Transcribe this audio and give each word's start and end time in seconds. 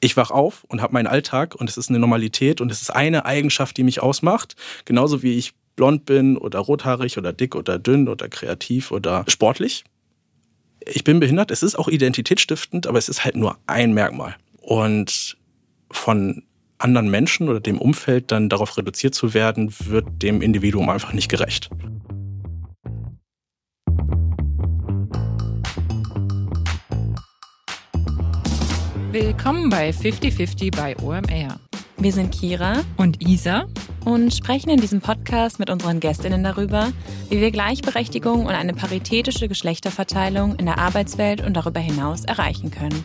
ich 0.00 0.16
wach 0.16 0.30
auf 0.30 0.64
und 0.64 0.80
habe 0.82 0.94
meinen 0.94 1.06
Alltag 1.06 1.54
und 1.54 1.68
es 1.68 1.76
ist 1.76 1.90
eine 1.90 1.98
Normalität 1.98 2.60
und 2.60 2.72
es 2.72 2.82
ist 2.82 2.90
eine 2.90 3.26
Eigenschaft, 3.26 3.76
die 3.76 3.82
mich 3.82 4.02
ausmacht. 4.02 4.56
Genauso 4.84 5.22
wie 5.22 5.36
ich 5.36 5.52
blond 5.76 6.06
bin 6.06 6.36
oder 6.36 6.58
rothaarig 6.58 7.18
oder 7.18 7.32
dick 7.32 7.54
oder 7.54 7.78
dünn 7.78 8.08
oder 8.08 8.28
kreativ 8.28 8.90
oder 8.90 9.24
sportlich. 9.28 9.84
Ich 10.86 11.04
bin 11.04 11.20
behindert, 11.20 11.50
es 11.50 11.62
ist 11.62 11.78
auch 11.78 11.88
identitätsstiftend, 11.88 12.86
aber 12.86 12.98
es 12.98 13.08
ist 13.08 13.24
halt 13.24 13.36
nur 13.36 13.58
ein 13.66 13.92
Merkmal. 13.92 14.36
Und 14.60 15.36
von 15.90 16.42
anderen 16.78 17.10
Menschen 17.10 17.48
oder 17.48 17.60
dem 17.60 17.78
Umfeld 17.78 18.32
dann 18.32 18.48
darauf 18.48 18.76
reduziert 18.78 19.14
zu 19.14 19.34
werden, 19.34 19.74
wird 19.80 20.06
dem 20.22 20.40
Individuum 20.40 20.88
einfach 20.88 21.12
nicht 21.12 21.28
gerecht. 21.28 21.68
Willkommen 29.12 29.70
bei 29.70 29.92
5050 29.92 30.70
bei 30.70 30.96
OMR. 31.02 31.58
Wir 31.98 32.12
sind 32.12 32.32
Kira 32.32 32.84
und 32.96 33.20
Isa 33.20 33.66
und 34.04 34.32
sprechen 34.32 34.70
in 34.70 34.80
diesem 34.80 35.00
Podcast 35.00 35.58
mit 35.58 35.68
unseren 35.68 35.98
Gästinnen 35.98 36.44
darüber, 36.44 36.92
wie 37.28 37.40
wir 37.40 37.50
Gleichberechtigung 37.50 38.46
und 38.46 38.52
eine 38.52 38.72
paritätische 38.72 39.48
Geschlechterverteilung 39.48 40.54
in 40.56 40.66
der 40.66 40.78
Arbeitswelt 40.78 41.44
und 41.44 41.54
darüber 41.54 41.80
hinaus 41.80 42.24
erreichen 42.24 42.70
können. 42.70 43.04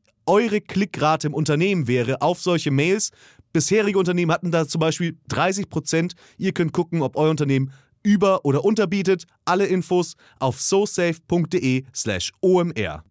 eure 0.25 0.61
Klickrate 0.61 1.27
im 1.27 1.33
Unternehmen 1.33 1.87
wäre 1.87 2.21
auf 2.21 2.41
solche 2.41 2.71
Mails. 2.71 3.11
Bisherige 3.53 3.99
Unternehmen 3.99 4.31
hatten 4.31 4.51
da 4.51 4.65
zum 4.65 4.79
Beispiel 4.79 5.17
30 5.27 5.69
Prozent. 5.69 6.13
Ihr 6.37 6.53
könnt 6.53 6.71
gucken, 6.71 7.01
ob 7.01 7.17
euer 7.17 7.31
Unternehmen 7.31 7.73
über- 8.03 8.45
oder 8.45 8.63
unterbietet. 8.63 9.25
Alle 9.43 9.65
Infos 9.65 10.15
auf 10.39 10.61
sosafe.de/slash 10.61 12.31
omr. 12.41 13.03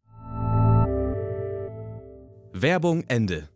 Werbung 2.53 3.05
Ende. 3.07 3.50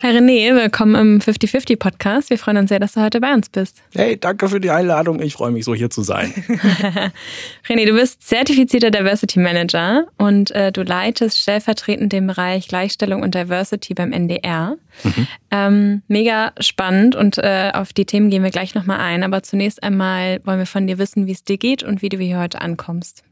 Herr 0.00 0.14
René, 0.14 0.54
willkommen 0.54 0.94
im 0.94 1.18
50-50 1.18 1.76
Podcast. 1.76 2.30
Wir 2.30 2.38
freuen 2.38 2.58
uns 2.58 2.68
sehr, 2.68 2.78
dass 2.78 2.92
du 2.92 3.00
heute 3.00 3.20
bei 3.20 3.34
uns 3.34 3.48
bist. 3.48 3.82
Hey, 3.96 4.16
danke 4.16 4.48
für 4.48 4.60
die 4.60 4.70
Einladung. 4.70 5.20
Ich 5.20 5.32
freue 5.32 5.50
mich 5.50 5.64
so 5.64 5.74
hier 5.74 5.90
zu 5.90 6.02
sein. 6.02 6.32
René, 7.68 7.84
du 7.84 7.94
bist 7.94 8.22
zertifizierter 8.22 8.92
Diversity 8.92 9.40
Manager 9.40 10.06
und 10.16 10.52
äh, 10.52 10.70
du 10.70 10.84
leitest 10.84 11.40
stellvertretend 11.40 12.12
den 12.12 12.28
Bereich 12.28 12.68
Gleichstellung 12.68 13.22
und 13.22 13.34
Diversity 13.34 13.92
beim 13.94 14.12
NDR. 14.12 14.76
Mhm. 15.02 15.26
Ähm, 15.50 16.02
mega 16.06 16.52
spannend 16.60 17.16
und 17.16 17.38
äh, 17.38 17.72
auf 17.74 17.92
die 17.92 18.06
Themen 18.06 18.30
gehen 18.30 18.44
wir 18.44 18.50
gleich 18.52 18.76
nochmal 18.76 19.00
ein. 19.00 19.24
Aber 19.24 19.42
zunächst 19.42 19.82
einmal 19.82 20.38
wollen 20.44 20.60
wir 20.60 20.66
von 20.66 20.86
dir 20.86 20.98
wissen, 20.98 21.26
wie 21.26 21.32
es 21.32 21.42
dir 21.42 21.58
geht 21.58 21.82
und 21.82 22.02
wie 22.02 22.08
du 22.08 22.18
hier 22.18 22.38
heute 22.38 22.60
ankommst. 22.60 23.24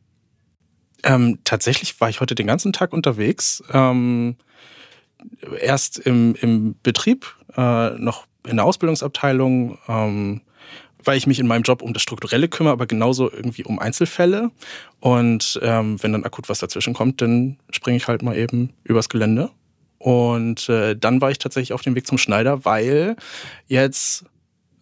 Ähm, 1.05 1.38
tatsächlich 1.44 2.00
war 2.00 2.09
ich 2.09 2.21
heute 2.21 2.34
den 2.34 2.49
ganzen 2.49 2.72
Tag 2.72 2.93
unterwegs. 2.93 3.62
Ähm 3.72 4.34
erst 5.60 5.98
im, 5.98 6.34
im 6.41 6.76
Betrieb, 6.82 7.26
äh, 7.56 7.91
noch 7.91 8.26
in 8.47 8.56
der 8.56 8.64
Ausbildungsabteilung, 8.64 9.78
ähm, 9.88 10.41
weil 11.03 11.16
ich 11.16 11.26
mich 11.26 11.38
in 11.38 11.47
meinem 11.47 11.62
Job 11.62 11.82
um 11.82 11.92
das 11.92 12.03
Strukturelle 12.03 12.48
kümmere, 12.48 12.72
aber 12.72 12.87
genauso 12.87 13.31
irgendwie 13.31 13.64
um 13.64 13.78
Einzelfälle. 13.78 14.50
Und 15.00 15.59
ähm, 15.62 16.03
wenn 16.03 16.12
dann 16.12 16.25
akut 16.25 16.48
was 16.48 16.59
dazwischen 16.59 16.94
kommt, 16.94 17.22
dann 17.22 17.59
springe 17.70 17.97
ich 17.97 18.09
halt 18.09 18.22
mal 18.22 18.37
eben 18.37 18.72
übers 18.84 19.09
Gelände. 19.09 19.50
Und 19.98 20.69
äh, 20.69 20.97
dann 20.97 21.20
war 21.20 21.31
ich 21.31 21.38
tatsächlich 21.38 21.72
auf 21.72 21.82
dem 21.82 21.94
Weg 21.94 22.06
zum 22.06 22.19
Schneider, 22.19 22.64
weil 22.64 23.16
jetzt 23.66 24.25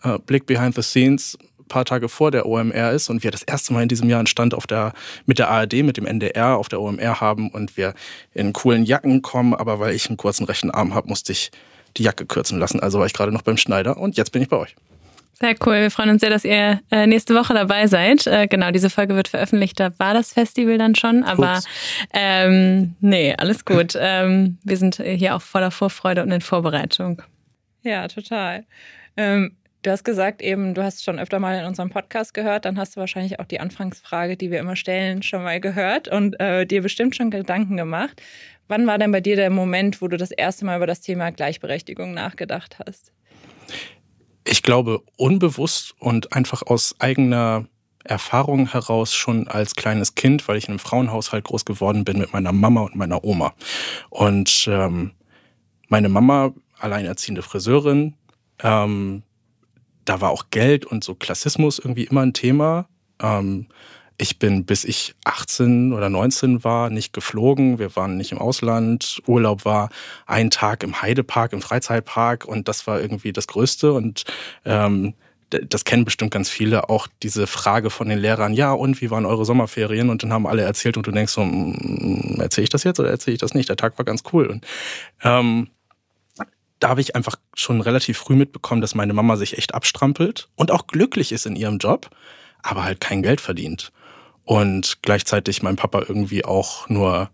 äh, 0.02 0.18
Blick 0.18 0.46
behind 0.46 0.74
the 0.74 0.82
scenes 0.82 1.38
paar 1.68 1.84
Tage 1.84 2.08
vor 2.08 2.30
der 2.30 2.46
OMR 2.46 2.92
ist 2.92 3.10
und 3.10 3.22
wir 3.22 3.30
das 3.30 3.42
erste 3.42 3.72
Mal 3.72 3.82
in 3.82 3.88
diesem 3.88 4.08
Jahr 4.08 4.20
einen 4.20 4.26
Stand 4.26 4.54
auf 4.54 4.66
der, 4.66 4.92
mit 5.26 5.38
der 5.38 5.48
ARD, 5.50 5.82
mit 5.82 5.96
dem 5.96 6.06
NDR 6.06 6.56
auf 6.56 6.68
der 6.68 6.80
OMR 6.80 7.20
haben 7.20 7.50
und 7.50 7.76
wir 7.76 7.94
in 8.32 8.52
coolen 8.52 8.84
Jacken 8.84 9.22
kommen, 9.22 9.54
aber 9.54 9.80
weil 9.80 9.94
ich 9.94 10.08
einen 10.08 10.16
kurzen 10.16 10.44
rechten 10.44 10.70
Arm 10.70 10.94
habe, 10.94 11.08
musste 11.08 11.32
ich 11.32 11.50
die 11.96 12.02
Jacke 12.02 12.26
kürzen 12.26 12.58
lassen. 12.58 12.80
Also 12.80 12.98
war 12.98 13.06
ich 13.06 13.12
gerade 13.12 13.32
noch 13.32 13.42
beim 13.42 13.56
Schneider 13.56 13.96
und 13.96 14.16
jetzt 14.16 14.32
bin 14.32 14.42
ich 14.42 14.48
bei 14.48 14.56
euch. 14.56 14.74
Sehr 15.34 15.56
cool. 15.66 15.80
Wir 15.80 15.90
freuen 15.90 16.10
uns 16.10 16.20
sehr, 16.20 16.30
dass 16.30 16.44
ihr 16.44 16.80
äh, 16.92 17.06
nächste 17.08 17.34
Woche 17.34 17.54
dabei 17.54 17.88
seid. 17.88 18.26
Äh, 18.26 18.46
genau, 18.46 18.70
diese 18.70 18.88
Folge 18.88 19.16
wird 19.16 19.26
veröffentlicht. 19.26 19.80
Da 19.80 19.90
war 19.98 20.14
das 20.14 20.32
Festival 20.32 20.78
dann 20.78 20.94
schon, 20.94 21.24
aber 21.24 21.60
ähm, 22.12 22.94
nee, 23.00 23.34
alles 23.36 23.64
gut. 23.64 23.94
Ähm, 24.06 24.58
wir 24.64 24.76
sind 24.76 24.96
hier 24.96 25.34
auch 25.34 25.40
voller 25.40 25.70
Vorfreude 25.70 26.22
und 26.22 26.30
in 26.30 26.42
Vorbereitung. 26.42 27.22
Ja, 27.82 28.06
total. 28.06 28.64
Ähm, 29.16 29.56
Du 29.84 29.90
hast 29.90 30.02
gesagt, 30.02 30.40
eben, 30.40 30.72
du 30.72 30.82
hast 30.82 31.04
schon 31.04 31.18
öfter 31.18 31.38
mal 31.40 31.58
in 31.58 31.66
unserem 31.66 31.90
Podcast 31.90 32.32
gehört, 32.32 32.64
dann 32.64 32.78
hast 32.78 32.96
du 32.96 33.00
wahrscheinlich 33.00 33.38
auch 33.38 33.44
die 33.44 33.60
Anfangsfrage, 33.60 34.34
die 34.34 34.50
wir 34.50 34.58
immer 34.58 34.76
stellen, 34.76 35.22
schon 35.22 35.42
mal 35.42 35.60
gehört 35.60 36.08
und 36.08 36.40
äh, 36.40 36.64
dir 36.64 36.80
bestimmt 36.80 37.14
schon 37.14 37.30
Gedanken 37.30 37.76
gemacht. 37.76 38.22
Wann 38.66 38.86
war 38.86 38.96
denn 38.96 39.12
bei 39.12 39.20
dir 39.20 39.36
der 39.36 39.50
Moment, 39.50 40.00
wo 40.00 40.08
du 40.08 40.16
das 40.16 40.30
erste 40.30 40.64
Mal 40.64 40.78
über 40.78 40.86
das 40.86 41.02
Thema 41.02 41.30
Gleichberechtigung 41.32 42.14
nachgedacht 42.14 42.78
hast? 42.78 43.12
Ich 44.44 44.62
glaube, 44.62 45.02
unbewusst 45.18 45.94
und 45.98 46.32
einfach 46.32 46.62
aus 46.62 46.94
eigener 46.98 47.66
Erfahrung 48.04 48.66
heraus 48.72 49.14
schon 49.14 49.48
als 49.48 49.74
kleines 49.74 50.14
Kind, 50.14 50.48
weil 50.48 50.56
ich 50.56 50.64
in 50.64 50.70
einem 50.70 50.78
Frauenhaushalt 50.78 51.44
groß 51.44 51.66
geworden 51.66 52.04
bin 52.04 52.18
mit 52.20 52.32
meiner 52.32 52.52
Mama 52.52 52.80
und 52.80 52.96
meiner 52.96 53.22
Oma. 53.22 53.52
Und 54.08 54.66
ähm, 54.66 55.10
meine 55.88 56.08
Mama, 56.08 56.54
alleinerziehende 56.78 57.42
Friseurin, 57.42 58.14
ähm, 58.62 59.24
da 60.04 60.20
war 60.20 60.30
auch 60.30 60.46
Geld 60.50 60.84
und 60.84 61.04
so 61.04 61.14
Klassismus 61.14 61.78
irgendwie 61.78 62.04
immer 62.04 62.22
ein 62.22 62.32
Thema. 62.32 62.88
Ähm, 63.20 63.66
ich 64.16 64.38
bin, 64.38 64.64
bis 64.64 64.84
ich 64.84 65.14
18 65.24 65.92
oder 65.92 66.08
19 66.08 66.62
war, 66.62 66.88
nicht 66.88 67.12
geflogen. 67.12 67.78
Wir 67.78 67.96
waren 67.96 68.16
nicht 68.16 68.30
im 68.30 68.38
Ausland. 68.38 69.20
Urlaub 69.26 69.64
war 69.64 69.88
ein 70.26 70.50
Tag 70.50 70.84
im 70.84 71.02
Heidepark, 71.02 71.52
im 71.52 71.60
Freizeitpark 71.60 72.44
und 72.44 72.68
das 72.68 72.86
war 72.86 73.00
irgendwie 73.00 73.32
das 73.32 73.48
Größte. 73.48 73.92
Und 73.92 74.24
ähm, 74.64 75.14
das 75.50 75.84
kennen 75.84 76.04
bestimmt 76.04 76.30
ganz 76.30 76.48
viele, 76.48 76.88
auch 76.88 77.06
diese 77.22 77.46
Frage 77.46 77.90
von 77.90 78.08
den 78.08 78.18
Lehrern, 78.18 78.54
ja, 78.54 78.72
und 78.72 79.00
wie 79.00 79.10
waren 79.10 79.26
eure 79.26 79.44
Sommerferien? 79.44 80.10
Und 80.10 80.22
dann 80.22 80.32
haben 80.32 80.46
alle 80.46 80.62
erzählt 80.62 80.96
und 80.96 81.06
du 81.06 81.10
denkst 81.10 81.32
so, 81.32 81.42
hm, 81.42 82.36
erzähle 82.40 82.64
ich 82.64 82.70
das 82.70 82.84
jetzt 82.84 83.00
oder 83.00 83.10
erzähle 83.10 83.34
ich 83.34 83.40
das 83.40 83.54
nicht? 83.54 83.68
Der 83.68 83.76
Tag 83.76 83.98
war 83.98 84.04
ganz 84.04 84.22
cool. 84.32 84.46
Und 84.46 84.66
ähm, 85.22 85.68
da 86.84 86.90
habe 86.90 87.00
ich 87.00 87.16
einfach 87.16 87.36
schon 87.54 87.80
relativ 87.80 88.18
früh 88.18 88.34
mitbekommen, 88.34 88.82
dass 88.82 88.94
meine 88.94 89.14
Mama 89.14 89.36
sich 89.36 89.56
echt 89.56 89.72
abstrampelt 89.72 90.50
und 90.54 90.70
auch 90.70 90.86
glücklich 90.86 91.32
ist 91.32 91.46
in 91.46 91.56
ihrem 91.56 91.78
Job, 91.78 92.10
aber 92.62 92.84
halt 92.84 93.00
kein 93.00 93.22
Geld 93.22 93.40
verdient. 93.40 93.90
Und 94.44 94.98
gleichzeitig 95.00 95.62
mein 95.62 95.76
Papa 95.76 96.00
irgendwie 96.06 96.44
auch 96.44 96.86
nur, 96.90 97.30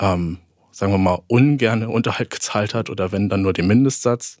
ähm, 0.00 0.38
sagen 0.72 0.90
wir 0.90 0.98
mal, 0.98 1.20
ungerne 1.28 1.90
Unterhalt 1.90 2.30
gezahlt 2.30 2.74
hat 2.74 2.90
oder 2.90 3.12
wenn 3.12 3.28
dann 3.28 3.42
nur 3.42 3.52
den 3.52 3.68
Mindestsatz. 3.68 4.38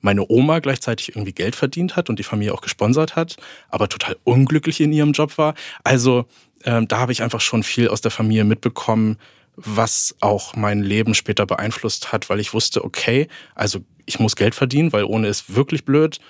Meine 0.00 0.28
Oma 0.28 0.58
gleichzeitig 0.58 1.10
irgendwie 1.10 1.32
Geld 1.32 1.54
verdient 1.54 1.94
hat 1.94 2.10
und 2.10 2.18
die 2.18 2.24
Familie 2.24 2.54
auch 2.54 2.62
gesponsert 2.62 3.14
hat, 3.14 3.36
aber 3.68 3.88
total 3.88 4.16
unglücklich 4.24 4.80
in 4.80 4.92
ihrem 4.92 5.12
Job 5.12 5.38
war. 5.38 5.54
Also 5.84 6.26
ähm, 6.64 6.88
da 6.88 6.98
habe 6.98 7.12
ich 7.12 7.22
einfach 7.22 7.40
schon 7.40 7.62
viel 7.62 7.86
aus 7.86 8.00
der 8.00 8.10
Familie 8.10 8.42
mitbekommen, 8.42 9.16
was 9.56 10.14
auch 10.20 10.54
mein 10.54 10.82
Leben 10.82 11.14
später 11.14 11.46
beeinflusst 11.46 12.12
hat, 12.12 12.28
weil 12.28 12.40
ich 12.40 12.52
wusste, 12.52 12.84
okay, 12.84 13.28
also 13.54 13.80
ich 14.04 14.20
muss 14.20 14.36
Geld 14.36 14.54
verdienen, 14.54 14.92
weil 14.92 15.04
ohne 15.04 15.28
ist 15.28 15.54
wirklich 15.54 15.84
blöd, 15.84 16.20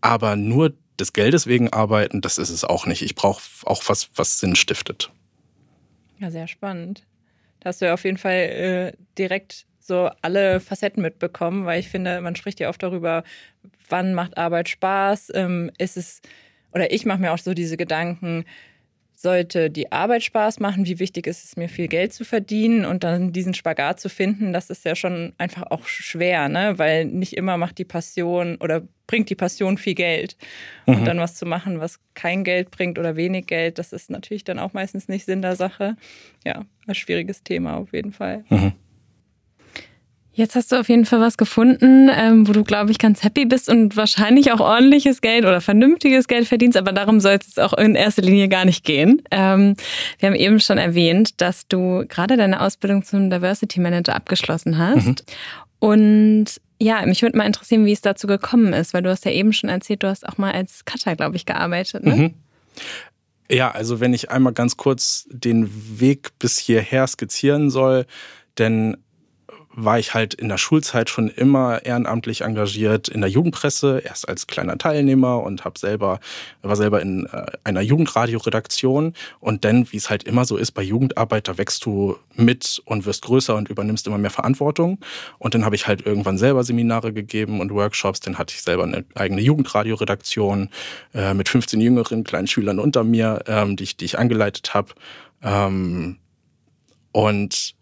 aber 0.00 0.36
nur 0.36 0.74
des 0.98 1.12
Geldes 1.12 1.46
wegen 1.46 1.72
arbeiten, 1.72 2.20
das 2.20 2.38
ist 2.38 2.50
es 2.50 2.64
auch 2.64 2.86
nicht. 2.86 3.02
Ich 3.02 3.14
brauche 3.14 3.42
auch 3.64 3.82
was, 3.86 4.10
was 4.14 4.38
Sinn 4.38 4.56
stiftet. 4.56 5.10
Ja, 6.18 6.30
sehr 6.30 6.46
spannend. 6.46 7.04
Da 7.60 7.68
hast 7.68 7.80
du 7.80 7.86
ja 7.86 7.94
auf 7.94 8.04
jeden 8.04 8.18
Fall 8.18 8.34
äh, 8.34 8.92
direkt 9.16 9.66
so 9.80 10.10
alle 10.22 10.60
Facetten 10.60 11.02
mitbekommen, 11.02 11.66
weil 11.66 11.80
ich 11.80 11.88
finde, 11.88 12.20
man 12.20 12.36
spricht 12.36 12.60
ja 12.60 12.68
oft 12.68 12.82
darüber, 12.82 13.24
wann 13.88 14.14
macht 14.14 14.38
Arbeit 14.38 14.68
Spaß, 14.68 15.32
ähm, 15.34 15.70
ist 15.78 15.96
es, 15.96 16.22
oder 16.72 16.92
ich 16.92 17.04
mache 17.04 17.20
mir 17.20 17.32
auch 17.32 17.38
so 17.38 17.54
diese 17.54 17.76
Gedanken, 17.76 18.44
sollte 19.24 19.70
die 19.70 19.90
Arbeit 19.90 20.22
Spaß 20.22 20.60
machen, 20.60 20.84
wie 20.86 20.98
wichtig 20.98 21.26
ist 21.26 21.44
es 21.44 21.56
mir, 21.56 21.70
viel 21.70 21.88
Geld 21.88 22.12
zu 22.12 22.24
verdienen 22.24 22.84
und 22.84 23.04
dann 23.04 23.32
diesen 23.32 23.54
Spagat 23.54 23.98
zu 23.98 24.10
finden, 24.10 24.52
das 24.52 24.68
ist 24.68 24.84
ja 24.84 24.94
schon 24.94 25.32
einfach 25.38 25.64
auch 25.70 25.86
schwer, 25.86 26.50
ne? 26.50 26.74
weil 26.78 27.06
nicht 27.06 27.32
immer 27.32 27.56
macht 27.56 27.78
die 27.78 27.86
Passion 27.86 28.56
oder 28.56 28.82
bringt 29.06 29.30
die 29.30 29.34
Passion 29.34 29.78
viel 29.78 29.94
Geld. 29.94 30.36
Und 30.84 31.00
mhm. 31.00 31.04
dann 31.06 31.18
was 31.18 31.36
zu 31.36 31.46
machen, 31.46 31.80
was 31.80 32.00
kein 32.12 32.44
Geld 32.44 32.70
bringt 32.70 32.98
oder 32.98 33.16
wenig 33.16 33.46
Geld, 33.46 33.78
das 33.78 33.94
ist 33.94 34.10
natürlich 34.10 34.44
dann 34.44 34.58
auch 34.58 34.74
meistens 34.74 35.08
nicht 35.08 35.24
Sinn 35.24 35.40
der 35.40 35.56
Sache. 35.56 35.96
Ja, 36.44 36.66
ein 36.86 36.94
schwieriges 36.94 37.42
Thema 37.42 37.78
auf 37.78 37.92
jeden 37.94 38.12
Fall. 38.12 38.44
Mhm. 38.50 38.72
Jetzt 40.36 40.56
hast 40.56 40.72
du 40.72 40.76
auf 40.80 40.88
jeden 40.88 41.04
Fall 41.04 41.20
was 41.20 41.36
gefunden, 41.36 42.10
ähm, 42.12 42.48
wo 42.48 42.52
du, 42.52 42.64
glaube 42.64 42.90
ich, 42.90 42.98
ganz 42.98 43.22
happy 43.22 43.46
bist 43.46 43.68
und 43.68 43.96
wahrscheinlich 43.96 44.50
auch 44.50 44.58
ordentliches 44.58 45.20
Geld 45.20 45.44
oder 45.44 45.60
vernünftiges 45.60 46.26
Geld 46.26 46.48
verdienst, 46.48 46.76
aber 46.76 46.92
darum 46.92 47.20
soll 47.20 47.38
es 47.40 47.56
auch 47.58 47.72
in 47.74 47.94
erster 47.94 48.22
Linie 48.22 48.48
gar 48.48 48.64
nicht 48.64 48.84
gehen. 48.84 49.22
Ähm, 49.30 49.76
wir 50.18 50.28
haben 50.28 50.36
eben 50.36 50.58
schon 50.58 50.76
erwähnt, 50.76 51.40
dass 51.40 51.68
du 51.68 52.04
gerade 52.08 52.36
deine 52.36 52.60
Ausbildung 52.60 53.04
zum 53.04 53.30
Diversity 53.30 53.80
Manager 53.80 54.16
abgeschlossen 54.16 54.76
hast. 54.76 55.06
Mhm. 55.06 55.16
Und 55.78 56.46
ja, 56.80 57.06
mich 57.06 57.22
würde 57.22 57.38
mal 57.38 57.46
interessieren, 57.46 57.86
wie 57.86 57.92
es 57.92 58.00
dazu 58.00 58.26
gekommen 58.26 58.72
ist, 58.72 58.92
weil 58.92 59.02
du 59.02 59.10
hast 59.10 59.24
ja 59.24 59.30
eben 59.30 59.52
schon 59.52 59.70
erzählt, 59.70 60.02
du 60.02 60.08
hast 60.08 60.28
auch 60.28 60.36
mal 60.36 60.52
als 60.52 60.84
Cutter, 60.84 61.14
glaube 61.14 61.36
ich, 61.36 61.46
gearbeitet. 61.46 62.04
Ne? 62.04 62.16
Mhm. 62.16 62.34
Ja, 63.48 63.70
also 63.70 64.00
wenn 64.00 64.12
ich 64.14 64.30
einmal 64.30 64.52
ganz 64.52 64.76
kurz 64.76 65.28
den 65.30 65.70
Weg 66.00 66.30
bis 66.40 66.58
hierher 66.58 67.06
skizzieren 67.06 67.70
soll, 67.70 68.06
denn 68.58 68.96
war 69.76 69.98
ich 69.98 70.14
halt 70.14 70.34
in 70.34 70.48
der 70.48 70.58
Schulzeit 70.58 71.10
schon 71.10 71.28
immer 71.28 71.84
ehrenamtlich 71.84 72.42
engagiert 72.42 73.08
in 73.08 73.20
der 73.20 73.30
Jugendpresse, 73.30 74.00
erst 74.04 74.28
als 74.28 74.46
kleiner 74.46 74.78
Teilnehmer 74.78 75.42
und 75.42 75.64
hab 75.64 75.78
selber 75.78 76.20
war 76.62 76.76
selber 76.76 77.02
in 77.02 77.26
äh, 77.26 77.46
einer 77.64 77.80
Jugendradioredaktion. 77.80 79.14
Und 79.40 79.64
dann, 79.64 79.90
wie 79.92 79.96
es 79.96 80.10
halt 80.10 80.24
immer 80.24 80.44
so 80.44 80.56
ist 80.56 80.72
bei 80.72 80.82
Jugendarbeit, 80.82 81.48
da 81.48 81.58
wächst 81.58 81.84
du 81.84 82.16
mit 82.34 82.82
und 82.84 83.04
wirst 83.06 83.22
größer 83.22 83.54
und 83.54 83.68
übernimmst 83.68 84.06
immer 84.06 84.18
mehr 84.18 84.30
Verantwortung. 84.30 84.98
Und 85.38 85.54
dann 85.54 85.64
habe 85.64 85.74
ich 85.74 85.86
halt 85.86 86.06
irgendwann 86.06 86.38
selber 86.38 86.62
Seminare 86.64 87.12
gegeben 87.12 87.60
und 87.60 87.72
Workshops, 87.72 88.20
dann 88.20 88.38
hatte 88.38 88.54
ich 88.54 88.62
selber 88.62 88.84
eine 88.84 89.04
eigene 89.14 89.40
Jugendradioredaktion 89.40 90.70
äh, 91.14 91.34
mit 91.34 91.48
15 91.48 91.80
jüngeren 91.80 92.24
kleinen 92.24 92.46
Schülern 92.46 92.78
unter 92.78 93.04
mir, 93.04 93.42
ähm, 93.46 93.76
die 93.76 93.84
ich 93.84 93.96
die 93.96 94.04
ich 94.04 94.18
angeleitet 94.18 94.74
habe 94.74 94.92
ähm, 95.42 96.18
und 97.12 97.74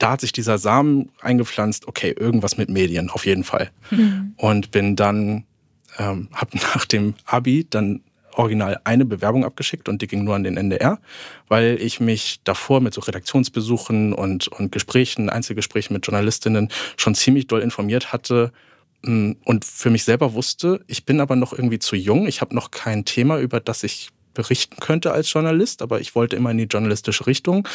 da 0.00 0.12
hat 0.12 0.20
sich 0.22 0.32
dieser 0.32 0.58
Samen 0.58 1.10
eingepflanzt, 1.20 1.86
okay, 1.86 2.14
irgendwas 2.18 2.56
mit 2.56 2.68
Medien, 2.70 3.10
auf 3.10 3.26
jeden 3.26 3.44
Fall. 3.44 3.70
Mhm. 3.90 4.34
Und 4.36 4.70
bin 4.70 4.96
dann, 4.96 5.44
ähm, 5.98 6.28
habe 6.32 6.56
nach 6.74 6.84
dem 6.86 7.14
Abi 7.26 7.66
dann 7.68 8.00
original 8.34 8.80
eine 8.84 9.04
Bewerbung 9.04 9.44
abgeschickt 9.44 9.88
und 9.88 10.00
die 10.02 10.06
ging 10.06 10.24
nur 10.24 10.34
an 10.34 10.44
den 10.44 10.56
NDR, 10.56 10.98
weil 11.48 11.78
ich 11.80 12.00
mich 12.00 12.40
davor 12.44 12.80
mit 12.80 12.94
so 12.94 13.02
Redaktionsbesuchen 13.02 14.12
und, 14.12 14.48
und 14.48 14.72
Gesprächen, 14.72 15.28
Einzelgesprächen 15.28 15.92
mit 15.92 16.06
Journalistinnen 16.06 16.70
schon 16.96 17.14
ziemlich 17.14 17.48
doll 17.48 17.60
informiert 17.60 18.12
hatte 18.12 18.52
mm, 19.02 19.32
und 19.44 19.64
für 19.64 19.90
mich 19.90 20.04
selber 20.04 20.32
wusste, 20.32 20.82
ich 20.86 21.04
bin 21.04 21.20
aber 21.20 21.36
noch 21.36 21.52
irgendwie 21.52 21.80
zu 21.80 21.96
jung, 21.96 22.26
ich 22.26 22.40
habe 22.40 22.54
noch 22.54 22.70
kein 22.70 23.04
Thema, 23.04 23.38
über 23.38 23.60
das 23.60 23.82
ich 23.82 24.10
berichten 24.40 24.76
könnte 24.80 25.12
als 25.12 25.30
Journalist, 25.30 25.82
aber 25.82 26.00
ich 26.00 26.14
wollte 26.14 26.36
immer 26.36 26.50
in 26.50 26.58
die 26.58 26.64
journalistische 26.64 27.26
Richtung. 27.26 27.68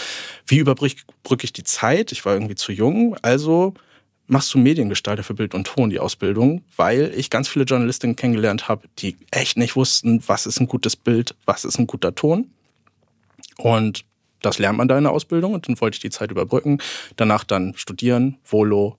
Wie 0.47 0.57
überbrücke 0.57 0.95
ich 1.43 1.53
die 1.53 1.63
Zeit? 1.63 2.11
Ich 2.11 2.25
war 2.25 2.33
irgendwie 2.33 2.55
zu 2.55 2.71
jung, 2.71 3.15
also 3.21 3.73
machst 4.27 4.51
du 4.53 4.57
Mediengestalter 4.57 5.23
für 5.23 5.35
Bild 5.35 5.53
und 5.53 5.67
Ton, 5.67 5.91
die 5.91 5.99
Ausbildung, 5.99 6.63
weil 6.75 7.13
ich 7.15 7.29
ganz 7.29 7.47
viele 7.47 7.65
Journalistinnen 7.65 8.15
kennengelernt 8.15 8.67
habe, 8.67 8.87
die 8.97 9.17
echt 9.29 9.57
nicht 9.57 9.75
wussten, 9.75 10.23
was 10.25 10.47
ist 10.47 10.59
ein 10.59 10.67
gutes 10.67 10.95
Bild, 10.95 11.35
was 11.45 11.65
ist 11.65 11.77
ein 11.77 11.85
guter 11.85 12.15
Ton. 12.15 12.49
Und 13.57 14.03
das 14.41 14.57
lernt 14.57 14.77
man 14.77 14.87
da 14.87 14.97
in 14.97 15.03
der 15.03 15.13
Ausbildung 15.13 15.53
und 15.53 15.67
dann 15.67 15.79
wollte 15.79 15.95
ich 15.95 16.01
die 16.01 16.09
Zeit 16.09 16.31
überbrücken. 16.31 16.79
Danach 17.15 17.43
dann 17.43 17.73
studieren, 17.75 18.37
Volo 18.43 18.97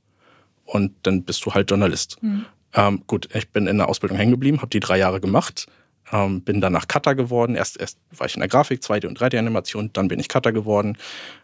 und 0.65 0.93
dann 1.03 1.25
bist 1.25 1.45
du 1.45 1.55
halt 1.55 1.71
Journalist. 1.71 2.23
Mhm. 2.23 2.47
Ähm, 2.75 3.03
gut, 3.07 3.29
ich 3.35 3.49
bin 3.51 3.67
in 3.67 3.79
der 3.79 3.89
Ausbildung 3.89 4.19
hängen 4.19 4.33
geblieben, 4.33 4.59
habe 4.59 4.71
die 4.71 4.81
drei 4.81 4.99
Jahre 4.99 5.21
gemacht, 5.21 5.67
ähm, 6.13 6.43
bin 6.43 6.61
danach 6.61 6.89
Cutter 6.89 7.15
geworden. 7.15 7.55
Erst, 7.55 7.79
erst 7.81 7.99
war 8.11 8.27
ich 8.27 8.35
in 8.35 8.41
der 8.41 8.49
Grafik, 8.49 8.81
2D 8.81 9.07
und 9.07 9.21
3D-Animation, 9.21 9.91
dann 9.93 10.09
bin 10.09 10.21
ich 10.21 10.29
Cutter 10.29 10.53
geworden. 10.53 10.97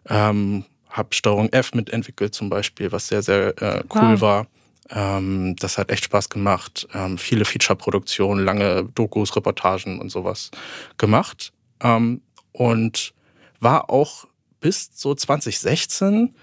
Ähm, 0.09 0.64
habe 0.88 1.14
Steuerung 1.14 1.49
F 1.53 1.75
mitentwickelt 1.75 2.35
zum 2.35 2.50
Beispiel, 2.50 2.93
was 2.93 3.09
sehr, 3.09 3.23
sehr 3.23 3.61
äh, 3.62 3.82
cool 3.94 4.20
wow. 4.20 4.20
war. 4.20 4.47
Ähm, 4.91 5.56
das 5.56 5.79
hat 5.79 5.91
echt 5.91 6.05
Spaß 6.05 6.29
gemacht. 6.29 6.87
Ähm, 6.93 7.19
viele 7.19 7.44
Feature-Produktionen, 7.44 8.44
lange 8.44 8.85
Dokus, 8.94 9.35
Reportagen 9.37 10.00
und 10.00 10.11
sowas 10.11 10.50
gemacht. 10.99 11.53
Ähm, 11.81 12.20
und 12.53 13.15
war 13.61 13.91
auch 13.91 14.26
bis 14.61 14.91
so 14.94 15.15
2016 15.15 16.35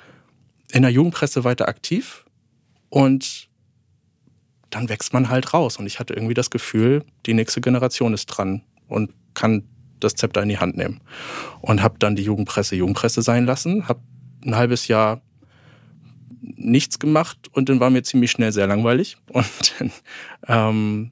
in 0.72 0.82
der 0.82 0.92
Jugendpresse 0.92 1.44
weiter 1.44 1.68
aktiv 1.68 2.26
und 2.90 3.49
dann 4.70 4.90
wächst 4.90 5.14
man 5.14 5.30
halt 5.30 5.54
raus. 5.54 5.78
Und 5.78 5.86
ich 5.86 6.00
hatte 6.00 6.14
irgendwie 6.14 6.34
das 6.34 6.50
Gefühl, 6.50 7.04
die 7.26 7.34
nächste 7.34 7.62
Generation 7.62 8.14
ist 8.14 8.28
dran 8.28 8.62
und 8.88 9.12
kann 9.34 9.64
das 10.00 10.16
Zepter 10.16 10.42
in 10.42 10.50
die 10.50 10.60
Hand 10.60 10.78
nehmen. 10.78 11.02
Und 11.62 11.82
habe 11.82 11.96
dann 12.00 12.16
die 12.16 12.24
Jugendpresse 12.24 12.76
Jugendpresse 12.76 13.22
sein 13.22 13.46
lassen, 13.46 13.88
habe 13.88 14.02
ein 14.46 14.56
halbes 14.56 14.88
Jahr 14.88 15.22
nichts 16.42 17.00
gemacht 17.00 17.50
und 17.52 17.70
dann 17.70 17.80
war 17.80 17.90
mir 17.90 18.04
ziemlich 18.04 18.32
schnell 18.32 18.52
sehr 18.52 18.68
langweilig. 18.68 19.18
Und 19.28 19.76
dann 19.78 19.92
ähm, 20.48 21.12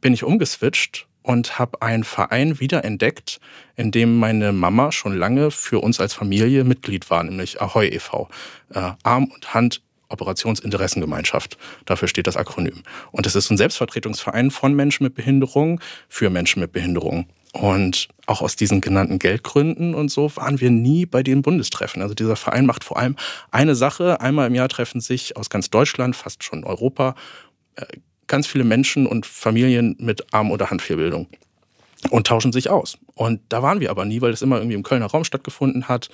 bin 0.00 0.14
ich 0.14 0.24
umgeswitcht 0.24 1.06
und 1.22 1.58
habe 1.58 1.80
einen 1.82 2.04
Verein 2.04 2.58
wiederentdeckt, 2.58 3.38
in 3.76 3.92
dem 3.92 4.18
meine 4.18 4.52
Mama 4.52 4.90
schon 4.90 5.16
lange 5.16 5.50
für 5.50 5.78
uns 5.80 6.00
als 6.00 6.14
Familie 6.14 6.64
Mitglied 6.64 7.10
war, 7.10 7.22
nämlich 7.22 7.60
Ahoy 7.60 7.88
e.V. 7.88 8.28
Äh, 8.74 8.92
Arm 9.04 9.24
und 9.26 9.54
Hand 9.54 9.82
Operationsinteressengemeinschaft. 10.12 11.56
Dafür 11.84 12.08
steht 12.08 12.26
das 12.26 12.36
Akronym. 12.36 12.82
Und 13.10 13.26
es 13.26 13.34
ist 13.34 13.50
ein 13.50 13.56
Selbstvertretungsverein 13.56 14.50
von 14.50 14.74
Menschen 14.74 15.04
mit 15.04 15.14
Behinderung 15.14 15.80
für 16.08 16.30
Menschen 16.30 16.60
mit 16.60 16.72
Behinderung. 16.72 17.26
Und 17.52 18.08
auch 18.26 18.40
aus 18.40 18.56
diesen 18.56 18.80
genannten 18.80 19.18
Geldgründen 19.18 19.94
und 19.94 20.10
so 20.10 20.34
waren 20.36 20.60
wir 20.60 20.70
nie 20.70 21.04
bei 21.04 21.22
den 21.22 21.42
Bundestreffen. 21.42 22.00
Also 22.00 22.14
dieser 22.14 22.36
Verein 22.36 22.64
macht 22.64 22.82
vor 22.82 22.96
allem 22.96 23.16
eine 23.50 23.74
Sache. 23.74 24.22
Einmal 24.22 24.46
im 24.46 24.54
Jahr 24.54 24.70
treffen 24.70 25.02
sich 25.02 25.36
aus 25.36 25.50
ganz 25.50 25.68
Deutschland, 25.68 26.16
fast 26.16 26.42
schon 26.44 26.64
Europa, 26.64 27.14
äh, 27.76 27.84
ganz 28.26 28.46
viele 28.46 28.64
Menschen 28.64 29.06
und 29.06 29.26
Familien 29.26 29.96
mit 29.98 30.32
Arm- 30.32 30.50
oder 30.50 30.70
Handfehlbildung 30.70 31.28
und 32.10 32.26
tauschen 32.26 32.52
sich 32.52 32.70
aus. 32.70 32.98
Und 33.14 33.40
da 33.50 33.62
waren 33.62 33.80
wir 33.80 33.90
aber 33.90 34.06
nie, 34.06 34.22
weil 34.22 34.30
das 34.30 34.40
immer 34.40 34.56
irgendwie 34.56 34.74
im 34.74 34.82
Kölner 34.82 35.06
Raum 35.06 35.24
stattgefunden 35.24 35.88
hat 35.88 36.08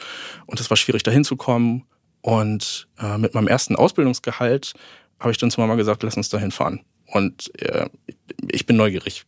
und 0.46 0.58
es 0.58 0.68
war 0.70 0.76
schwierig 0.76 1.04
dahin 1.04 1.24
zu 1.24 1.36
kommen. 1.36 1.84
Und 2.28 2.88
äh, 2.98 3.16
mit 3.16 3.32
meinem 3.32 3.48
ersten 3.48 3.74
Ausbildungsgehalt 3.74 4.74
habe 5.18 5.30
ich 5.30 5.38
dann 5.38 5.50
zu 5.50 5.62
Mama 5.62 5.76
gesagt, 5.76 6.02
lass 6.02 6.18
uns 6.18 6.28
dahin 6.28 6.50
fahren. 6.50 6.80
Und 7.06 7.50
äh, 7.58 7.88
ich 8.52 8.66
bin 8.66 8.76
neugierig. 8.76 9.24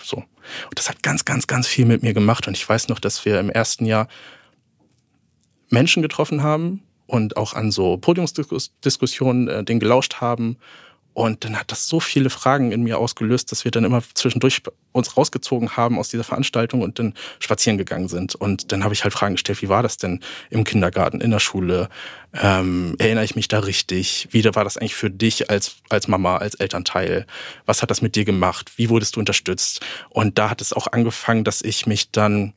So. 0.00 0.18
Und 0.18 0.78
das 0.78 0.88
hat 0.88 1.02
ganz, 1.02 1.24
ganz, 1.24 1.48
ganz 1.48 1.66
viel 1.66 1.86
mit 1.86 2.04
mir 2.04 2.14
gemacht. 2.14 2.46
Und 2.46 2.56
ich 2.56 2.68
weiß 2.68 2.86
noch, 2.86 3.00
dass 3.00 3.24
wir 3.24 3.40
im 3.40 3.50
ersten 3.50 3.84
Jahr 3.84 4.06
Menschen 5.70 6.00
getroffen 6.00 6.44
haben 6.44 6.84
und 7.08 7.36
auch 7.36 7.54
an 7.54 7.72
so 7.72 7.96
Podiumsdiskussionen 7.96 9.48
äh, 9.48 9.64
den 9.64 9.80
gelauscht 9.80 10.20
haben 10.20 10.56
und 11.18 11.44
dann 11.44 11.58
hat 11.58 11.72
das 11.72 11.88
so 11.88 11.98
viele 11.98 12.30
Fragen 12.30 12.70
in 12.70 12.84
mir 12.84 12.96
ausgelöst, 12.96 13.50
dass 13.50 13.64
wir 13.64 13.72
dann 13.72 13.82
immer 13.82 14.04
zwischendurch 14.14 14.62
uns 14.92 15.16
rausgezogen 15.16 15.76
haben 15.76 15.98
aus 15.98 16.10
dieser 16.10 16.22
Veranstaltung 16.22 16.80
und 16.80 17.00
dann 17.00 17.12
spazieren 17.40 17.76
gegangen 17.76 18.06
sind. 18.06 18.36
Und 18.36 18.70
dann 18.70 18.84
habe 18.84 18.94
ich 18.94 19.02
halt 19.02 19.12
Fragen 19.12 19.34
gestellt, 19.34 19.60
wie 19.60 19.68
war 19.68 19.82
das 19.82 19.96
denn 19.96 20.20
im 20.48 20.62
Kindergarten, 20.62 21.20
in 21.20 21.32
der 21.32 21.40
Schule? 21.40 21.88
Ähm, 22.32 22.94
erinnere 23.00 23.24
ich 23.24 23.34
mich 23.34 23.48
da 23.48 23.58
richtig? 23.58 24.28
Wie 24.30 24.44
war 24.44 24.62
das 24.62 24.76
eigentlich 24.76 24.94
für 24.94 25.10
dich 25.10 25.50
als, 25.50 25.78
als 25.88 26.06
Mama, 26.06 26.36
als 26.36 26.54
Elternteil? 26.54 27.26
Was 27.66 27.82
hat 27.82 27.90
das 27.90 28.00
mit 28.00 28.14
dir 28.14 28.24
gemacht? 28.24 28.70
Wie 28.76 28.88
wurdest 28.88 29.16
du 29.16 29.20
unterstützt? 29.20 29.80
Und 30.10 30.38
da 30.38 30.50
hat 30.50 30.60
es 30.60 30.72
auch 30.72 30.86
angefangen, 30.86 31.42
dass 31.42 31.62
ich 31.62 31.84
mich 31.88 32.12
dann, 32.12 32.52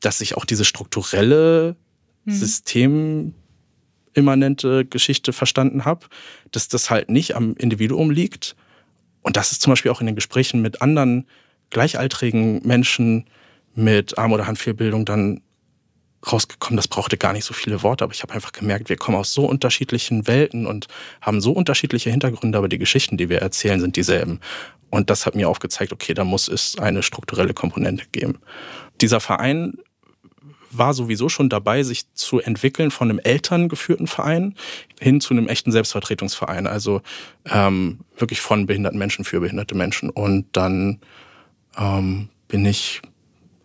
dass 0.00 0.22
ich 0.22 0.34
auch 0.34 0.46
diese 0.46 0.64
strukturelle 0.64 1.76
mhm. 2.24 2.32
System 2.32 3.34
immanente 4.16 4.84
Geschichte 4.84 5.32
verstanden 5.32 5.84
habe, 5.84 6.06
dass 6.50 6.68
das 6.68 6.90
halt 6.90 7.10
nicht 7.10 7.36
am 7.36 7.54
Individuum 7.56 8.10
liegt. 8.10 8.56
Und 9.22 9.36
das 9.36 9.52
ist 9.52 9.62
zum 9.62 9.72
Beispiel 9.72 9.90
auch 9.90 10.00
in 10.00 10.06
den 10.06 10.16
Gesprächen 10.16 10.62
mit 10.62 10.82
anderen 10.82 11.26
gleichaltrigen 11.70 12.66
Menschen 12.66 13.26
mit 13.74 14.18
Arm- 14.18 14.32
oder 14.32 14.46
Handfehlbildung 14.46 15.04
dann 15.04 15.42
rausgekommen, 16.30 16.76
das 16.76 16.88
brauchte 16.88 17.16
gar 17.16 17.32
nicht 17.32 17.44
so 17.44 17.54
viele 17.54 17.82
Worte, 17.82 18.04
aber 18.04 18.12
ich 18.12 18.22
habe 18.22 18.34
einfach 18.34 18.52
gemerkt, 18.52 18.88
wir 18.88 18.96
kommen 18.96 19.16
aus 19.16 19.32
so 19.32 19.46
unterschiedlichen 19.46 20.26
Welten 20.26 20.66
und 20.66 20.88
haben 21.20 21.40
so 21.40 21.52
unterschiedliche 21.52 22.10
Hintergründe, 22.10 22.58
aber 22.58 22.68
die 22.68 22.78
Geschichten, 22.78 23.16
die 23.16 23.28
wir 23.28 23.38
erzählen, 23.38 23.80
sind 23.80 23.96
dieselben. 23.96 24.40
Und 24.90 25.10
das 25.10 25.26
hat 25.26 25.34
mir 25.34 25.48
aufgezeigt, 25.48 25.92
okay, 25.92 26.14
da 26.14 26.24
muss 26.24 26.48
es 26.48 26.78
eine 26.78 27.02
strukturelle 27.02 27.54
Komponente 27.54 28.06
geben. 28.12 28.38
Dieser 29.00 29.20
Verein 29.20 29.74
war 30.70 30.94
sowieso 30.94 31.28
schon 31.28 31.48
dabei, 31.48 31.82
sich 31.82 32.12
zu 32.14 32.40
entwickeln 32.40 32.90
von 32.90 33.10
einem 33.10 33.18
elterngeführten 33.18 34.06
Verein 34.06 34.54
hin 35.00 35.20
zu 35.20 35.34
einem 35.34 35.48
echten 35.48 35.72
Selbstvertretungsverein. 35.72 36.66
Also 36.66 37.02
ähm, 37.50 38.00
wirklich 38.16 38.40
von 38.40 38.66
behinderten 38.66 38.98
Menschen 38.98 39.24
für 39.24 39.40
behinderte 39.40 39.74
Menschen. 39.74 40.10
Und 40.10 40.46
dann 40.52 41.00
ähm, 41.78 42.28
bin 42.48 42.64
ich, 42.64 43.02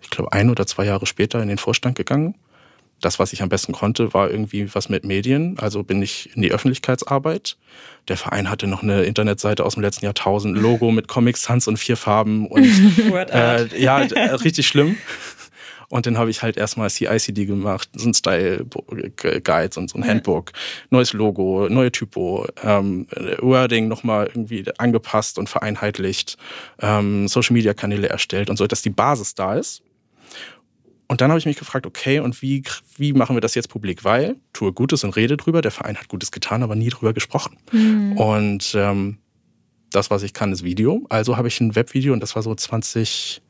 ich 0.02 0.10
glaube, 0.10 0.32
ein 0.32 0.50
oder 0.50 0.66
zwei 0.68 0.86
Jahre 0.86 1.06
später 1.06 1.42
in 1.42 1.48
den 1.48 1.58
Vorstand 1.58 1.96
gegangen. 1.96 2.36
Das, 3.02 3.18
was 3.18 3.34
ich 3.34 3.42
am 3.42 3.50
besten 3.50 3.74
konnte, 3.74 4.14
war 4.14 4.30
irgendwie 4.30 4.74
was 4.76 4.88
mit 4.88 5.04
Medien. 5.04 5.58
Also 5.58 5.82
bin 5.82 6.04
ich 6.04 6.36
in 6.36 6.44
die 6.44 6.52
Öffentlichkeitsarbeit. 6.52 7.58
Der 8.08 8.16
Verein 8.16 8.50
hatte 8.50 8.68
noch 8.68 8.84
eine 8.84 9.04
Internetseite 9.04 9.66
aus 9.66 9.74
dem 9.74 9.82
letzten 9.82 10.06
Jahrtausend, 10.06 10.56
Logo 10.56 10.92
mit 10.92 11.08
Comic 11.08 11.38
Sans 11.38 11.68
und 11.68 11.78
vier 11.78 11.98
Farben 11.98 12.46
und 12.48 12.64
äh, 13.34 13.82
ja, 13.82 13.98
richtig 13.98 14.68
schlimm. 14.68 14.98
Und 15.92 16.06
dann 16.06 16.18
habe 16.18 16.30
ich 16.30 16.42
halt 16.42 16.58
erstmal 16.58 16.90
CICD 16.90 17.46
gemacht, 17.46 17.90
so 17.94 18.08
ein 18.08 18.14
Style-Guide 18.14 19.80
und 19.80 19.90
so 19.90 19.98
ein 19.98 20.08
Handbook, 20.08 20.54
neues 20.90 21.12
Logo, 21.12 21.68
neue 21.70 21.92
Typo, 21.92 22.48
ähm, 22.64 23.08
Wording 23.40 23.90
nochmal 23.90 24.28
irgendwie 24.28 24.64
angepasst 24.78 25.38
und 25.38 25.50
vereinheitlicht, 25.50 26.38
ähm, 26.80 27.28
Social-Media-Kanäle 27.28 28.08
erstellt 28.08 28.50
und 28.50 28.58
so, 28.58 28.68
dass 28.68 28.82
die 28.82 28.90
Basis 28.90 29.36
da 29.36 29.56
ist. 29.56 29.84
Und 31.10 31.20
dann 31.20 31.30
habe 31.30 31.40
ich 31.40 31.46
mich 31.46 31.58
gefragt, 31.58 31.86
okay, 31.86 32.22
und 32.22 32.42
wie, 32.42 32.64
wie 32.96 33.12
machen 33.12 33.36
wir 33.36 33.42
das 33.42 33.54
jetzt 33.54 33.68
publik? 33.68 34.06
Weil 34.06 34.38
tue 34.54 34.72
Gutes 34.72 35.04
und 35.04 35.18
rede 35.18 35.36
drüber. 35.36 35.62
Der 35.62 35.72
Verein 35.72 35.98
hat 35.98 36.08
Gutes 36.08 36.32
getan, 36.32 36.64
aber 36.64 36.76
nie 36.76 36.88
drüber 36.88 37.12
gesprochen. 37.12 37.58
Mhm. 37.74 38.14
Und 38.18 38.74
ähm, 38.76 39.18
das, 39.90 40.10
was 40.10 40.24
ich 40.24 40.32
kann, 40.32 40.54
ist 40.54 40.64
Video. 40.64 41.06
Also 41.10 41.36
habe 41.36 41.50
ich 41.50 41.60
ein 41.60 41.76
Webvideo 41.76 42.14
und 42.14 42.22
das 42.22 42.36
war 42.38 42.44
so 42.44 42.56
20, 42.56 43.42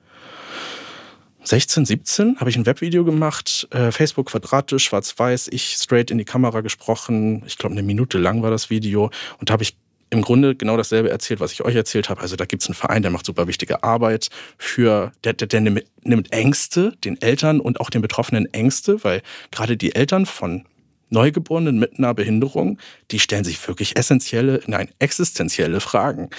16, 1.43 1.85
17 1.85 2.39
habe 2.39 2.49
ich 2.49 2.55
ein 2.55 2.65
Webvideo 2.65 3.03
gemacht, 3.03 3.67
äh, 3.71 3.91
Facebook 3.91 4.27
quadratisch, 4.27 4.85
schwarz-weiß, 4.85 5.47
ich 5.51 5.75
straight 5.77 6.11
in 6.11 6.17
die 6.17 6.25
Kamera 6.25 6.61
gesprochen. 6.61 7.43
Ich 7.47 7.57
glaube, 7.57 7.73
eine 7.73 7.83
Minute 7.83 8.17
lang 8.17 8.43
war 8.43 8.51
das 8.51 8.69
Video. 8.69 9.09
Und 9.39 9.49
da 9.49 9.53
habe 9.53 9.63
ich 9.63 9.75
im 10.11 10.21
Grunde 10.21 10.55
genau 10.55 10.77
dasselbe 10.77 11.09
erzählt, 11.09 11.39
was 11.39 11.53
ich 11.53 11.63
euch 11.63 11.73
erzählt 11.73 12.09
habe. 12.09 12.21
Also 12.21 12.35
da 12.35 12.45
gibt 12.45 12.61
es 12.61 12.69
einen 12.69 12.75
Verein, 12.75 13.01
der 13.01 13.11
macht 13.11 13.25
super 13.25 13.47
wichtige 13.47 13.83
Arbeit 13.83 14.29
für, 14.57 15.13
der, 15.23 15.33
der, 15.33 15.47
der 15.47 15.61
nimmt, 15.61 16.31
Ängste, 16.31 16.93
den 17.03 17.19
Eltern 17.21 17.59
und 17.59 17.79
auch 17.79 17.89
den 17.89 18.01
Betroffenen 18.01 18.53
Ängste, 18.53 19.03
weil 19.03 19.21
gerade 19.51 19.77
die 19.77 19.95
Eltern 19.95 20.25
von 20.25 20.65
Neugeborenen 21.09 21.79
mit 21.79 21.97
einer 21.97 22.13
Behinderung, 22.13 22.77
die 23.11 23.19
stellen 23.19 23.43
sich 23.43 23.65
wirklich 23.67 23.97
essentielle, 23.97 24.61
nein, 24.67 24.89
existenzielle 24.99 25.79
Fragen. 25.79 26.29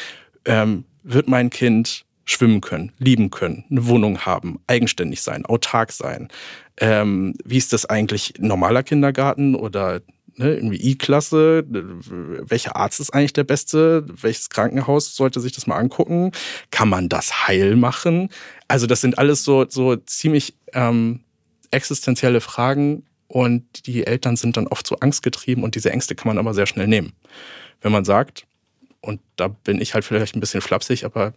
Ähm, 0.44 0.84
wird 1.02 1.28
mein 1.28 1.50
Kind 1.50 2.04
schwimmen 2.24 2.60
können, 2.60 2.92
lieben 2.98 3.30
können, 3.30 3.64
eine 3.70 3.86
Wohnung 3.86 4.20
haben, 4.20 4.60
eigenständig 4.66 5.22
sein, 5.22 5.44
autark 5.44 5.92
sein. 5.92 6.28
Ähm, 6.78 7.34
wie 7.44 7.58
ist 7.58 7.72
das 7.72 7.86
eigentlich 7.86 8.34
normaler 8.38 8.82
Kindergarten 8.82 9.54
oder 9.54 10.00
ne, 10.36 10.54
irgendwie 10.54 10.80
I-Klasse? 10.80 11.64
Welcher 11.68 12.76
Arzt 12.76 13.00
ist 13.00 13.10
eigentlich 13.10 13.32
der 13.32 13.44
beste? 13.44 14.06
Welches 14.08 14.50
Krankenhaus 14.50 15.14
sollte 15.16 15.40
sich 15.40 15.52
das 15.52 15.66
mal 15.66 15.76
angucken? 15.76 16.32
Kann 16.70 16.88
man 16.88 17.08
das 17.08 17.46
heil 17.48 17.76
machen? 17.76 18.28
Also 18.68 18.86
das 18.86 19.00
sind 19.00 19.18
alles 19.18 19.44
so, 19.44 19.66
so 19.68 19.96
ziemlich 19.96 20.54
ähm, 20.72 21.20
existenzielle 21.70 22.40
Fragen 22.40 23.04
und 23.28 23.86
die 23.86 24.06
Eltern 24.06 24.36
sind 24.36 24.56
dann 24.56 24.66
oft 24.66 24.86
so 24.86 24.96
angstgetrieben 24.96 25.64
und 25.64 25.74
diese 25.74 25.90
Ängste 25.90 26.14
kann 26.14 26.28
man 26.28 26.38
aber 26.38 26.54
sehr 26.54 26.66
schnell 26.66 26.86
nehmen. 26.86 27.12
Wenn 27.80 27.92
man 27.92 28.04
sagt, 28.04 28.46
und 29.00 29.20
da 29.36 29.48
bin 29.48 29.80
ich 29.80 29.94
halt 29.94 30.04
vielleicht 30.04 30.36
ein 30.36 30.40
bisschen 30.40 30.60
flapsig, 30.60 31.04
aber 31.04 31.34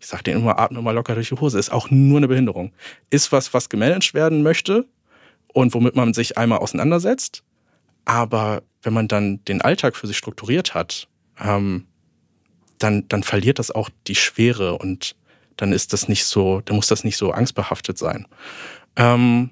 ich 0.00 0.06
sage 0.06 0.22
denen 0.24 0.42
immer, 0.42 0.58
atme 0.58 0.82
mal 0.82 0.92
locker 0.92 1.14
durch 1.14 1.28
die 1.28 1.36
Hose, 1.36 1.58
ist 1.58 1.72
auch 1.72 1.90
nur 1.90 2.18
eine 2.18 2.28
Behinderung. 2.28 2.72
Ist 3.10 3.32
was, 3.32 3.54
was 3.54 3.68
gemanagt 3.68 4.14
werden 4.14 4.42
möchte 4.42 4.86
und 5.52 5.74
womit 5.74 5.96
man 5.96 6.14
sich 6.14 6.36
einmal 6.36 6.58
auseinandersetzt. 6.58 7.42
Aber 8.04 8.62
wenn 8.82 8.92
man 8.92 9.08
dann 9.08 9.44
den 9.44 9.62
Alltag 9.62 9.96
für 9.96 10.06
sich 10.06 10.18
strukturiert 10.18 10.74
hat, 10.74 11.08
ähm, 11.40 11.86
dann, 12.78 13.08
dann 13.08 13.22
verliert 13.22 13.58
das 13.58 13.70
auch 13.70 13.88
die 14.06 14.14
Schwere 14.14 14.76
und 14.76 15.16
dann 15.56 15.72
ist 15.72 15.92
das 15.92 16.08
nicht 16.08 16.24
so, 16.24 16.60
dann 16.64 16.76
muss 16.76 16.88
das 16.88 17.04
nicht 17.04 17.16
so 17.16 17.30
angstbehaftet 17.30 17.96
sein. 17.96 18.26
Ähm, 18.96 19.50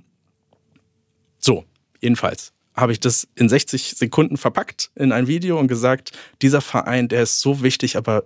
so, 1.38 1.64
jedenfalls 2.00 2.52
habe 2.75 2.92
ich 2.92 3.00
das 3.00 3.28
in 3.34 3.49
60 3.49 3.94
Sekunden 3.96 4.37
verpackt 4.37 4.90
in 4.94 5.12
ein 5.12 5.26
Video 5.26 5.58
und 5.58 5.68
gesagt, 5.68 6.12
dieser 6.40 6.61
Verein, 6.61 7.08
der 7.08 7.22
ist 7.22 7.40
so 7.40 7.62
wichtig, 7.62 7.96
aber 7.96 8.25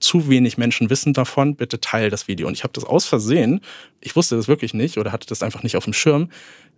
zu 0.00 0.28
wenig 0.28 0.58
Menschen 0.58 0.90
wissen 0.90 1.12
davon, 1.12 1.56
bitte 1.56 1.80
teil 1.80 2.10
das 2.10 2.26
Video. 2.26 2.48
Und 2.48 2.54
ich 2.54 2.64
habe 2.64 2.72
das 2.72 2.84
aus 2.84 3.06
Versehen, 3.06 3.60
ich 4.00 4.16
wusste 4.16 4.36
das 4.36 4.48
wirklich 4.48 4.74
nicht 4.74 4.98
oder 4.98 5.12
hatte 5.12 5.26
das 5.26 5.42
einfach 5.42 5.62
nicht 5.62 5.76
auf 5.76 5.84
dem 5.84 5.92
Schirm, 5.92 6.30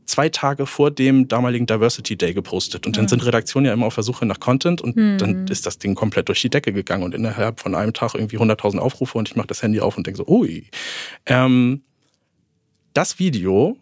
zwei 0.04 0.28
Tage 0.28 0.66
vor 0.66 0.90
dem 0.90 1.28
damaligen 1.28 1.66
Diversity 1.66 2.16
Day 2.16 2.34
gepostet. 2.34 2.86
Und 2.86 2.96
dann 2.96 3.08
sind 3.08 3.24
Redaktionen 3.24 3.66
ja 3.66 3.72
immer 3.72 3.86
auf 3.86 3.94
der 3.94 4.04
Suche 4.04 4.26
nach 4.26 4.40
Content 4.40 4.80
und 4.80 4.96
mhm. 4.96 5.18
dann 5.18 5.46
ist 5.46 5.64
das 5.66 5.78
Ding 5.78 5.94
komplett 5.94 6.28
durch 6.28 6.40
die 6.40 6.50
Decke 6.50 6.72
gegangen 6.72 7.04
und 7.04 7.14
innerhalb 7.14 7.60
von 7.60 7.74
einem 7.74 7.92
Tag 7.92 8.14
irgendwie 8.14 8.38
100.000 8.38 8.78
Aufrufe 8.78 9.18
und 9.18 9.28
ich 9.28 9.36
mache 9.36 9.46
das 9.46 9.62
Handy 9.62 9.80
auf 9.80 9.96
und 9.96 10.06
denke 10.06 10.18
so, 10.18 10.26
ui. 10.26 10.68
Ähm, 11.26 11.82
das 12.92 13.18
Video 13.18 13.76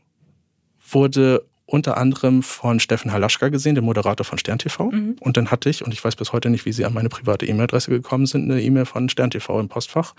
wurde 0.91 1.45
unter 1.71 1.97
anderem 1.97 2.43
von 2.43 2.81
Steffen 2.81 3.13
Halaschka 3.13 3.49
gesehen, 3.49 3.77
dem 3.77 3.85
Moderator 3.85 4.25
von 4.25 4.39
Stern 4.39 4.59
TV. 4.59 4.91
Mhm. 4.91 5.17
Und 5.21 5.37
dann 5.37 5.53
hatte 5.53 5.71
ich, 5.71 5.85
und 5.85 5.93
ich 5.93 6.05
weiß 6.05 6.17
bis 6.17 6.33
heute 6.33 6.51
nicht, 6.51 6.65
wie 6.65 6.73
sie 6.73 6.85
an 6.85 6.93
meine 6.93 7.09
private 7.09 7.47
E-Mail-Adresse 7.47 7.93
gekommen 7.93 8.27
sind, 8.27 8.51
eine 8.51 8.61
E-Mail 8.61 8.87
von 8.87 9.09
Stern 9.09 9.31
TV 9.31 9.61
im 9.61 9.69
Postfach. 9.69 10.15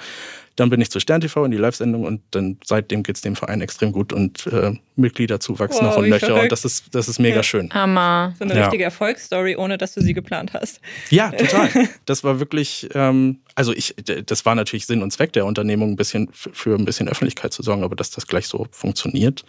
Dann 0.55 0.69
bin 0.69 0.79
ich 0.79 0.89
zu 0.89 1.01
Stern 1.01 1.19
TV 1.19 1.43
in 1.43 1.51
die 1.51 1.57
Live-Sendung 1.57 2.05
und 2.05 2.21
dann 2.31 2.57
seitdem 2.63 3.03
geht 3.03 3.17
es 3.17 3.21
dem 3.21 3.35
Verein 3.35 3.59
extrem 3.59 3.91
gut 3.91 4.13
und 4.13 4.47
äh, 4.47 4.77
Mitgliederzuwachs 4.95 5.75
wow, 5.75 5.81
noch 5.81 5.97
und 5.97 6.07
nöcher. 6.07 6.41
Und 6.41 6.51
das 6.53 6.63
ist, 6.63 6.95
das 6.95 7.09
ist 7.09 7.19
mega 7.19 7.37
ja. 7.37 7.43
schön. 7.43 7.69
Hammer. 7.73 8.33
So 8.39 8.45
eine 8.45 8.55
ja. 8.55 8.61
richtige 8.61 8.85
Erfolgsstory, 8.85 9.57
ohne 9.57 9.77
dass 9.77 9.93
du 9.93 10.01
sie 10.01 10.13
geplant 10.13 10.53
hast. 10.53 10.79
Ja, 11.09 11.31
total. 11.37 11.89
Das 12.05 12.23
war 12.23 12.39
wirklich, 12.39 12.87
ähm, 12.93 13.39
also 13.55 13.73
ich, 13.73 13.93
das 14.25 14.45
war 14.45 14.55
natürlich 14.55 14.85
Sinn 14.85 15.03
und 15.03 15.11
Zweck 15.11 15.33
der 15.33 15.45
Unternehmung, 15.45 15.91
ein 15.91 15.95
bisschen 15.97 16.29
für 16.31 16.75
ein 16.75 16.85
bisschen 16.85 17.09
Öffentlichkeit 17.09 17.51
zu 17.51 17.61
sorgen, 17.61 17.83
aber 17.83 17.97
dass 17.97 18.09
das 18.09 18.25
gleich 18.25 18.47
so 18.47 18.67
funktioniert, 18.71 19.43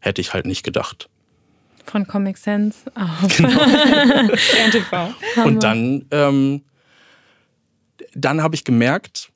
hätte 0.00 0.20
ich 0.20 0.34
halt 0.34 0.44
nicht 0.44 0.62
gedacht. 0.62 1.08
Von 1.86 2.06
Comic 2.06 2.36
Sans 2.36 2.74
auf 2.94 3.36
genau. 3.36 5.14
Und 5.44 5.62
dann, 5.62 6.04
ähm, 6.10 6.62
dann 8.14 8.42
habe 8.42 8.54
ich 8.54 8.64
gemerkt, 8.64 9.30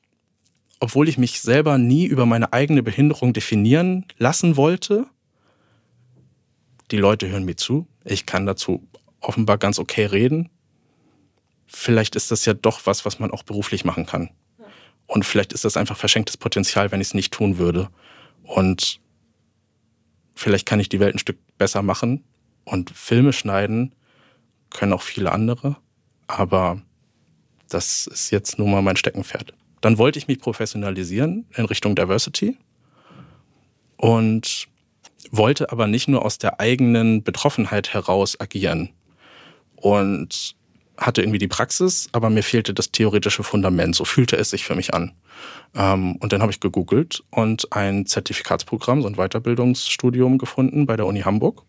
obwohl 0.79 1.07
ich 1.07 1.17
mich 1.17 1.41
selber 1.41 1.77
nie 1.77 2.05
über 2.05 2.25
meine 2.25 2.53
eigene 2.53 2.83
Behinderung 2.83 3.33
definieren 3.33 4.05
lassen 4.17 4.57
wollte, 4.57 5.05
die 6.89 6.97
Leute 6.97 7.29
hören 7.29 7.45
mir 7.45 7.55
zu. 7.55 7.87
Ich 8.03 8.25
kann 8.25 8.45
dazu 8.45 8.87
offenbar 9.21 9.57
ganz 9.57 9.79
okay 9.79 10.05
reden. 10.05 10.49
Vielleicht 11.67 12.15
ist 12.15 12.31
das 12.31 12.45
ja 12.45 12.53
doch 12.53 12.81
was, 12.85 13.05
was 13.05 13.19
man 13.19 13.31
auch 13.31 13.43
beruflich 13.43 13.85
machen 13.85 14.05
kann. 14.05 14.29
Und 15.07 15.25
vielleicht 15.25 15.53
ist 15.53 15.65
das 15.65 15.77
einfach 15.77 15.97
verschenktes 15.97 16.37
Potenzial, 16.37 16.91
wenn 16.91 17.01
ich 17.01 17.07
es 17.07 17.13
nicht 17.13 17.33
tun 17.33 17.57
würde. 17.57 17.89
Und 18.43 18.99
vielleicht 20.33 20.65
kann 20.65 20.79
ich 20.79 20.89
die 20.89 20.99
Welt 20.99 21.15
ein 21.15 21.19
Stück 21.19 21.37
besser 21.57 21.81
machen, 21.81 22.23
und 22.63 22.89
Filme 22.91 23.33
schneiden 23.33 23.93
können 24.69 24.93
auch 24.93 25.01
viele 25.01 25.31
andere, 25.31 25.77
aber 26.27 26.81
das 27.69 28.07
ist 28.07 28.31
jetzt 28.31 28.59
nun 28.59 28.71
mal 28.71 28.81
mein 28.81 28.95
Steckenpferd. 28.95 29.53
Dann 29.81 29.97
wollte 29.97 30.19
ich 30.19 30.27
mich 30.27 30.39
professionalisieren 30.39 31.45
in 31.55 31.65
Richtung 31.65 31.95
Diversity 31.95 32.57
und 33.97 34.67
wollte 35.31 35.71
aber 35.71 35.87
nicht 35.87 36.07
nur 36.07 36.25
aus 36.25 36.37
der 36.37 36.59
eigenen 36.59 37.23
Betroffenheit 37.23 37.93
heraus 37.93 38.39
agieren 38.39 38.89
und 39.75 40.55
hatte 40.97 41.21
irgendwie 41.21 41.39
die 41.39 41.47
Praxis, 41.47 42.09
aber 42.11 42.29
mir 42.29 42.43
fehlte 42.43 42.73
das 42.73 42.91
theoretische 42.91 43.43
Fundament. 43.43 43.95
So 43.95 44.05
fühlte 44.05 44.37
es 44.37 44.51
sich 44.51 44.63
für 44.63 44.75
mich 44.75 44.93
an. 44.93 45.13
Ähm, 45.75 46.15
und 46.17 46.31
dann 46.31 46.41
habe 46.41 46.51
ich 46.51 46.59
gegoogelt 46.59 47.23
und 47.31 47.71
ein 47.71 48.05
Zertifikatsprogramm, 48.05 49.01
so 49.01 49.07
ein 49.07 49.15
Weiterbildungsstudium 49.15 50.37
gefunden 50.37 50.85
bei 50.85 50.95
der 50.95 51.07
Uni 51.07 51.21
Hamburg. 51.21 51.63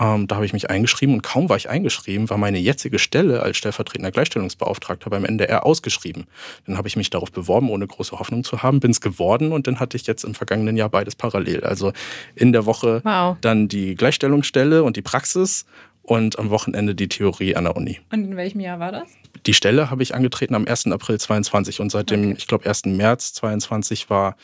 Ähm, 0.00 0.26
da 0.26 0.36
habe 0.36 0.46
ich 0.46 0.52
mich 0.52 0.70
eingeschrieben 0.70 1.14
und 1.14 1.22
kaum 1.22 1.48
war 1.48 1.56
ich 1.56 1.68
eingeschrieben, 1.68 2.30
war 2.30 2.38
meine 2.38 2.58
jetzige 2.58 2.98
Stelle 2.98 3.42
als 3.42 3.58
stellvertretender 3.58 4.10
Gleichstellungsbeauftragter 4.10 5.10
beim 5.10 5.24
NDR 5.24 5.66
ausgeschrieben. 5.66 6.26
Dann 6.66 6.78
habe 6.78 6.88
ich 6.88 6.96
mich 6.96 7.10
darauf 7.10 7.30
beworben, 7.30 7.68
ohne 7.68 7.86
große 7.86 8.18
Hoffnung 8.18 8.42
zu 8.42 8.62
haben, 8.62 8.80
bin 8.80 8.90
es 8.90 9.00
geworden 9.00 9.52
und 9.52 9.66
dann 9.66 9.80
hatte 9.80 9.96
ich 9.96 10.06
jetzt 10.06 10.24
im 10.24 10.34
vergangenen 10.34 10.76
Jahr 10.76 10.88
beides 10.88 11.14
parallel. 11.14 11.64
Also 11.64 11.92
in 12.34 12.52
der 12.52 12.64
Woche 12.64 13.02
wow. 13.04 13.36
dann 13.42 13.68
die 13.68 13.94
Gleichstellungsstelle 13.94 14.82
und 14.82 14.96
die 14.96 15.02
Praxis 15.02 15.66
und 16.02 16.38
am 16.38 16.50
Wochenende 16.50 16.94
die 16.94 17.08
Theorie 17.08 17.54
an 17.54 17.64
der 17.64 17.76
Uni. 17.76 18.00
Und 18.10 18.24
in 18.24 18.36
welchem 18.36 18.60
Jahr 18.60 18.80
war 18.80 18.92
das? 18.92 19.08
Die 19.46 19.54
Stelle 19.54 19.90
habe 19.90 20.02
ich 20.02 20.14
angetreten 20.14 20.54
am 20.54 20.66
1. 20.66 20.86
April 20.86 21.18
22 21.18 21.80
und 21.80 21.90
seit 21.90 22.10
dem, 22.10 22.24
okay. 22.24 22.34
ich 22.38 22.46
glaube, 22.46 22.68
1. 22.68 22.86
März 22.86 23.34
22 23.34 24.10
war 24.10 24.36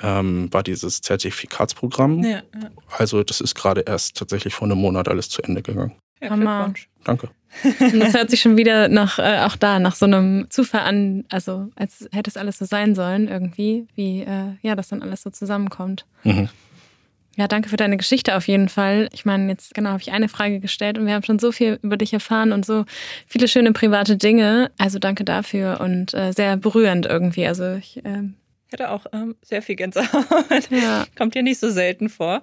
ähm, 0.00 0.52
war 0.52 0.62
dieses 0.62 1.00
Zertifikatsprogramm. 1.00 2.22
Ja, 2.22 2.30
ja. 2.30 2.42
Also 2.96 3.22
das 3.22 3.40
ist 3.40 3.54
gerade 3.54 3.82
erst 3.82 4.16
tatsächlich 4.16 4.54
vor 4.54 4.66
einem 4.66 4.78
Monat 4.78 5.08
alles 5.08 5.28
zu 5.28 5.42
Ende 5.42 5.62
gegangen. 5.62 5.92
Ja, 6.20 6.34
Glückwunsch. 6.34 6.88
Danke. 7.04 7.30
Und 7.80 8.00
das 8.00 8.14
hört 8.14 8.30
sich 8.30 8.40
schon 8.40 8.56
wieder 8.56 8.88
nach, 8.88 9.18
äh, 9.18 9.40
auch 9.40 9.56
da, 9.56 9.78
nach 9.78 9.94
so 9.94 10.06
einem 10.06 10.46
Zufall 10.48 10.82
an, 10.82 11.24
also 11.30 11.68
als 11.76 12.08
hätte 12.12 12.30
es 12.30 12.36
alles 12.36 12.58
so 12.58 12.64
sein 12.64 12.94
sollen 12.94 13.28
irgendwie, 13.28 13.86
wie 13.94 14.22
äh, 14.22 14.54
ja, 14.62 14.74
das 14.74 14.88
dann 14.88 15.02
alles 15.02 15.22
so 15.22 15.30
zusammenkommt. 15.30 16.06
Mhm. 16.22 16.48
Ja, 17.36 17.48
danke 17.48 17.70
für 17.70 17.76
deine 17.76 17.96
Geschichte 17.96 18.36
auf 18.36 18.46
jeden 18.46 18.68
Fall. 18.68 19.08
Ich 19.12 19.24
meine, 19.24 19.48
jetzt 19.48 19.74
genau 19.74 19.90
habe 19.90 20.02
ich 20.02 20.12
eine 20.12 20.28
Frage 20.28 20.60
gestellt 20.60 20.98
und 20.98 21.06
wir 21.06 21.14
haben 21.14 21.22
schon 21.24 21.38
so 21.38 21.50
viel 21.50 21.78
über 21.82 21.96
dich 21.96 22.12
erfahren 22.12 22.52
und 22.52 22.66
so 22.66 22.84
viele 23.26 23.48
schöne 23.48 23.72
private 23.72 24.18
Dinge. 24.18 24.70
Also 24.78 24.98
danke 24.98 25.24
dafür 25.24 25.80
und 25.80 26.12
äh, 26.12 26.32
sehr 26.32 26.58
berührend 26.58 27.06
irgendwie. 27.06 27.46
Also 27.46 27.74
ich 27.74 28.04
äh, 28.04 28.24
hätte 28.72 28.90
auch 28.90 29.06
ähm, 29.12 29.36
sehr 29.42 29.62
viel 29.62 29.76
Gänsehaut. 29.76 30.70
Ja. 30.70 31.06
Kommt 31.16 31.34
dir 31.34 31.42
nicht 31.42 31.58
so 31.58 31.70
selten 31.70 32.08
vor. 32.08 32.42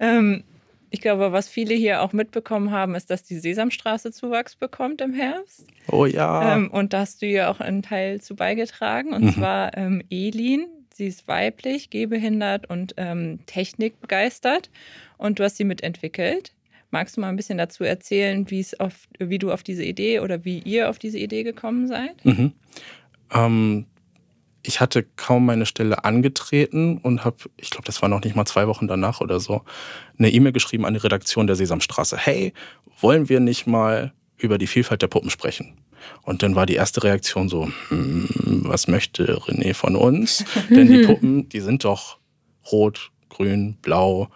Ähm, 0.00 0.44
ich 0.90 1.00
glaube, 1.00 1.32
was 1.32 1.48
viele 1.48 1.74
hier 1.74 2.02
auch 2.02 2.12
mitbekommen 2.12 2.70
haben, 2.70 2.94
ist, 2.94 3.10
dass 3.10 3.22
die 3.22 3.38
Sesamstraße 3.38 4.10
Zuwachs 4.10 4.56
bekommt 4.56 5.00
im 5.00 5.12
Herbst. 5.12 5.66
Oh 5.90 6.06
ja. 6.06 6.54
Ähm, 6.54 6.70
und 6.70 6.92
da 6.92 7.00
hast 7.00 7.20
du 7.20 7.26
ja 7.26 7.50
auch 7.50 7.60
einen 7.60 7.82
Teil 7.82 8.20
zu 8.20 8.34
beigetragen. 8.34 9.12
Und 9.12 9.24
mhm. 9.24 9.34
zwar 9.34 9.76
ähm, 9.76 10.02
Elin, 10.10 10.66
Sie 10.98 11.06
ist 11.06 11.28
weiblich, 11.28 11.90
gehbehindert 11.90 12.68
und 12.68 12.94
ähm, 12.96 13.38
technikbegeistert 13.46 14.68
und 15.16 15.38
du 15.38 15.44
hast 15.44 15.56
sie 15.56 15.62
mitentwickelt. 15.62 16.54
Magst 16.90 17.16
du 17.16 17.20
mal 17.20 17.28
ein 17.28 17.36
bisschen 17.36 17.56
dazu 17.56 17.84
erzählen, 17.84 18.50
wie 18.50 18.58
es 18.58 18.80
auf, 18.80 19.06
wie 19.16 19.38
du 19.38 19.52
auf 19.52 19.62
diese 19.62 19.84
Idee 19.84 20.18
oder 20.18 20.44
wie 20.44 20.58
ihr 20.58 20.90
auf 20.90 20.98
diese 20.98 21.18
Idee 21.20 21.44
gekommen 21.44 21.86
seid? 21.86 22.24
Mhm. 22.24 22.52
Ich 24.68 24.82
hatte 24.82 25.02
kaum 25.16 25.46
meine 25.46 25.64
Stelle 25.64 26.04
angetreten 26.04 26.98
und 26.98 27.24
habe, 27.24 27.36
ich 27.56 27.70
glaube, 27.70 27.86
das 27.86 28.02
war 28.02 28.10
noch 28.10 28.22
nicht 28.22 28.36
mal 28.36 28.44
zwei 28.44 28.66
Wochen 28.66 28.86
danach 28.86 29.22
oder 29.22 29.40
so, 29.40 29.62
eine 30.18 30.30
E-Mail 30.30 30.52
geschrieben 30.52 30.84
an 30.84 30.92
die 30.92 31.00
Redaktion 31.00 31.46
der 31.46 31.56
Sesamstraße. 31.56 32.18
Hey, 32.18 32.52
wollen 33.00 33.30
wir 33.30 33.40
nicht 33.40 33.66
mal 33.66 34.12
über 34.36 34.58
die 34.58 34.66
Vielfalt 34.66 35.00
der 35.00 35.06
Puppen 35.06 35.30
sprechen? 35.30 35.78
Und 36.20 36.42
dann 36.42 36.54
war 36.54 36.66
die 36.66 36.74
erste 36.74 37.02
Reaktion 37.02 37.48
so, 37.48 37.70
hm, 37.88 38.28
was 38.64 38.88
möchte 38.88 39.38
René 39.38 39.72
von 39.72 39.96
uns? 39.96 40.44
Denn 40.68 40.92
die 40.92 41.06
Puppen, 41.06 41.48
die 41.48 41.60
sind 41.60 41.84
doch 41.84 42.18
rot, 42.70 43.10
grün, 43.30 43.78
blau. 43.80 44.28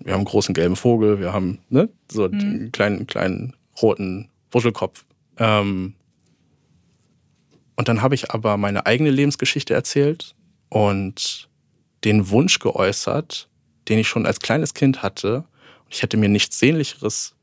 Wir 0.00 0.14
haben 0.14 0.22
einen 0.22 0.26
großen 0.26 0.54
gelben 0.54 0.74
Vogel, 0.74 1.20
wir 1.20 1.32
haben 1.32 1.60
ne, 1.68 1.88
so 2.10 2.26
mhm. 2.26 2.40
einen 2.40 2.72
kleinen, 2.72 3.06
kleinen 3.06 3.54
roten 3.80 4.28
Wuschelkopf. 4.50 5.04
Ähm, 5.38 5.94
und 7.76 7.88
dann 7.88 8.02
habe 8.02 8.14
ich 8.14 8.30
aber 8.30 8.56
meine 8.56 8.86
eigene 8.86 9.10
Lebensgeschichte 9.10 9.74
erzählt 9.74 10.34
und 10.68 11.48
den 12.04 12.30
Wunsch 12.30 12.58
geäußert, 12.58 13.48
den 13.88 13.98
ich 13.98 14.08
schon 14.08 14.26
als 14.26 14.40
kleines 14.40 14.74
Kind 14.74 15.02
hatte. 15.02 15.44
Ich 15.88 16.02
hätte 16.02 16.16
mir 16.16 16.28
nichts 16.28 16.58
Sehnlicheres 16.58 17.34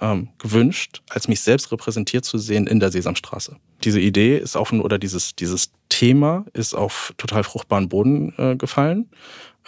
ähm, 0.00 0.28
gewünscht, 0.38 1.02
als 1.10 1.28
mich 1.28 1.40
selbst 1.40 1.70
repräsentiert 1.72 2.24
zu 2.24 2.38
sehen 2.38 2.66
in 2.66 2.80
der 2.80 2.90
Sesamstraße. 2.90 3.56
Diese 3.84 4.00
Idee 4.00 4.38
ist 4.38 4.56
auf 4.56 4.72
oder 4.72 4.98
dieses, 4.98 5.34
dieses 5.34 5.70
Thema 5.88 6.44
ist 6.52 6.74
auf 6.74 7.12
total 7.18 7.44
fruchtbaren 7.44 7.88
Boden 7.88 8.32
äh, 8.38 8.56
gefallen. 8.56 9.10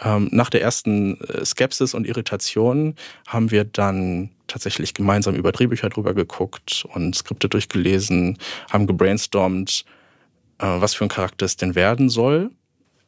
Ähm, 0.02 0.28
nach 0.33 0.50
der 0.50 0.62
ersten 0.62 1.21
äh, 1.21 1.44
Skepsis 1.44 1.94
und 1.94 2.06
Irritation 2.06 2.94
haben 3.26 3.50
wir 3.50 3.64
dann 3.64 4.30
tatsächlich 4.47 4.94
gemeinsam 4.94 5.35
über 5.35 5.52
Drehbücher 5.52 5.88
drüber 5.88 6.14
geguckt 6.14 6.85
und 6.92 7.14
Skripte 7.14 7.49
durchgelesen, 7.49 8.38
haben 8.71 8.87
gebrainstormt, 8.87 9.85
was 10.66 10.94
für 10.94 11.04
ein 11.04 11.09
Charakter 11.09 11.47
es 11.47 11.56
denn 11.56 11.75
werden 11.75 12.09
soll. 12.09 12.50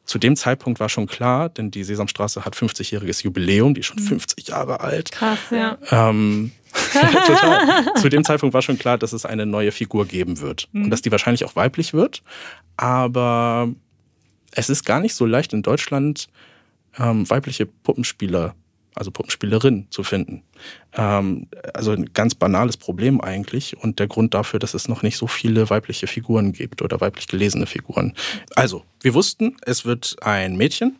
Zu 0.05 0.19
dem 0.19 0.37
Zeitpunkt 0.37 0.79
war 0.79 0.87
schon 0.87 1.05
klar, 1.05 1.49
denn 1.49 1.69
die 1.69 1.83
Sesamstraße 1.83 2.45
hat 2.45 2.55
50-jähriges 2.55 3.23
Jubiläum, 3.23 3.73
die 3.73 3.81
ist 3.81 3.87
schon 3.87 3.99
50 3.99 4.47
mhm. 4.47 4.51
Jahre 4.51 4.79
alt. 4.79 5.11
Krass, 5.11 5.39
ja. 5.51 5.77
Ähm, 5.91 6.51
total. 7.25 7.93
Zu 7.95 8.07
dem 8.07 8.23
Zeitpunkt 8.23 8.53
war 8.53 8.61
schon 8.61 8.79
klar, 8.79 8.97
dass 8.97 9.11
es 9.11 9.25
eine 9.25 9.45
neue 9.45 9.73
Figur 9.73 10.05
geben 10.05 10.39
wird 10.39 10.69
mhm. 10.71 10.85
und 10.85 10.89
dass 10.91 11.01
die 11.01 11.11
wahrscheinlich 11.11 11.43
auch 11.43 11.57
weiblich 11.57 11.93
wird. 11.93 12.23
Aber 12.77 13.67
es 14.51 14.69
ist 14.69 14.85
gar 14.85 15.01
nicht 15.01 15.13
so 15.13 15.25
leicht 15.25 15.51
in 15.51 15.61
Deutschland 15.61 16.29
ähm, 16.97 17.29
weibliche 17.29 17.65
Puppenspieler, 17.65 18.55
also 18.97 19.11
Puppenspielerinnen 19.11 19.87
zu 19.89 20.03
finden. 20.03 20.43
Ähm, 20.93 21.47
also 21.73 21.91
ein 21.91 22.13
ganz 22.13 22.35
banales 22.35 22.77
Problem 22.77 23.21
eigentlich 23.21 23.77
und 23.77 23.99
der 23.99 24.07
Grund 24.07 24.33
dafür, 24.33 24.59
dass 24.59 24.73
es 24.73 24.87
noch 24.87 25.03
nicht 25.03 25.17
so 25.17 25.27
viele 25.27 25.69
weibliche 25.69 26.07
Figuren 26.07 26.53
gibt 26.53 26.81
oder 26.81 26.99
weiblich 27.01 27.27
gelesene 27.27 27.65
Figuren. 27.65 28.13
Also, 28.55 28.83
wir 29.01 29.13
wussten, 29.13 29.57
es 29.65 29.85
wird 29.85 30.17
ein 30.21 30.55
Mädchen 30.57 30.97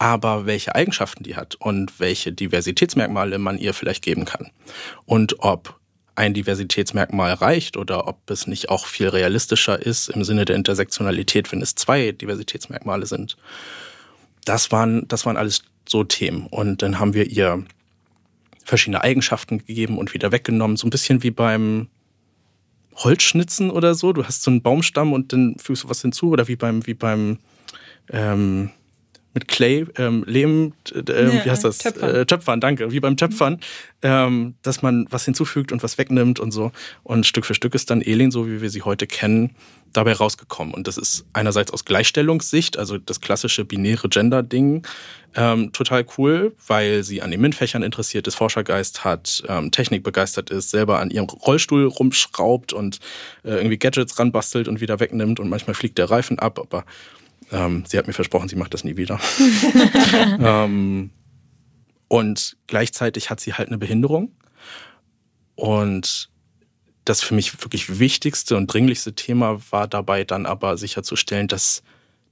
aber 0.00 0.46
welche 0.46 0.74
Eigenschaften 0.74 1.24
die 1.24 1.36
hat 1.36 1.56
und 1.56 2.00
welche 2.00 2.32
Diversitätsmerkmale 2.32 3.38
man 3.38 3.58
ihr 3.58 3.74
vielleicht 3.74 4.02
geben 4.02 4.24
kann. 4.24 4.50
Und 5.04 5.40
ob 5.40 5.78
ein 6.14 6.32
Diversitätsmerkmal 6.32 7.34
reicht 7.34 7.76
oder 7.76 8.08
ob 8.08 8.30
es 8.30 8.46
nicht 8.46 8.70
auch 8.70 8.86
viel 8.86 9.08
realistischer 9.08 9.80
ist 9.80 10.08
im 10.08 10.24
Sinne 10.24 10.46
der 10.46 10.56
Intersektionalität, 10.56 11.52
wenn 11.52 11.60
es 11.60 11.74
zwei 11.74 12.12
Diversitätsmerkmale 12.12 13.06
sind. 13.06 13.36
Das 14.46 14.72
waren, 14.72 15.06
das 15.06 15.26
waren 15.26 15.36
alles 15.36 15.64
so 15.90 16.04
Themen. 16.04 16.46
Und 16.46 16.82
dann 16.82 16.98
haben 16.98 17.14
wir 17.14 17.30
ihr 17.30 17.64
verschiedene 18.64 19.02
Eigenschaften 19.02 19.58
gegeben 19.58 19.98
und 19.98 20.14
wieder 20.14 20.32
weggenommen. 20.32 20.76
So 20.76 20.86
ein 20.86 20.90
bisschen 20.90 21.22
wie 21.22 21.30
beim 21.30 21.88
Holzschnitzen 22.96 23.70
oder 23.70 23.94
so. 23.94 24.12
Du 24.12 24.24
hast 24.24 24.42
so 24.42 24.50
einen 24.50 24.62
Baumstamm 24.62 25.12
und 25.12 25.32
dann 25.32 25.56
fügst 25.58 25.84
du 25.84 25.88
was 25.88 26.02
hinzu 26.02 26.30
oder 26.30 26.48
wie 26.48 26.56
beim, 26.56 26.86
wie 26.86 26.94
beim, 26.94 27.38
ähm, 28.10 28.70
mit 29.32 29.46
Clay, 29.46 29.86
ähm, 29.96 30.24
Lehm, 30.26 30.72
äh, 30.92 31.44
wie 31.44 31.50
heißt 31.50 31.64
das? 31.64 31.78
Töpfern. 31.78 32.14
Äh, 32.14 32.26
Töpfern, 32.26 32.60
danke, 32.60 32.90
wie 32.90 33.00
beim 33.00 33.16
Töpfern, 33.16 33.60
ähm, 34.02 34.54
dass 34.62 34.82
man 34.82 35.06
was 35.10 35.24
hinzufügt 35.24 35.70
und 35.72 35.82
was 35.82 35.98
wegnimmt 35.98 36.40
und 36.40 36.50
so. 36.50 36.72
Und 37.04 37.26
Stück 37.26 37.46
für 37.46 37.54
Stück 37.54 37.74
ist 37.74 37.90
dann 37.90 38.02
Elin, 38.02 38.30
so 38.30 38.48
wie 38.48 38.60
wir 38.60 38.70
sie 38.70 38.82
heute 38.82 39.06
kennen, 39.06 39.54
dabei 39.92 40.12
rausgekommen. 40.12 40.74
Und 40.74 40.86
das 40.88 40.96
ist 40.96 41.24
einerseits 41.32 41.72
aus 41.72 41.84
Gleichstellungssicht, 41.84 42.76
also 42.76 42.98
das 42.98 43.20
klassische 43.20 43.64
binäre 43.64 44.08
Gender-Ding, 44.08 44.86
ähm, 45.36 45.72
total 45.72 46.04
cool, 46.18 46.54
weil 46.66 47.04
sie 47.04 47.22
an 47.22 47.30
den 47.30 47.40
MINT-Fächern 47.40 47.82
interessiert 47.82 48.26
ist, 48.26 48.34
Forschergeist 48.34 49.04
hat, 49.04 49.42
ähm, 49.48 49.70
Technik 49.70 50.02
begeistert 50.02 50.50
ist, 50.50 50.70
selber 50.70 50.98
an 50.98 51.10
ihrem 51.10 51.26
Rollstuhl 51.26 51.86
rumschraubt 51.86 52.72
und 52.72 52.98
äh, 53.44 53.50
irgendwie 53.50 53.78
Gadgets 53.78 54.18
ranbastelt 54.18 54.66
und 54.66 54.80
wieder 54.80 54.98
wegnimmt 54.98 55.38
und 55.38 55.48
manchmal 55.48 55.74
fliegt 55.74 55.98
der 55.98 56.10
Reifen 56.10 56.38
ab, 56.38 56.58
aber 56.58 56.84
ähm, 57.52 57.84
sie 57.86 57.98
hat 57.98 58.06
mir 58.06 58.12
versprochen, 58.12 58.48
sie 58.48 58.56
macht 58.56 58.74
das 58.74 58.84
nie 58.84 58.96
wieder. 58.96 59.20
ähm, 60.40 61.10
und 62.08 62.56
gleichzeitig 62.66 63.30
hat 63.30 63.40
sie 63.40 63.54
halt 63.54 63.68
eine 63.68 63.78
Behinderung. 63.78 64.32
Und 65.54 66.28
das 67.04 67.22
für 67.22 67.34
mich 67.34 67.60
wirklich 67.62 67.98
wichtigste 67.98 68.56
und 68.56 68.66
dringlichste 68.66 69.14
Thema 69.14 69.60
war 69.70 69.88
dabei 69.88 70.24
dann 70.24 70.46
aber 70.46 70.76
sicherzustellen, 70.76 71.48
dass 71.48 71.82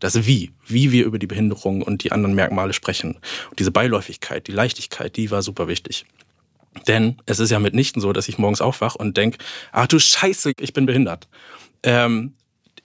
das 0.00 0.26
Wie, 0.26 0.52
wie 0.66 0.92
wir 0.92 1.04
über 1.04 1.18
die 1.18 1.26
Behinderung 1.26 1.82
und 1.82 2.04
die 2.04 2.12
anderen 2.12 2.34
Merkmale 2.34 2.72
sprechen. 2.72 3.18
Und 3.50 3.58
diese 3.58 3.72
Beiläufigkeit, 3.72 4.46
die 4.46 4.52
Leichtigkeit, 4.52 5.16
die 5.16 5.30
war 5.30 5.42
super 5.42 5.68
wichtig. 5.68 6.06
Denn 6.86 7.16
es 7.26 7.40
ist 7.40 7.50
ja 7.50 7.58
mitnichten 7.58 8.00
so, 8.00 8.12
dass 8.12 8.28
ich 8.28 8.38
morgens 8.38 8.60
aufwach 8.60 8.94
und 8.94 9.16
denke, 9.16 9.38
ach 9.72 9.88
du 9.88 9.98
Scheiße, 9.98 10.52
ich 10.60 10.72
bin 10.72 10.86
behindert. 10.86 11.28
Ähm, 11.82 12.34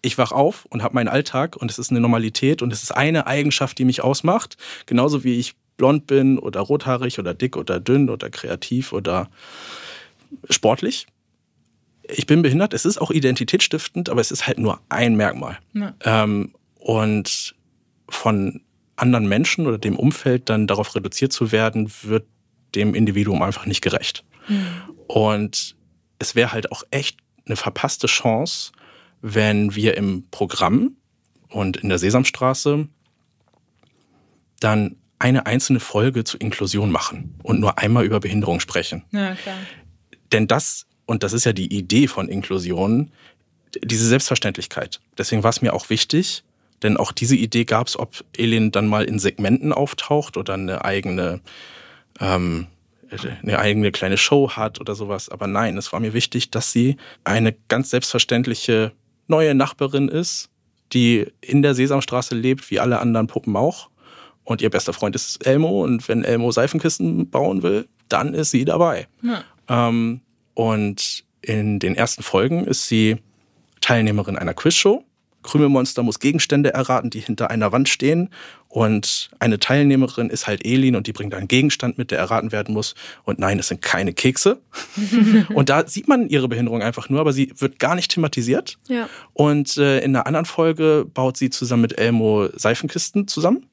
ich 0.03 0.17
wach 0.17 0.31
auf 0.31 0.65
und 0.65 0.83
habe 0.83 0.93
meinen 0.93 1.07
Alltag 1.07 1.55
und 1.55 1.71
es 1.71 1.79
ist 1.79 1.89
eine 1.89 2.01
Normalität 2.01 2.61
und 2.61 2.71
es 2.71 2.83
ist 2.83 2.91
eine 2.91 3.25
Eigenschaft, 3.25 3.79
die 3.79 3.85
mich 3.85 4.03
ausmacht. 4.03 4.57
Genauso 4.85 5.23
wie 5.23 5.39
ich 5.39 5.55
blond 5.77 6.05
bin 6.05 6.37
oder 6.37 6.59
rothaarig 6.59 7.17
oder 7.19 7.33
dick 7.33 7.57
oder 7.57 7.79
dünn 7.79 8.09
oder 8.09 8.29
kreativ 8.29 8.93
oder 8.93 9.29
sportlich. 10.49 11.07
Ich 12.03 12.27
bin 12.27 12.41
behindert, 12.41 12.73
es 12.73 12.85
ist 12.85 12.97
auch 12.99 13.11
identitätsstiftend, 13.11 14.09
aber 14.09 14.19
es 14.19 14.29
ist 14.29 14.45
halt 14.45 14.59
nur 14.59 14.81
ein 14.89 15.15
Merkmal. 15.15 15.57
Ja. 15.73 15.95
Ähm, 16.03 16.53
und 16.79 17.55
von 18.09 18.61
anderen 18.97 19.27
Menschen 19.27 19.65
oder 19.65 19.77
dem 19.77 19.97
Umfeld 19.97 20.49
dann 20.49 20.67
darauf 20.67 20.95
reduziert 20.95 21.31
zu 21.31 21.53
werden, 21.53 21.91
wird 22.03 22.25
dem 22.75 22.93
Individuum 22.93 23.41
einfach 23.41 23.65
nicht 23.65 23.81
gerecht. 23.81 24.25
Mhm. 24.49 24.67
Und 25.07 25.75
es 26.19 26.35
wäre 26.35 26.51
halt 26.51 26.73
auch 26.73 26.83
echt 26.91 27.17
eine 27.45 27.55
verpasste 27.55 28.07
Chance, 28.07 28.73
wenn 29.23 29.73
wir 29.73 29.95
im 29.95 30.25
Programm 30.31 30.97
und 31.47 31.77
in 31.77 31.87
der 31.87 31.97
Sesamstraße 31.97 32.89
dann 34.59 34.97
eine 35.17 35.45
einzelne 35.45 35.79
Folge 35.79 36.25
zur 36.25 36.41
Inklusion 36.41 36.91
machen 36.91 37.33
und 37.41 37.61
nur 37.61 37.79
einmal 37.79 38.03
über 38.03 38.19
Behinderung 38.19 38.59
sprechen. 38.59 39.05
Ja, 39.11 39.33
klar. 39.35 39.55
Denn 40.33 40.47
das, 40.47 40.85
und 41.05 41.23
das 41.23 41.31
ist 41.31 41.45
ja 41.45 41.53
die 41.53 41.73
Idee 41.73 42.07
von 42.07 42.27
Inklusion, 42.27 43.11
diese 43.81 44.05
Selbstverständlichkeit. 44.05 44.99
Deswegen 45.17 45.41
war 45.41 45.51
es 45.51 45.61
mir 45.61 45.73
auch 45.73 45.89
wichtig, 45.89 46.43
denn 46.81 46.97
auch 46.97 47.13
diese 47.13 47.37
Idee 47.37 47.63
gab 47.63 47.87
es, 47.87 47.97
ob 47.97 48.25
Elin 48.35 48.71
dann 48.71 48.87
mal 48.87 49.05
in 49.05 49.19
Segmenten 49.19 49.71
auftaucht 49.71 50.35
oder 50.35 50.55
eine 50.55 50.83
eigene, 50.83 51.39
ähm, 52.19 52.67
eine 53.41 53.57
eigene 53.57 53.93
kleine 53.93 54.17
Show 54.17 54.51
hat 54.51 54.81
oder 54.81 54.95
sowas. 54.95 55.29
Aber 55.29 55.47
nein, 55.47 55.77
es 55.77 55.93
war 55.93 56.01
mir 56.01 56.13
wichtig, 56.13 56.51
dass 56.51 56.73
sie 56.73 56.97
eine 57.23 57.53
ganz 57.69 57.91
selbstverständliche 57.91 58.91
neue 59.27 59.55
Nachbarin 59.55 60.09
ist, 60.09 60.49
die 60.91 61.27
in 61.41 61.61
der 61.61 61.75
Sesamstraße 61.75 62.35
lebt, 62.35 62.69
wie 62.69 62.79
alle 62.79 62.99
anderen 62.99 63.27
Puppen 63.27 63.55
auch. 63.55 63.89
und 64.45 64.61
ihr 64.61 64.69
bester 64.69 64.91
Freund 64.91 65.15
ist 65.15 65.45
Elmo 65.45 65.83
und 65.83 66.07
wenn 66.09 66.23
Elmo 66.23 66.51
Seifenkisten 66.51 67.29
bauen 67.29 67.63
will, 67.63 67.87
dann 68.09 68.33
ist 68.33 68.51
sie 68.51 68.65
dabei. 68.65 69.07
Ja. 69.21 69.43
Ähm, 69.69 70.19
und 70.53 71.23
in 71.41 71.79
den 71.79 71.95
ersten 71.95 72.23
Folgen 72.23 72.65
ist 72.65 72.87
sie 72.87 73.17
Teilnehmerin 73.81 74.37
einer 74.37 74.53
Quizshow 74.53 75.03
Krümelmonster 75.43 76.03
muss 76.03 76.19
Gegenstände 76.19 76.73
erraten, 76.73 77.09
die 77.09 77.19
hinter 77.19 77.49
einer 77.49 77.71
Wand 77.71 77.89
stehen. 77.89 78.29
Und 78.73 79.29
eine 79.37 79.59
Teilnehmerin 79.59 80.31
ist 80.31 80.47
halt 80.47 80.65
Elin 80.65 80.95
und 80.95 81.05
die 81.05 81.13
bringt 81.13 81.35
einen 81.35 81.47
Gegenstand 81.47 81.99
mit, 81.99 82.09
der 82.09 82.17
erraten 82.17 82.51
werden 82.51 82.73
muss. 82.73 82.95
Und 83.23 83.37
nein, 83.37 83.59
es 83.59 83.67
sind 83.67 83.83
keine 83.83 84.13
Kekse. 84.13 84.61
und 85.53 85.69
da 85.69 85.85
sieht 85.85 86.07
man 86.07 86.27
ihre 86.27 86.47
Behinderung 86.47 86.81
einfach 86.81 87.07
nur, 87.07 87.19
aber 87.19 87.33
sie 87.33 87.53
wird 87.57 87.77
gar 87.77 87.93
nicht 87.93 88.09
thematisiert. 88.09 88.79
Ja. 88.87 89.07
Und 89.33 89.77
äh, 89.77 89.99
in 89.99 90.15
einer 90.15 90.25
anderen 90.25 90.45
Folge 90.45 91.05
baut 91.13 91.37
sie 91.37 91.51
zusammen 91.51 91.83
mit 91.83 91.99
Elmo 91.99 92.49
Seifenkisten 92.55 93.27
zusammen. 93.27 93.67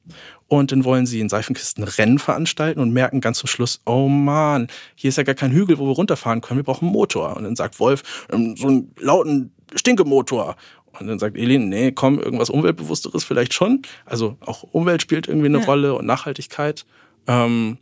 Und 0.47 0.71
dann 0.73 0.83
wollen 0.83 1.05
sie 1.05 1.21
ein 1.21 1.29
Seifenkistenrennen 1.29 2.19
veranstalten 2.19 2.81
und 2.81 2.91
merken 2.91 3.21
ganz 3.21 3.39
zum 3.39 3.47
Schluss, 3.47 3.79
oh 3.85 4.09
man, 4.09 4.67
hier 4.95 5.07
ist 5.07 5.17
ja 5.17 5.23
gar 5.23 5.33
kein 5.33 5.51
Hügel, 5.51 5.79
wo 5.79 5.87
wir 5.87 5.95
runterfahren 5.95 6.41
können, 6.41 6.59
wir 6.59 6.63
brauchen 6.63 6.87
einen 6.87 6.93
Motor. 6.93 7.37
Und 7.37 7.45
dann 7.45 7.55
sagt 7.55 7.79
Wolf, 7.79 8.27
ähm, 8.31 8.55
so 8.57 8.67
einen 8.67 8.91
lauten 8.99 9.51
Stinkemotor. 9.75 10.57
Und 10.99 11.07
dann 11.07 11.19
sagt 11.19 11.37
Elin, 11.37 11.69
nee, 11.69 11.91
komm, 11.91 12.19
irgendwas 12.19 12.49
Umweltbewussteres 12.49 13.23
vielleicht 13.23 13.53
schon. 13.53 13.81
Also 14.05 14.37
auch 14.41 14.63
Umwelt 14.63 15.01
spielt 15.01 15.27
irgendwie 15.27 15.47
eine 15.47 15.59
ja. 15.59 15.65
Rolle 15.65 15.93
und 15.95 16.05
Nachhaltigkeit. 16.05 16.85
Ähm, 17.27 17.77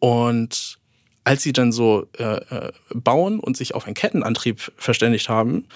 und 0.00 0.78
als 1.24 1.42
sie 1.42 1.52
dann 1.52 1.72
so 1.72 2.06
äh, 2.18 2.36
äh, 2.36 2.72
bauen 2.94 3.40
und 3.40 3.56
sich 3.56 3.74
auf 3.74 3.86
einen 3.86 3.94
Kettenantrieb 3.94 4.72
verständigt 4.76 5.28
haben, 5.28 5.66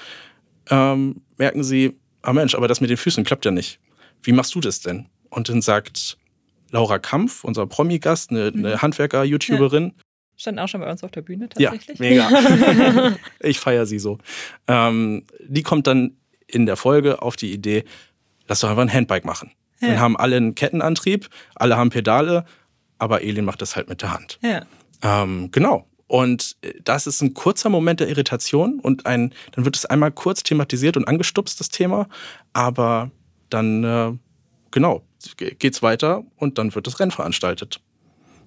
ähm, 0.68 1.22
merken 1.38 1.64
sie, 1.64 1.96
ah 2.22 2.32
Mensch, 2.32 2.54
aber 2.54 2.68
das 2.68 2.80
mit 2.80 2.90
den 2.90 2.96
Füßen 2.96 3.24
klappt 3.24 3.44
ja 3.44 3.50
nicht. 3.50 3.80
Wie 4.22 4.32
machst 4.32 4.54
du 4.54 4.60
das 4.60 4.80
denn? 4.80 5.06
Und 5.30 5.48
dann 5.48 5.62
sagt 5.62 6.18
Laura 6.70 6.98
Kampf, 6.98 7.44
unser 7.44 7.66
Promi-Gast, 7.66 8.30
eine, 8.30 8.48
eine 8.48 8.74
mhm. 8.74 8.82
Handwerker-YouTuberin, 8.82 9.94
Stand 10.38 10.60
auch 10.60 10.68
schon 10.68 10.80
bei 10.80 10.90
uns 10.90 11.02
auf 11.02 11.10
der 11.10 11.22
Bühne 11.22 11.48
tatsächlich. 11.48 11.98
Ja, 11.98 12.30
mega. 12.30 13.16
ich 13.40 13.58
feiere 13.58 13.86
sie 13.86 13.98
so. 13.98 14.18
Ähm, 14.68 15.24
die 15.46 15.64
kommt 15.64 15.88
dann 15.88 16.16
in 16.46 16.64
der 16.64 16.76
Folge 16.76 17.20
auf 17.20 17.34
die 17.34 17.52
Idee, 17.52 17.84
lass 18.46 18.60
doch 18.60 18.70
einfach 18.70 18.82
ein 18.82 18.92
Handbike 18.92 19.24
machen. 19.24 19.50
Ja. 19.80 19.88
Dann 19.88 20.00
haben 20.00 20.16
alle 20.16 20.36
einen 20.36 20.54
Kettenantrieb, 20.54 21.28
alle 21.56 21.76
haben 21.76 21.90
Pedale, 21.90 22.44
aber 22.98 23.22
Elin 23.22 23.44
macht 23.44 23.60
das 23.62 23.74
halt 23.74 23.88
mit 23.88 24.00
der 24.00 24.12
Hand. 24.12 24.38
Ja. 24.42 24.64
Ähm, 25.02 25.50
genau. 25.50 25.88
Und 26.06 26.56
das 26.84 27.06
ist 27.06 27.20
ein 27.20 27.34
kurzer 27.34 27.68
Moment 27.68 28.00
der 28.00 28.08
Irritation 28.08 28.78
und 28.80 29.06
ein, 29.06 29.34
dann 29.52 29.64
wird 29.64 29.76
es 29.76 29.86
einmal 29.86 30.12
kurz 30.12 30.44
thematisiert 30.44 30.96
und 30.96 31.06
angestupst, 31.06 31.58
das 31.60 31.68
Thema, 31.68 32.08
aber 32.52 33.10
dann, 33.50 33.84
äh, 33.84 34.12
genau, 34.70 35.02
geht's 35.36 35.82
weiter 35.82 36.24
und 36.36 36.58
dann 36.58 36.74
wird 36.74 36.86
das 36.86 37.00
Rennen 37.00 37.10
veranstaltet. 37.10 37.80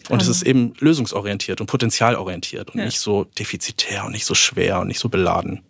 Und 0.10 0.22
es 0.22 0.28
ist 0.28 0.44
eben 0.44 0.74
lösungsorientiert 0.80 1.62
und 1.62 1.68
potenzialorientiert 1.68 2.70
und 2.72 2.80
ja. 2.80 2.86
nicht 2.86 3.00
so 3.00 3.24
defizitär 3.24 4.06
und 4.06 4.12
nicht 4.12 4.26
so 4.26 4.34
schwer 4.34 4.80
und 4.80 4.88
nicht 4.88 5.00
so 5.00 5.10
beladen. 5.10 5.62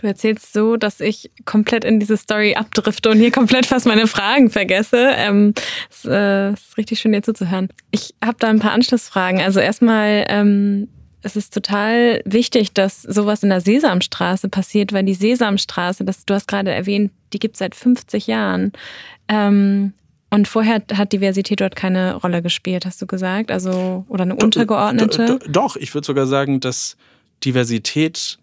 Du 0.00 0.06
erzählst 0.06 0.52
so, 0.52 0.76
dass 0.76 1.00
ich 1.00 1.30
komplett 1.44 1.84
in 1.84 1.98
diese 1.98 2.16
Story 2.16 2.54
abdrifte 2.54 3.10
und 3.10 3.18
hier 3.18 3.32
komplett 3.32 3.66
fast 3.66 3.84
meine 3.84 4.06
Fragen 4.06 4.48
vergesse. 4.48 5.10
Ähm, 5.16 5.54
es 5.90 6.04
äh, 6.04 6.52
ist 6.52 6.76
richtig 6.76 7.00
schön, 7.00 7.12
dir 7.12 7.22
zuzuhören. 7.22 7.68
Ich 7.90 8.14
habe 8.24 8.36
da 8.38 8.48
ein 8.48 8.60
paar 8.60 8.72
Anschlussfragen. 8.72 9.40
Also 9.40 9.58
erstmal, 9.58 10.24
ähm, 10.28 10.88
es 11.22 11.34
ist 11.34 11.52
total 11.52 12.22
wichtig, 12.24 12.72
dass 12.74 13.02
sowas 13.02 13.42
in 13.42 13.48
der 13.48 13.60
Sesamstraße 13.60 14.48
passiert, 14.48 14.92
weil 14.92 15.04
die 15.04 15.14
Sesamstraße, 15.14 16.04
das 16.04 16.24
du 16.24 16.34
hast 16.34 16.46
gerade 16.46 16.70
erwähnt, 16.70 17.10
die 17.32 17.40
gibt 17.40 17.56
es 17.56 17.58
seit 17.58 17.74
50 17.74 18.28
Jahren. 18.28 18.72
Ähm, 19.26 19.94
und 20.30 20.46
vorher 20.46 20.82
hat 20.94 21.12
Diversität 21.12 21.60
dort 21.60 21.74
keine 21.74 22.14
Rolle 22.14 22.42
gespielt, 22.42 22.84
hast 22.84 23.00
du 23.00 23.06
gesagt? 23.06 23.50
Also, 23.50 24.04
oder 24.08 24.22
eine 24.22 24.36
untergeordnete? 24.36 25.38
Doch, 25.48 25.76
ich 25.76 25.94
würde 25.94 26.06
sogar 26.06 26.26
sagen, 26.26 26.60
dass 26.60 26.96
Diversität 27.44 28.38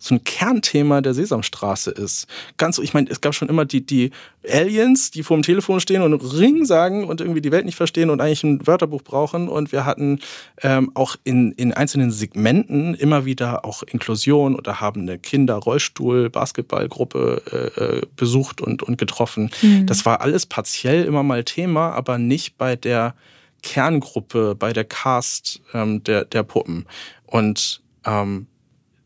so 0.00 0.14
ein 0.14 0.24
Kernthema 0.24 1.00
der 1.02 1.14
Sesamstraße 1.14 1.90
ist. 1.90 2.26
Ganz 2.56 2.76
so, 2.76 2.82
ich 2.82 2.94
meine, 2.94 3.10
es 3.10 3.20
gab 3.20 3.34
schon 3.34 3.50
immer 3.50 3.66
die, 3.66 3.84
die 3.84 4.12
Aliens, 4.48 5.10
die 5.10 5.22
vor 5.22 5.36
dem 5.36 5.42
Telefon 5.42 5.78
stehen 5.78 6.00
und 6.00 6.14
Ring 6.14 6.64
sagen 6.64 7.04
und 7.04 7.20
irgendwie 7.20 7.42
die 7.42 7.52
Welt 7.52 7.66
nicht 7.66 7.76
verstehen 7.76 8.08
und 8.08 8.22
eigentlich 8.22 8.42
ein 8.42 8.66
Wörterbuch 8.66 9.02
brauchen. 9.02 9.48
Und 9.48 9.72
wir 9.72 9.84
hatten 9.84 10.20
ähm, 10.62 10.90
auch 10.94 11.16
in, 11.24 11.52
in 11.52 11.74
einzelnen 11.74 12.10
Segmenten 12.10 12.94
immer 12.94 13.26
wieder 13.26 13.66
auch 13.66 13.82
Inklusion 13.82 14.56
oder 14.56 14.80
haben 14.80 15.02
eine 15.02 15.18
Kinder-Rollstuhl-Basketballgruppe 15.18 17.42
äh, 17.52 17.98
äh, 17.98 18.00
besucht 18.16 18.62
und, 18.62 18.82
und 18.82 18.96
getroffen. 18.96 19.50
Mhm. 19.60 19.84
Das 19.84 20.06
war 20.06 20.22
alles 20.22 20.46
partiell 20.46 21.04
immer 21.04 21.22
mal 21.22 21.44
Thema, 21.44 21.92
aber 21.92 22.16
nicht 22.16 22.56
bei 22.56 22.74
der 22.74 23.14
Kerngruppe, 23.62 24.54
bei 24.54 24.72
der 24.72 24.84
Cast 24.84 25.60
ähm, 25.74 26.02
der, 26.04 26.24
der 26.24 26.42
Puppen. 26.42 26.86
Und 27.26 27.82
ähm, 28.06 28.46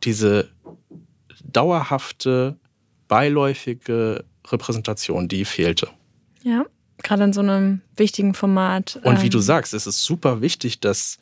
diese 0.04 0.50
dauerhafte, 1.54 2.58
beiläufige 3.08 4.24
Repräsentation, 4.46 5.28
die 5.28 5.44
fehlte. 5.44 5.88
Ja, 6.42 6.64
gerade 7.02 7.24
in 7.24 7.32
so 7.32 7.40
einem 7.40 7.80
wichtigen 7.96 8.34
Format. 8.34 9.00
Und 9.02 9.22
wie 9.22 9.30
du 9.30 9.38
ähm, 9.38 9.42
sagst, 9.44 9.74
es 9.74 9.86
ist 9.86 10.04
super 10.04 10.40
wichtig, 10.40 10.80
dass 10.80 11.18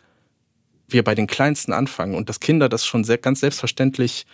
wir 0.88 1.05
bei 1.05 1.14
den 1.14 1.27
Kleinsten 1.27 1.73
anfangen 1.73 2.14
und 2.14 2.29
dass 2.29 2.40
Kinder 2.40 2.68
das 2.68 2.85
schon 2.85 3.05
sehr, 3.05 3.18
ganz 3.18 3.40
selbstverständlich 3.40 4.27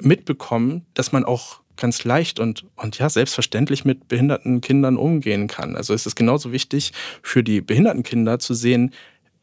mitbekommen, 0.00 0.84
dass 0.94 1.12
man 1.12 1.24
auch 1.24 1.60
ganz 1.76 2.04
leicht 2.04 2.38
und, 2.38 2.64
und 2.76 2.98
ja, 2.98 3.10
selbstverständlich 3.10 3.84
mit 3.84 4.08
behinderten 4.08 4.60
Kindern 4.60 4.96
umgehen 4.96 5.48
kann. 5.48 5.76
Also 5.76 5.92
es 5.92 6.06
ist 6.06 6.14
genauso 6.14 6.52
wichtig 6.52 6.92
für 7.22 7.42
die 7.42 7.60
behinderten 7.60 8.02
Kinder 8.02 8.38
zu 8.38 8.54
sehen, 8.54 8.92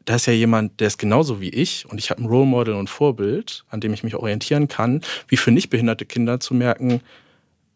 da 0.04 0.16
ist 0.16 0.26
ja 0.26 0.32
jemand, 0.32 0.80
der 0.80 0.88
ist 0.88 0.98
genauso 0.98 1.40
wie 1.40 1.50
ich 1.50 1.86
und 1.88 1.98
ich 1.98 2.10
habe 2.10 2.22
ein 2.22 2.26
Role 2.26 2.46
Model 2.46 2.74
und 2.74 2.90
Vorbild, 2.90 3.64
an 3.68 3.80
dem 3.80 3.92
ich 3.92 4.02
mich 4.02 4.14
orientieren 4.14 4.68
kann, 4.68 5.02
wie 5.28 5.36
für 5.36 5.50
nicht 5.50 5.70
behinderte 5.70 6.04
Kinder 6.04 6.40
zu 6.40 6.54
merken, 6.54 7.00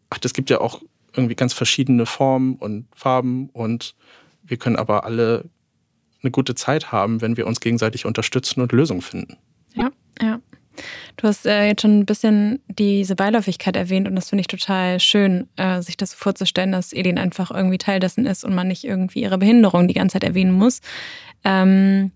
ach, 0.09 0.17
das 0.17 0.33
gibt 0.33 0.49
ja 0.49 0.61
auch 0.61 0.81
irgendwie 1.15 1.35
ganz 1.35 1.53
verschiedene 1.53 2.05
Formen 2.05 2.55
und 2.55 2.87
Farben 2.95 3.49
und 3.49 3.95
wir 4.43 4.57
können 4.57 4.75
aber 4.75 5.03
alle 5.03 5.45
eine 6.21 6.31
gute 6.31 6.55
Zeit 6.55 6.91
haben, 6.91 7.21
wenn 7.21 7.37
wir 7.37 7.47
uns 7.47 7.59
gegenseitig 7.59 8.05
unterstützen 8.05 8.61
und 8.61 8.71
Lösungen 8.71 9.01
finden. 9.01 9.37
Ja, 9.73 9.91
ja. 10.21 10.39
Du 11.17 11.27
hast 11.27 11.45
äh, 11.45 11.65
jetzt 11.67 11.81
schon 11.81 11.99
ein 11.99 12.05
bisschen 12.05 12.59
diese 12.67 13.15
Beiläufigkeit 13.15 13.75
erwähnt 13.75 14.07
und 14.07 14.15
das 14.15 14.29
finde 14.29 14.41
ich 14.41 14.47
total 14.47 14.99
schön, 14.99 15.47
äh, 15.55 15.81
sich 15.81 15.97
das 15.97 16.13
vorzustellen, 16.13 16.71
dass 16.71 16.93
Elin 16.93 17.17
einfach 17.17 17.51
irgendwie 17.51 17.77
Teil 17.77 17.99
dessen 17.99 18.25
ist 18.25 18.43
und 18.43 18.53
man 18.55 18.67
nicht 18.67 18.83
irgendwie 18.83 19.21
ihre 19.21 19.37
Behinderung 19.37 19.87
die 19.87 19.93
ganze 19.93 20.13
Zeit 20.13 20.23
erwähnen 20.23 20.51
muss. 20.51 20.81
Ähm, 21.43 22.11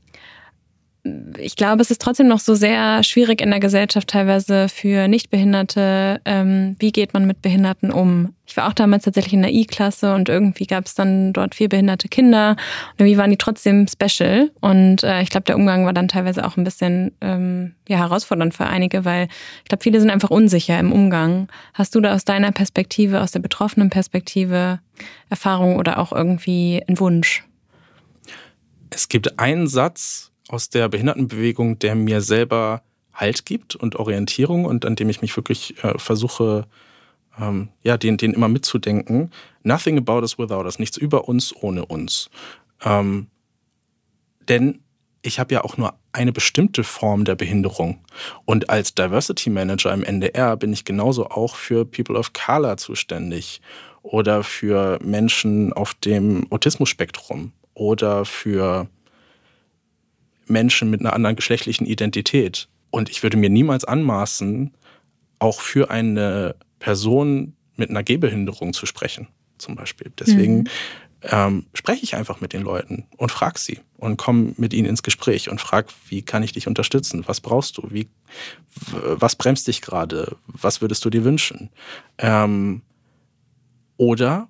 ich 1.38 1.56
glaube, 1.56 1.82
es 1.82 1.90
ist 1.90 2.02
trotzdem 2.02 2.28
noch 2.28 2.40
so 2.40 2.54
sehr 2.54 3.04
schwierig 3.04 3.42
in 3.42 3.50
der 3.50 3.60
Gesellschaft 3.60 4.08
teilweise 4.08 4.70
für 4.70 5.08
Nichtbehinderte. 5.08 6.22
Ähm, 6.26 6.76
wie 6.78 6.92
geht 6.92 7.14
man 7.14 7.26
mit 7.26 7.42
Behinderten 7.42 7.92
um? 7.92 8.36
Ich 8.46 8.56
war 8.56 8.68
auch 8.68 8.74
damals 8.74 9.06
tatsächlich 9.06 9.34
in 9.34 9.42
der 9.42 9.52
I-Klasse 9.52 10.14
und 10.14 10.30
irgendwie 10.30 10.68
gab 10.68 10.86
es 10.86 10.94
dann 10.94 11.34
dort 11.34 11.56
vier 11.56 11.70
behinderte 11.70 12.08
Kinder. 12.08 12.52
Und 12.52 13.00
irgendwie 13.00 13.18
waren 13.18 13.32
die 13.32 13.38
trotzdem 13.38 13.88
special. 13.88 14.52
Und 14.62 15.04
äh, 15.04 15.24
ich 15.24 15.32
glaube, 15.32 15.46
der 15.46 15.56
Umgang 15.56 15.86
war 15.86 15.94
dann 15.94 16.08
teilweise 16.08 16.46
auch 16.46 16.58
ein 16.58 16.64
bisschen 16.64 17.14
ähm, 17.22 17.74
ja, 17.88 17.98
herausfordernd 17.98 18.54
für 18.54 18.68
einige, 18.68 19.04
weil 19.04 19.28
ich 19.64 19.70
glaube, 19.70 19.82
viele 19.82 20.00
sind 20.00 20.12
einfach 20.12 20.30
unsicher 20.30 20.78
im 20.80 20.92
Umgang. 20.92 21.48
Hast 21.74 21.96
du 21.96 22.02
da 22.02 22.14
aus 22.14 22.26
deiner 22.26 22.52
Perspektive, 22.52 23.22
aus 23.22 23.32
der 23.32 23.40
betroffenen 23.40 23.90
Perspektive 23.90 24.80
Erfahrung 25.30 25.78
oder 25.78 25.98
auch 25.98 26.12
irgendwie 26.12 26.84
einen 26.88 27.00
Wunsch? 27.00 27.44
Es 28.92 29.08
gibt 29.08 29.40
einen 29.40 29.68
Satz, 29.68 30.31
aus 30.52 30.70
der 30.70 30.90
Behindertenbewegung, 30.90 31.80
der 31.80 31.96
mir 31.96 32.22
selber 32.22 32.82
Halt 33.14 33.46
gibt 33.46 33.76
und 33.76 33.98
Orientierung 33.98 34.66
und 34.66 34.86
an 34.86 34.96
dem 34.96 35.10
ich 35.10 35.22
mich 35.22 35.36
wirklich 35.36 35.84
äh, 35.84 35.98
versuche, 35.98 36.66
ähm, 37.40 37.70
ja, 37.84 37.98
den, 37.98 38.18
den 38.18 38.34
immer 38.34 38.48
mitzudenken. 38.48 39.32
Nothing 39.64 39.98
about 39.98 40.22
us 40.22 40.38
without 40.38 40.64
us, 40.64 40.80
nichts 40.80 40.98
über 40.98 41.28
uns 41.28 41.54
ohne 41.62 41.86
uns. 41.86 42.30
Ähm, 42.84 43.28
denn 44.48 44.80
ich 45.22 45.40
habe 45.40 45.54
ja 45.54 45.64
auch 45.64 45.78
nur 45.78 45.94
eine 46.14 46.32
bestimmte 46.32 46.84
Form 46.84 47.26
der 47.26 47.36
Behinderung. 47.36 48.00
Und 48.46 48.70
als 48.70 48.96
Diversity 48.96 49.50
Manager 49.50 49.94
im 49.94 50.04
NDR 50.04 50.58
bin 50.58 50.74
ich 50.74 50.84
genauso 50.84 51.28
auch 51.30 51.56
für 51.56 51.86
People 51.86 52.18
of 52.18 52.34
Color 52.34 52.78
zuständig 52.78 53.62
oder 54.02 54.44
für 54.44 55.00
Menschen 55.04 55.74
auf 55.74 55.94
dem 55.94 56.52
Autismus-Spektrum 56.52 57.52
oder 57.74 58.26
für 58.26 58.88
Menschen 60.52 60.90
mit 60.90 61.00
einer 61.00 61.14
anderen 61.14 61.36
geschlechtlichen 61.36 61.86
Identität. 61.86 62.68
Und 62.92 63.10
ich 63.10 63.24
würde 63.24 63.38
mir 63.38 63.50
niemals 63.50 63.86
anmaßen, 63.86 64.72
auch 65.40 65.62
für 65.62 65.90
eine 65.90 66.56
Person 66.80 67.54
mit 67.76 67.90
einer 67.90 68.04
Gehbehinderung 68.04 68.74
zu 68.74 68.86
sprechen, 68.86 69.28
zum 69.58 69.76
Beispiel. 69.76 70.12
Deswegen 70.20 70.60
mhm. 70.60 70.68
ähm, 71.24 71.66
spreche 71.74 72.04
ich 72.04 72.16
einfach 72.16 72.42
mit 72.42 72.54
den 72.54 72.62
Leuten 72.62 73.06
und 73.18 73.32
frage 73.32 73.60
sie 73.60 73.80
und 73.98 74.18
komme 74.18 74.54
mit 74.58 74.74
ihnen 74.74 74.88
ins 74.88 75.04
Gespräch 75.04 75.50
und 75.50 75.62
frage, 75.62 75.88
wie 76.10 76.22
kann 76.22 76.44
ich 76.44 76.52
dich 76.52 76.68
unterstützen? 76.68 77.24
Was 77.28 77.42
brauchst 77.42 77.78
du? 77.78 77.88
Wie, 77.90 78.08
was 78.92 79.36
bremst 79.36 79.68
dich 79.68 79.82
gerade? 79.82 80.36
Was 80.46 80.82
würdest 80.82 81.04
du 81.06 81.10
dir 81.10 81.24
wünschen? 81.24 81.70
Ähm, 82.18 82.82
oder 83.98 84.48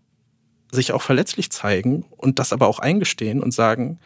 sich 0.72 0.94
auch 0.94 1.02
verletzlich 1.02 1.52
zeigen 1.52 2.06
und 2.18 2.40
das 2.40 2.54
aber 2.54 2.68
auch 2.68 2.80
eingestehen 2.80 3.42
und 3.42 3.54
sagen, 3.54 4.00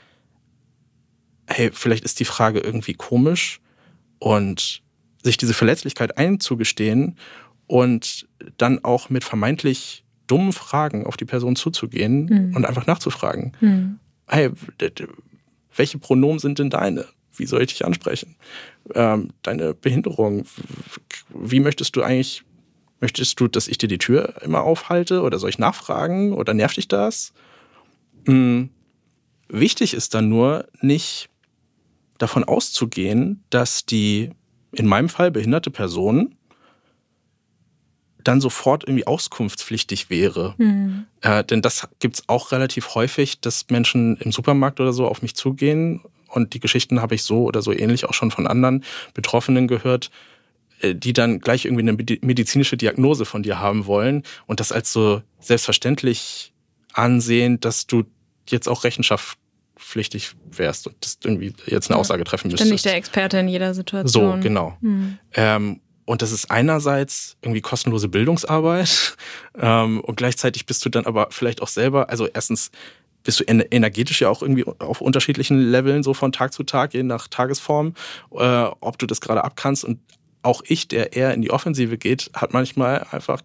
hey, 1.48 1.72
vielleicht 1.74 2.04
ist 2.04 2.20
die 2.20 2.26
Frage 2.26 2.60
irgendwie 2.60 2.94
komisch 2.94 3.60
und 4.20 4.82
sich 5.24 5.38
diese 5.38 5.54
Verletzlichkeit 5.54 6.18
einzugestehen 6.18 7.18
und 7.68 8.28
dann 8.58 8.84
auch 8.84 9.10
mit 9.10 9.24
vermeintlich 9.24 10.04
dummen 10.28 10.54
Fragen 10.54 11.06
auf 11.06 11.18
die 11.18 11.26
Person 11.26 11.56
zuzugehen 11.56 12.26
mhm. 12.26 12.56
und 12.56 12.66
einfach 12.66 12.88
nachzufragen. 12.88 13.54
Mhm. 13.60 14.00
Hey, 14.28 14.52
welche 15.76 16.00
Pronomen 16.00 16.40
sind 16.40 16.60
denn 16.60 16.70
deine? 16.70 17.06
Wie 17.36 17.46
soll 17.46 17.62
ich 17.62 17.70
dich 17.70 17.86
ansprechen? 17.86 18.36
Ähm, 18.94 19.30
deine 19.42 19.74
Behinderung, 19.74 20.46
wie 21.30 21.60
möchtest 21.60 21.96
du 21.96 22.02
eigentlich, 22.02 22.44
möchtest 23.02 23.40
du, 23.40 23.48
dass 23.48 23.68
ich 23.68 23.78
dir 23.78 23.90
die 23.90 23.98
Tür 23.98 24.42
immer 24.42 24.62
aufhalte 24.62 25.22
oder 25.22 25.38
soll 25.38 25.50
ich 25.50 25.60
nachfragen 25.60 26.34
oder 26.34 26.54
nervt 26.54 26.78
dich 26.78 26.88
das? 26.88 27.34
Mhm. 28.26 28.70
Wichtig 29.48 29.94
ist 29.94 30.14
dann 30.16 30.30
nur 30.30 30.68
nicht 30.82 31.30
davon 32.18 32.44
auszugehen, 32.44 33.44
dass 33.50 33.86
die 33.86 34.32
in 34.72 34.88
meinem 34.88 35.10
Fall 35.10 35.32
behinderte 35.32 35.72
Person 35.72 36.36
dann 38.24 38.42
sofort 38.42 38.84
irgendwie 38.84 39.08
auskunftspflichtig 39.08 40.10
wäre. 40.10 40.56
Mhm. 40.58 41.06
Äh, 41.22 41.44
denn 41.44 41.62
das 41.62 41.88
gibt 42.00 42.16
es 42.16 42.24
auch 42.28 42.52
relativ 42.52 42.96
häufig, 42.96 43.40
dass 43.40 43.68
Menschen 43.70 44.18
im 44.18 44.32
Supermarkt 44.32 44.80
oder 44.80 44.94
so 44.94 45.08
auf 45.08 45.22
mich 45.22 45.36
zugehen. 45.36 46.02
Und 46.28 46.54
die 46.54 46.60
Geschichten 46.60 47.02
habe 47.02 47.16
ich 47.16 47.24
so 47.24 47.44
oder 47.44 47.62
so 47.62 47.72
ähnlich 47.72 48.06
auch 48.06 48.14
schon 48.14 48.32
von 48.32 48.48
anderen 48.48 48.84
Betroffenen 49.14 49.68
gehört, 49.68 50.10
äh, 50.82 50.96
die 50.96 51.14
dann 51.14 51.40
gleich 51.40 51.66
irgendwie 51.66 51.84
eine 51.84 51.94
medizinische 51.94 52.78
Diagnose 52.78 53.26
von 53.26 53.44
dir 53.44 53.60
haben 53.60 53.86
wollen 53.86 54.24
und 54.48 54.60
das 54.60 54.72
als 54.72 54.92
so 54.92 55.22
selbstverständlich 55.40 56.52
ansehen, 56.94 57.60
dass 57.60 57.86
du 57.86 58.06
jetzt 58.50 58.68
auch 58.68 58.84
Rechenschaft 58.84 59.38
pflichtig 59.78 60.32
wärst 60.52 60.88
und 60.88 60.96
das 61.02 61.18
irgendwie 61.24 61.54
jetzt 61.68 61.90
eine 61.90 62.00
Aussage 62.00 62.24
treffen 62.24 62.48
müsstest. 62.48 62.68
Ständig 62.68 62.84
der 62.84 62.96
Experte 62.96 63.38
in 63.40 63.48
jeder 63.48 63.74
Situation. 63.74 64.38
So, 64.38 64.44
genau. 64.44 64.78
Hm. 64.82 65.18
Ähm, 65.34 65.82
und 66.06 66.22
das 66.22 66.32
ist 66.32 66.52
einerseits 66.52 67.36
irgendwie 67.42 67.62
kostenlose 67.62 68.08
Bildungsarbeit 68.08 69.18
ähm, 69.60 70.00
und 70.02 70.16
gleichzeitig 70.16 70.66
bist 70.66 70.86
du 70.86 70.90
dann 70.90 71.06
aber 71.06 71.28
vielleicht 71.32 71.62
auch 71.62 71.68
selber, 71.68 72.10
also 72.10 72.28
erstens 72.28 72.72
bist 73.24 73.40
du 73.40 73.44
energetisch 73.44 74.22
ja 74.22 74.30
auch 74.30 74.42
irgendwie 74.42 74.66
auf 74.66 75.02
unterschiedlichen 75.02 75.72
Leveln 75.72 76.04
so 76.04 76.14
von 76.14 76.32
Tag 76.32 76.54
zu 76.54 76.64
Tag, 76.64 76.94
je 76.94 77.04
nach 77.04 77.28
Tagesform, 77.28 77.96
äh, 78.32 78.66
ob 78.80 79.00
du 79.00 79.08
das 79.08 79.20
gerade 79.20 79.44
abkannst. 79.44 79.84
Und 79.84 80.00
auch 80.44 80.62
ich, 80.68 80.88
der 80.88 81.14
eher 81.14 81.34
in 81.34 81.42
die 81.42 81.50
Offensive 81.50 81.98
geht, 81.98 82.30
hat 82.36 82.54
manchmal 82.54 83.08
einfach 83.10 83.42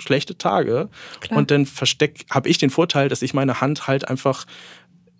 schlechte 0.00 0.36
Tage. 0.36 0.88
Klar. 1.20 1.38
Und 1.38 1.50
dann 1.50 1.64
versteck, 1.66 2.24
habe 2.30 2.48
ich 2.48 2.58
den 2.58 2.70
Vorteil, 2.70 3.08
dass 3.08 3.22
ich 3.22 3.32
meine 3.34 3.60
Hand 3.60 3.86
halt 3.86 4.08
einfach 4.08 4.46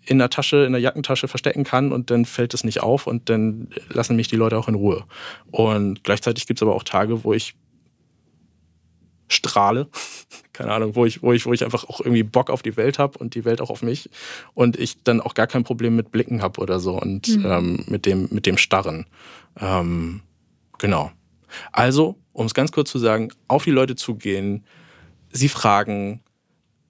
in 0.05 0.17
der 0.17 0.29
Tasche, 0.29 0.65
in 0.65 0.71
der 0.71 0.81
Jackentasche 0.81 1.27
verstecken 1.27 1.63
kann 1.63 1.91
und 1.91 2.09
dann 2.09 2.25
fällt 2.25 2.53
es 2.53 2.63
nicht 2.63 2.81
auf 2.81 3.07
und 3.07 3.29
dann 3.29 3.69
lassen 3.89 4.15
mich 4.15 4.27
die 4.27 4.35
Leute 4.35 4.57
auch 4.57 4.67
in 4.67 4.75
Ruhe. 4.75 5.05
Und 5.51 6.03
gleichzeitig 6.03 6.47
gibt 6.47 6.59
es 6.59 6.63
aber 6.63 6.75
auch 6.75 6.83
Tage, 6.83 7.23
wo 7.23 7.33
ich 7.33 7.55
strahle, 9.27 9.87
keine 10.53 10.71
Ahnung, 10.71 10.95
wo 10.95 11.05
ich, 11.05 11.21
wo 11.21 11.31
ich, 11.33 11.45
wo 11.45 11.53
ich 11.53 11.63
einfach 11.63 11.85
auch 11.85 12.01
irgendwie 12.01 12.23
Bock 12.23 12.49
auf 12.49 12.61
die 12.61 12.75
Welt 12.77 12.99
habe 12.99 13.17
und 13.17 13.35
die 13.35 13.45
Welt 13.45 13.61
auch 13.61 13.69
auf 13.69 13.83
mich 13.83 14.09
und 14.53 14.77
ich 14.77 15.03
dann 15.03 15.21
auch 15.21 15.33
gar 15.33 15.47
kein 15.47 15.63
Problem 15.63 15.95
mit 15.95 16.11
Blicken 16.11 16.41
habe 16.41 16.59
oder 16.59 16.79
so 16.79 16.99
und 16.99 17.27
mhm. 17.27 17.45
ähm, 17.45 17.83
mit 17.87 18.05
dem, 18.05 18.27
mit 18.31 18.45
dem 18.45 18.57
Starren. 18.57 19.05
Ähm, 19.59 20.21
genau. 20.77 21.11
Also, 21.71 22.17
um 22.33 22.45
es 22.45 22.53
ganz 22.53 22.71
kurz 22.71 22.91
zu 22.91 22.99
sagen, 22.99 23.31
auf 23.47 23.63
die 23.63 23.71
Leute 23.71 23.95
zugehen, 23.95 24.65
sie 25.31 25.49
fragen, 25.49 26.21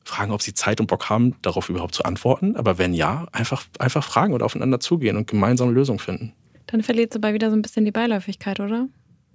fragen, 0.03 0.31
ob 0.31 0.41
sie 0.41 0.53
Zeit 0.53 0.79
und 0.79 0.87
Bock 0.87 1.09
haben, 1.09 1.35
darauf 1.41 1.69
überhaupt 1.69 1.95
zu 1.95 2.03
antworten. 2.03 2.55
Aber 2.55 2.77
wenn 2.77 2.93
ja, 2.93 3.27
einfach, 3.31 3.63
einfach 3.79 4.03
fragen 4.03 4.33
und 4.33 4.43
aufeinander 4.43 4.79
zugehen 4.79 5.17
und 5.17 5.27
gemeinsame 5.27 5.71
Lösungen 5.71 5.99
finden. 5.99 6.33
Dann 6.67 6.83
verliert 6.83 7.11
es 7.11 7.19
dabei 7.19 7.33
wieder 7.33 7.49
so 7.49 7.55
ein 7.55 7.61
bisschen 7.61 7.85
die 7.85 7.91
Beiläufigkeit, 7.91 8.59
oder? 8.59 8.87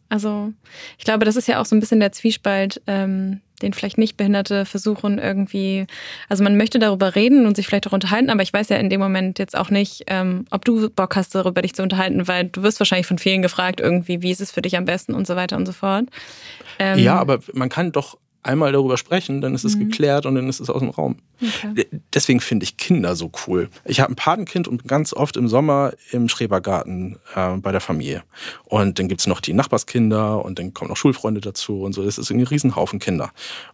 Also 0.09 0.53
ich 0.99 1.05
glaube, 1.05 1.25
das 1.25 1.37
ist 1.37 1.49
ja 1.49 1.61
auch 1.61 1.67
so 1.67 1.75
ein 1.75 1.81
bisschen 1.81 2.01
der 2.01 2.13
Zwiespalt, 2.13 2.81
ähm, 2.87 3.41
den 3.63 3.73
vielleicht 3.73 3.99
nicht 3.99 4.17
Behinderte 4.17 4.65
versuchen 4.65 5.19
irgendwie, 5.19 5.87
also 6.29 6.45
man 6.45 6.57
möchte 6.57 6.79
darüber 6.79 7.15
reden 7.15 7.47
und 7.47 7.57
sich 7.57 7.67
vielleicht 7.67 7.87
auch 7.87 7.93
unterhalten, 7.93 8.31
aber 8.31 8.43
ich 8.43 8.53
weiß 8.53 8.69
ja 8.69 8.77
in 8.77 8.91
dem 8.91 9.01
Moment 9.01 9.39
jetzt 9.39 9.57
auch 9.57 9.71
nicht, 9.71 10.05
ähm, 10.09 10.45
ob 10.51 10.65
du 10.65 10.91
Bock 10.91 11.17
hast, 11.17 11.35
darüber 11.35 11.63
dich 11.63 11.75
zu 11.75 11.83
unterhalten, 11.83 12.29
weil 12.29 12.45
du 12.45 12.63
wirst 12.63 12.79
wahrscheinlich 12.79 13.07
von 13.07 13.19
vielen 13.19 13.43
gefragt 13.43 13.81
irgendwie, 13.81 14.23
wie 14.23 14.31
ist 14.31 14.41
es 14.41 14.53
für 14.53 14.63
dich 14.63 14.77
am 14.77 14.85
besten 14.85 15.15
und 15.15 15.27
so 15.27 15.37
weiter 15.37 15.57
und 15.57 15.67
so 15.67 15.73
fort. 15.73 16.05
Ähm, 16.79 16.99
ja, 16.99 17.19
aber 17.19 17.41
man 17.55 17.69
kann 17.69 17.93
doch 17.93 18.19
einmal 18.47 18.73
darüber 18.73 18.97
sprechen, 18.97 19.41
dann 19.41 19.55
ist 19.55 19.65
es 19.65 19.77
mhm. 19.77 19.89
geklärt 19.89 20.27
und 20.27 20.35
dann 20.35 20.49
ist 20.49 20.61
es 20.61 20.71
aus 20.71 20.81
dem 20.81 20.91
Raum. 20.91 21.17
Okay. 21.43 21.87
Deswegen 22.15 22.41
finde 22.41 22.65
ich 22.65 22.77
Kinder 22.77 23.15
so 23.17 23.31
cool. 23.47 23.69
Ich 23.85 24.01
habe 24.01 24.13
ein 24.13 24.17
Patenkind 24.17 24.69
und 24.69 24.87
ganz 24.89 25.13
oft 25.13 25.37
im 25.37 25.49
Sommer 25.49 25.93
im 26.13 26.29
Schrebergarten 26.29 27.19
äh, 27.35 27.57
bei 27.57 27.73
der 27.73 27.81
Familie. 27.81 28.23
Und 28.65 28.99
dann 28.99 29.09
gibt 29.09 29.21
es 29.21 29.27
noch 29.27 29.41
die 29.41 29.53
Nachbarskinder 29.53 30.45
und 30.45 30.59
dann 30.59 30.73
kommen 30.73 30.89
noch 30.89 30.97
Schulfreunde 30.97 31.41
dazu 31.41 31.83
und 31.83 31.93
so. 31.93 32.05
Das 32.05 32.19
ist 32.19 32.31
ein 32.31 32.43
Riesenhaufen 32.43 32.99
Kinder. 32.99 33.33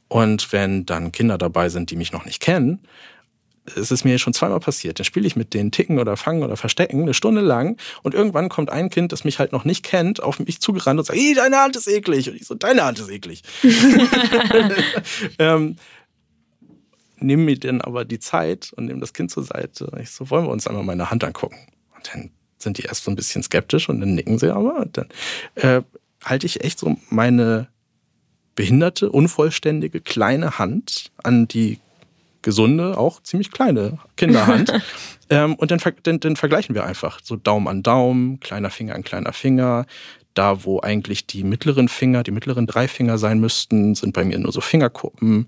Und 0.08 0.52
wenn 0.52 0.85
dann 0.87 1.12
Kinder 1.12 1.38
dabei 1.38 1.68
sind, 1.68 1.90
die 1.90 1.96
mich 1.96 2.12
noch 2.12 2.24
nicht 2.24 2.40
kennen, 2.40 2.80
es 3.64 3.90
ist 3.90 4.05
mir 4.05 4.18
schon 4.18 4.35
zweimal 4.35 4.61
passiert. 4.61 4.98
Dann 4.98 5.05
spiele 5.05 5.27
ich 5.27 5.37
mit 5.37 5.55
denen 5.55 5.70
Ticken 5.70 5.98
oder 5.98 6.16
Fangen 6.16 6.42
oder 6.42 6.57
Verstecken 6.57 7.03
eine 7.03 7.14
Stunde 7.14 7.40
lang 7.40 7.79
und 8.03 8.14
irgendwann 8.14 8.48
kommt 8.48 8.70
ein 8.70 8.90
Kind, 8.90 9.12
das 9.12 9.25
mich 9.25 9.38
halt 9.38 9.53
noch 9.53 9.64
nicht 9.64 9.85
kennt, 9.85 10.22
auf 10.22 10.38
mich 10.38 10.61
zugerannt 10.61 10.98
und 10.98 11.07
sagt, 11.07 11.18
hey, 11.18 11.35
deine 11.35 11.59
Hand 11.59 11.77
ist 11.77 11.88
eklig. 11.88 12.29
Und 12.29 12.37
ich 12.37 12.46
so, 12.46 12.55
deine 12.55 12.85
Hand 12.85 12.98
ist 12.98 13.09
eklig. 13.09 13.42
ähm, 15.38 15.77
nehme 17.22 17.44
mir 17.44 17.59
dann 17.59 17.81
aber 17.81 18.05
die 18.05 18.18
Zeit 18.18 18.72
und 18.77 18.87
nehme 18.87 19.01
das 19.01 19.12
Kind 19.12 19.31
zur 19.31 19.44
Seite. 19.44 19.90
Ich 20.01 20.11
so, 20.11 20.31
wollen 20.31 20.46
wir 20.46 20.51
uns 20.51 20.66
einmal 20.66 20.85
meine 20.85 21.11
Hand 21.11 21.25
angucken? 21.25 21.59
Und 21.94 22.11
dann 22.12 22.31
sind 22.59 22.79
die 22.79 22.83
erst 22.83 23.05
so 23.05 23.11
ein 23.11 23.16
bisschen 23.16 23.42
skeptisch 23.42 23.88
und 23.88 24.01
dann 24.01 24.14
nicken 24.14 24.38
sie 24.38 24.55
aber. 24.55 24.77
Und 24.77 24.96
dann 24.96 25.09
äh, 25.55 25.83
halte 26.25 26.46
ich 26.46 26.64
echt 26.64 26.79
so 26.79 26.96
meine 27.11 27.68
behinderte, 28.55 29.11
unvollständige, 29.11 30.01
kleine 30.01 30.59
Hand 30.59 31.11
an 31.22 31.48
die 31.48 31.79
gesunde, 32.42 32.98
auch 32.98 33.22
ziemlich 33.22 33.50
kleine 33.50 33.98
Kinderhand. 34.16 34.72
ähm, 35.31 35.55
und 35.55 35.70
dann, 35.70 35.81
dann, 36.02 36.20
dann 36.20 36.37
vergleichen 36.37 36.74
wir 36.74 36.85
einfach. 36.85 37.20
So 37.22 37.37
Daumen 37.37 37.68
an 37.68 37.83
Daumen, 37.83 38.40
kleiner 38.40 38.70
Finger 38.70 38.94
an 38.94 39.05
kleiner 39.05 39.33
Finger. 39.33 39.87
Da, 40.35 40.64
wo 40.64 40.81
eigentlich 40.81 41.26
die 41.26 41.44
mittleren 41.44 41.88
Finger, 41.88 42.22
die 42.22 42.31
mittleren 42.31 42.66
drei 42.66 42.88
Finger 42.88 43.18
sein 43.18 43.38
müssten, 43.38 43.94
sind 43.94 44.14
bei 44.14 44.24
mir 44.24 44.38
nur 44.38 44.50
so 44.50 44.62
Fingerkuppen. 44.62 45.46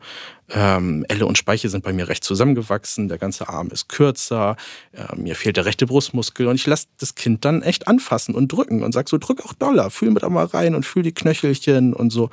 Ähm, 0.51 1.07
Elle 1.09 1.25
und 1.25 1.39
Speiche 1.39 1.71
sind 1.71 1.83
bei 1.85 1.95
mir 1.95 2.07
recht 2.09 2.23
zusammengewachsen. 2.23 3.09
Der 3.09 3.17
ganze 3.17 3.49
Arm 3.49 3.69
ist 3.69 3.89
kürzer. 3.89 4.57
Äh, 4.93 5.17
mir 5.17 5.37
fehlt 5.37 5.57
der 5.57 5.65
rechte 5.65 5.87
Brustmuskel. 5.87 6.49
Und 6.49 6.57
ich 6.57 6.67
lasse 6.67 6.87
das 6.99 7.15
Kind 7.15 7.47
dann 7.47 7.63
echt 7.63 7.89
anfassen 7.89 8.35
und 8.35 8.49
drücken 8.49 8.83
und 8.83 8.93
sag 8.93 9.09
so, 9.09 9.17
drück 9.17 9.47
auch 9.47 9.55
doller, 9.55 9.89
fühl 9.89 10.11
mit 10.11 10.29
mal 10.29 10.45
rein 10.45 10.75
und 10.75 10.85
fühl 10.85 11.03
die 11.03 11.15
Knöchelchen 11.15 11.95
und 11.95 12.11
so. 12.11 12.29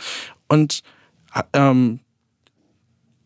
Und 0.50 0.84
ähm, 1.54 2.02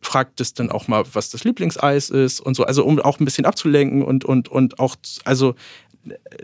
fragt 0.05 0.39
es 0.39 0.53
dann 0.53 0.71
auch 0.71 0.87
mal, 0.87 1.03
was 1.13 1.29
das 1.29 1.43
Lieblingseis 1.43 2.09
ist 2.09 2.39
und 2.39 2.55
so, 2.55 2.63
also 2.63 2.85
um 2.85 2.99
auch 2.99 3.19
ein 3.19 3.25
bisschen 3.25 3.45
abzulenken 3.45 4.03
und, 4.03 4.23
und, 4.23 4.47
und 4.47 4.79
auch, 4.79 4.95
also 5.23 5.55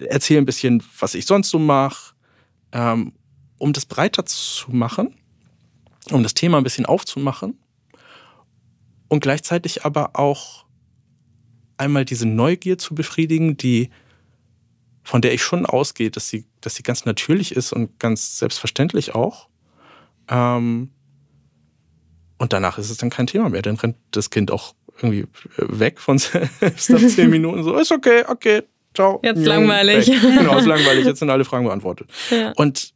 erzähle 0.09 0.41
ein 0.41 0.45
bisschen, 0.45 0.83
was 0.99 1.13
ich 1.13 1.25
sonst 1.25 1.49
so 1.49 1.59
mache, 1.59 2.13
ähm, 2.71 3.13
um 3.57 3.73
das 3.73 3.85
breiter 3.85 4.25
zu 4.25 4.71
machen, 4.71 5.15
um 6.09 6.23
das 6.23 6.33
Thema 6.33 6.57
ein 6.57 6.63
bisschen 6.63 6.85
aufzumachen 6.85 7.59
und 9.07 9.21
gleichzeitig 9.21 9.85
aber 9.85 10.19
auch 10.19 10.65
einmal 11.77 12.05
diese 12.05 12.27
Neugier 12.27 12.77
zu 12.77 12.95
befriedigen, 12.95 13.57
die 13.57 13.89
von 15.03 15.21
der 15.21 15.33
ich 15.33 15.41
schon 15.43 15.65
ausgehe, 15.65 16.11
dass 16.11 16.29
sie, 16.29 16.45
dass 16.61 16.75
sie 16.75 16.83
ganz 16.83 17.05
natürlich 17.05 17.55
ist 17.55 17.73
und 17.73 17.99
ganz 17.99 18.37
selbstverständlich 18.37 19.15
auch. 19.15 19.49
Ähm, 20.27 20.91
und 22.41 22.53
danach 22.53 22.79
ist 22.79 22.89
es 22.89 22.97
dann 22.97 23.11
kein 23.11 23.27
Thema 23.27 23.49
mehr. 23.49 23.61
Dann 23.61 23.75
rennt 23.75 23.97
das 24.09 24.31
Kind 24.31 24.49
auch 24.49 24.73
irgendwie 24.99 25.21
äh, 25.21 25.25
weg 25.57 25.99
von 25.99 26.17
selbst 26.59 26.89
nach 26.89 26.99
zehn 26.99 27.29
Minuten. 27.29 27.63
So, 27.63 27.77
ist 27.77 27.91
okay, 27.91 28.23
okay, 28.27 28.63
ciao. 28.95 29.19
Jetzt 29.23 29.45
langweilig. 29.45 30.07
Weg. 30.07 30.21
Genau, 30.21 30.57
ist 30.57 30.65
langweilig. 30.65 31.05
Jetzt 31.05 31.19
sind 31.19 31.29
alle 31.29 31.45
Fragen 31.45 31.65
beantwortet. 31.65 32.09
Ja. 32.31 32.51
Und 32.55 32.95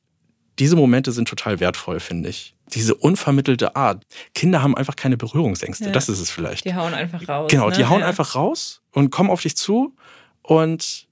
diese 0.57 0.75
Momente 0.75 1.11
sind 1.11 1.27
total 1.27 1.59
wertvoll, 1.59 1.99
finde 1.99 2.29
ich. 2.29 2.55
Diese 2.73 2.95
unvermittelte 2.95 3.75
Art. 3.75 4.03
Kinder 4.33 4.63
haben 4.63 4.75
einfach 4.75 4.95
keine 4.95 5.15
Berührungsängste. 5.15 5.85
Ja. 5.85 5.91
Das 5.91 6.09
ist 6.09 6.19
es 6.19 6.31
vielleicht. 6.31 6.65
Die 6.65 6.73
hauen 6.73 6.95
einfach 6.95 7.29
raus. 7.29 7.51
Genau, 7.51 7.69
ne? 7.69 7.75
die 7.75 7.85
hauen 7.85 7.99
ja. 7.99 8.07
einfach 8.07 8.33
raus 8.33 8.81
und 8.93 9.11
kommen 9.11 9.29
auf 9.29 9.43
dich 9.43 9.55
zu. 9.55 9.95
Und 10.41 11.05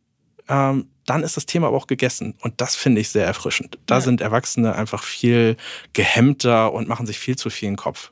ähm, 0.50 0.88
dann 1.06 1.22
ist 1.22 1.38
das 1.38 1.46
Thema 1.46 1.68
aber 1.68 1.78
auch 1.78 1.86
gegessen. 1.86 2.34
Und 2.42 2.62
das 2.62 2.76
finde 2.76 3.00
ich 3.00 3.10
sehr 3.10 3.28
erfrischend. 3.28 3.78
Da 3.86 4.02
sind 4.02 4.22
Erwachsene 4.22 4.74
einfach 4.74 5.04
viel 5.04 5.56
gehemmter 5.94 6.74
und 6.74 6.88
machen 6.88 7.06
sich 7.06 7.20
viel 7.20 7.36
zu 7.36 7.52
viel 7.52 7.68
in 7.68 7.74
den 7.74 7.78
Kopf. 7.78 8.10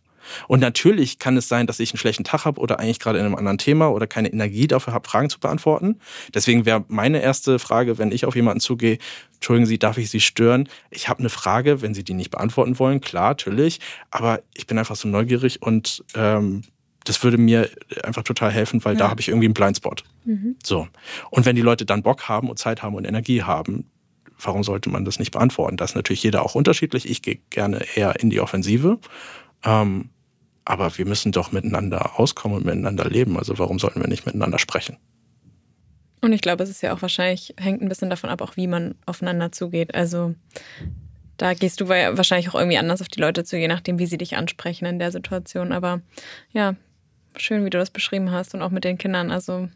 Und 0.47 0.59
natürlich 0.59 1.19
kann 1.19 1.37
es 1.37 1.47
sein, 1.47 1.67
dass 1.67 1.79
ich 1.79 1.91
einen 1.91 1.99
schlechten 1.99 2.23
Tag 2.23 2.45
habe 2.45 2.59
oder 2.59 2.79
eigentlich 2.79 2.99
gerade 2.99 3.19
in 3.19 3.25
einem 3.25 3.35
anderen 3.35 3.57
Thema 3.57 3.89
oder 3.91 4.07
keine 4.07 4.31
Energie 4.31 4.67
dafür 4.67 4.93
habe, 4.93 5.07
Fragen 5.07 5.29
zu 5.29 5.39
beantworten. 5.39 5.99
Deswegen 6.33 6.65
wäre 6.65 6.85
meine 6.87 7.21
erste 7.21 7.59
Frage, 7.59 7.97
wenn 7.97 8.11
ich 8.11 8.25
auf 8.25 8.35
jemanden 8.35 8.59
zugehe, 8.59 8.97
Entschuldigen 9.35 9.65
Sie, 9.65 9.79
darf 9.79 9.97
ich 9.97 10.11
Sie 10.11 10.19
stören? 10.19 10.69
Ich 10.91 11.09
habe 11.09 11.21
eine 11.21 11.29
Frage, 11.29 11.81
wenn 11.81 11.95
Sie 11.95 12.03
die 12.03 12.13
nicht 12.13 12.29
beantworten 12.29 12.77
wollen, 12.77 13.01
klar, 13.01 13.29
natürlich. 13.29 13.79
Aber 14.11 14.43
ich 14.53 14.67
bin 14.67 14.77
einfach 14.77 14.95
so 14.95 15.07
neugierig 15.07 15.63
und 15.63 16.03
ähm, 16.13 16.61
Das 17.03 17.23
würde 17.23 17.37
mir 17.37 17.67
einfach 18.03 18.21
total 18.23 18.51
helfen, 18.51 18.85
weil 18.85 18.93
ja. 18.93 18.99
da 18.99 19.09
habe 19.09 19.21
ich 19.21 19.29
irgendwie 19.29 19.47
einen 19.47 19.55
Blindspot. 19.55 20.03
Mhm. 20.25 20.55
So. 20.63 20.87
Und 21.31 21.45
wenn 21.45 21.55
die 21.55 21.63
Leute 21.63 21.85
dann 21.85 22.03
Bock 22.03 22.29
haben 22.29 22.49
und 22.49 22.59
Zeit 22.59 22.83
haben 22.83 22.95
und 22.95 23.05
Energie 23.05 23.41
haben, 23.41 23.89
warum 24.39 24.63
sollte 24.63 24.89
man 24.89 25.05
das 25.05 25.17
nicht 25.17 25.31
beantworten? 25.31 25.77
Das 25.77 25.91
ist 25.91 25.95
natürlich 25.95 26.23
jeder 26.23 26.43
auch 26.43 26.55
unterschiedlich. 26.55 27.09
Ich 27.09 27.21
gehe 27.21 27.39
gerne 27.49 27.83
eher 27.95 28.19
in 28.19 28.29
die 28.29 28.39
Offensive. 28.39 28.99
Ähm, 29.63 30.09
aber 30.65 30.97
wir 30.97 31.05
müssen 31.05 31.31
doch 31.31 31.51
miteinander 31.51 32.19
auskommen 32.19 32.57
und 32.57 32.65
miteinander 32.65 33.09
leben. 33.09 33.37
Also 33.37 33.57
warum 33.57 33.79
sollten 33.79 34.01
wir 34.01 34.07
nicht 34.07 34.25
miteinander 34.25 34.59
sprechen? 34.59 34.97
Und 36.21 36.33
ich 36.33 36.41
glaube, 36.41 36.63
es 36.63 36.69
ist 36.69 36.81
ja 36.81 36.93
auch 36.93 37.01
wahrscheinlich, 37.01 37.55
hängt 37.57 37.81
ein 37.81 37.89
bisschen 37.89 38.11
davon 38.11 38.29
ab, 38.29 38.41
auch 38.41 38.55
wie 38.55 38.67
man 38.67 38.95
aufeinander 39.05 39.51
zugeht. 39.51 39.95
Also 39.95 40.35
da 41.37 41.55
gehst 41.55 41.81
du 41.81 41.89
wahrscheinlich 41.89 42.49
auch 42.49 42.55
irgendwie 42.55 42.77
anders 42.77 43.01
auf 43.01 43.07
die 43.07 43.19
Leute 43.19 43.43
zu, 43.43 43.57
je 43.57 43.67
nachdem, 43.67 43.97
wie 43.97 44.05
sie 44.05 44.19
dich 44.19 44.37
ansprechen 44.37 44.85
in 44.85 44.99
der 44.99 45.11
Situation. 45.11 45.71
Aber 45.71 46.01
ja, 46.51 46.75
schön, 47.35 47.65
wie 47.65 47.71
du 47.71 47.79
das 47.79 47.89
beschrieben 47.89 48.31
hast 48.31 48.53
und 48.53 48.61
auch 48.61 48.69
mit 48.69 48.83
den 48.83 48.99
Kindern. 48.99 49.31
Also 49.31 49.67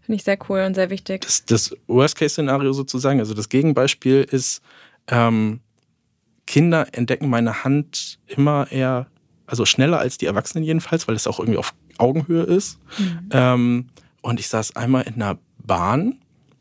finde 0.00 0.16
ich 0.16 0.24
sehr 0.24 0.38
cool 0.48 0.60
und 0.60 0.74
sehr 0.74 0.88
wichtig. 0.88 1.20
Das, 1.20 1.44
das 1.44 1.76
Worst-Case-Szenario 1.88 2.72
sozusagen, 2.72 3.20
also 3.20 3.34
das 3.34 3.50
Gegenbeispiel 3.50 4.26
ist, 4.30 4.62
ähm, 5.08 5.60
Kinder 6.46 6.86
entdecken 6.92 7.28
meine 7.28 7.64
Hand 7.64 8.18
immer 8.26 8.70
eher, 8.70 9.06
also 9.46 9.64
schneller 9.64 9.98
als 9.98 10.18
die 10.18 10.26
Erwachsenen 10.26 10.64
jedenfalls, 10.64 11.08
weil 11.08 11.16
es 11.16 11.26
auch 11.26 11.38
irgendwie 11.38 11.58
auf 11.58 11.74
Augenhöhe 11.98 12.42
ist. 12.44 12.78
Mhm. 12.98 13.28
Ähm, 13.30 13.86
und 14.22 14.40
ich 14.40 14.48
saß 14.48 14.76
einmal 14.76 15.02
in 15.02 15.14
einer 15.14 15.38
Bahn 15.58 16.20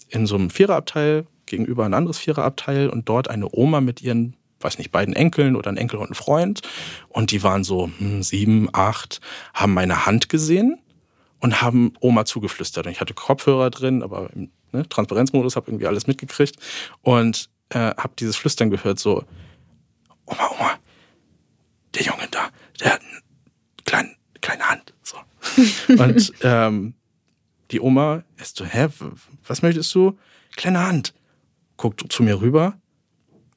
in 0.10 0.26
so 0.26 0.36
einem 0.36 0.50
Viererabteil 0.50 1.26
gegenüber 1.46 1.86
ein 1.86 1.94
anderes 1.94 2.18
Viererabteil 2.18 2.90
und 2.90 3.10
dort 3.10 3.30
eine 3.30 3.48
Oma 3.52 3.82
mit 3.82 4.02
ihren, 4.02 4.36
weiß 4.60 4.78
nicht, 4.78 4.92
beiden 4.92 5.16
Enkeln 5.16 5.56
oder 5.56 5.70
ein 5.70 5.78
Enkel 5.78 6.00
und 6.00 6.12
ein 6.12 6.16
Freund. 6.16 6.62
Und 7.10 7.32
die 7.32 7.44
waren 7.44 7.64
so 7.64 7.90
hm, 7.98 8.24
sieben, 8.24 8.70
acht, 8.74 9.22
haben 9.54 9.74
meine 9.74 10.06
Hand 10.06 10.30
gesehen 10.30 10.80
und 11.40 11.62
haben 11.62 11.94
Oma 12.00 12.26
zugeflüstert. 12.26 12.86
Und 12.88 12.92
ich 12.92 13.02
hatte 13.02 13.14
Kopfhörer 13.14 13.70
drin, 13.70 14.02
aber 14.04 14.30
im 14.34 14.50
ne, 14.72 14.88
Transparenzmodus 14.88 15.56
habe 15.56 15.68
irgendwie 15.70 15.88
alles 15.88 16.08
mitgekriegt 16.08 16.58
und 17.02 17.50
äh, 17.70 17.80
habe 17.80 18.14
dieses 18.20 18.36
Flüstern 18.36 18.70
gehört, 18.70 19.00
so, 19.00 19.24
Oma, 20.26 20.52
Oma, 20.52 20.80
der 21.94 22.04
Junge 22.04 22.28
da, 22.32 22.50
der 22.80 22.94
hat 22.94 23.02
eine 23.02 23.22
kleine, 23.86 24.16
kleine 24.42 24.70
Hand. 24.70 24.94
So. 25.04 25.18
und 25.94 26.34
ähm, 26.42 26.94
die 27.72 27.80
Oma 27.80 28.24
ist 28.38 28.58
so, 28.58 28.66
hä, 28.66 28.88
was 29.48 29.62
möchtest 29.62 29.94
du? 29.96 30.18
Kleine 30.56 30.86
Hand. 30.86 31.14
Guckt 31.78 32.04
zu 32.12 32.24
mir 32.24 32.40
rüber. 32.42 32.78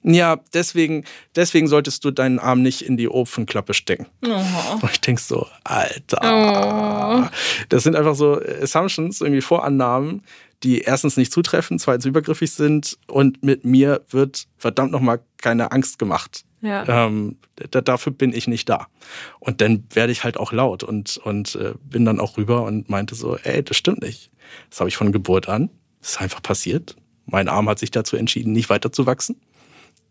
Ja, 0.02 0.36
deswegen, 0.54 1.04
deswegen 1.34 1.66
solltest 1.66 2.04
du 2.04 2.10
deinen 2.10 2.38
Arm 2.38 2.62
nicht 2.62 2.82
in 2.82 2.96
die 2.96 3.08
Ofenklappe 3.08 3.74
stecken. 3.74 4.06
Oh. 4.24 4.78
Und 4.80 4.90
ich 4.90 5.00
denk 5.00 5.18
so, 5.18 5.46
Alter. 5.64 6.20
Oh. 6.22 7.28
Das 7.68 7.82
sind 7.82 7.96
einfach 7.96 8.14
so 8.14 8.40
Assumptions, 8.62 9.20
irgendwie 9.20 9.40
Vorannahmen, 9.40 10.22
die 10.62 10.80
erstens 10.80 11.16
nicht 11.16 11.32
zutreffen, 11.32 11.78
zweitens 11.78 12.04
übergriffig 12.04 12.52
sind 12.52 12.98
und 13.06 13.42
mit 13.44 13.64
mir 13.64 14.02
wird 14.10 14.46
verdammt 14.56 14.92
nochmal 14.92 15.20
keine 15.36 15.72
Angst 15.72 15.98
gemacht. 15.98 16.44
Ja. 16.60 17.06
Ähm, 17.06 17.36
da, 17.70 17.80
dafür 17.80 18.12
bin 18.12 18.32
ich 18.32 18.48
nicht 18.48 18.68
da. 18.68 18.88
Und 19.38 19.60
dann 19.60 19.84
werde 19.92 20.10
ich 20.12 20.24
halt 20.24 20.36
auch 20.36 20.52
laut 20.52 20.82
und, 20.82 21.18
und 21.18 21.54
äh, 21.54 21.74
bin 21.84 22.04
dann 22.04 22.18
auch 22.18 22.36
rüber 22.36 22.64
und 22.64 22.88
meinte 22.88 23.14
so, 23.14 23.36
ey, 23.36 23.62
das 23.62 23.76
stimmt 23.76 24.02
nicht. 24.02 24.30
Das 24.70 24.80
habe 24.80 24.88
ich 24.88 24.96
von 24.96 25.12
Geburt 25.12 25.48
an. 25.48 25.70
Das 26.00 26.10
ist 26.10 26.20
einfach 26.20 26.42
passiert. 26.42 26.96
Mein 27.26 27.48
Arm 27.48 27.68
hat 27.68 27.78
sich 27.78 27.90
dazu 27.90 28.16
entschieden, 28.16 28.52
nicht 28.52 28.70
weiter 28.70 28.90
zu 28.90 29.06
wachsen. 29.06 29.40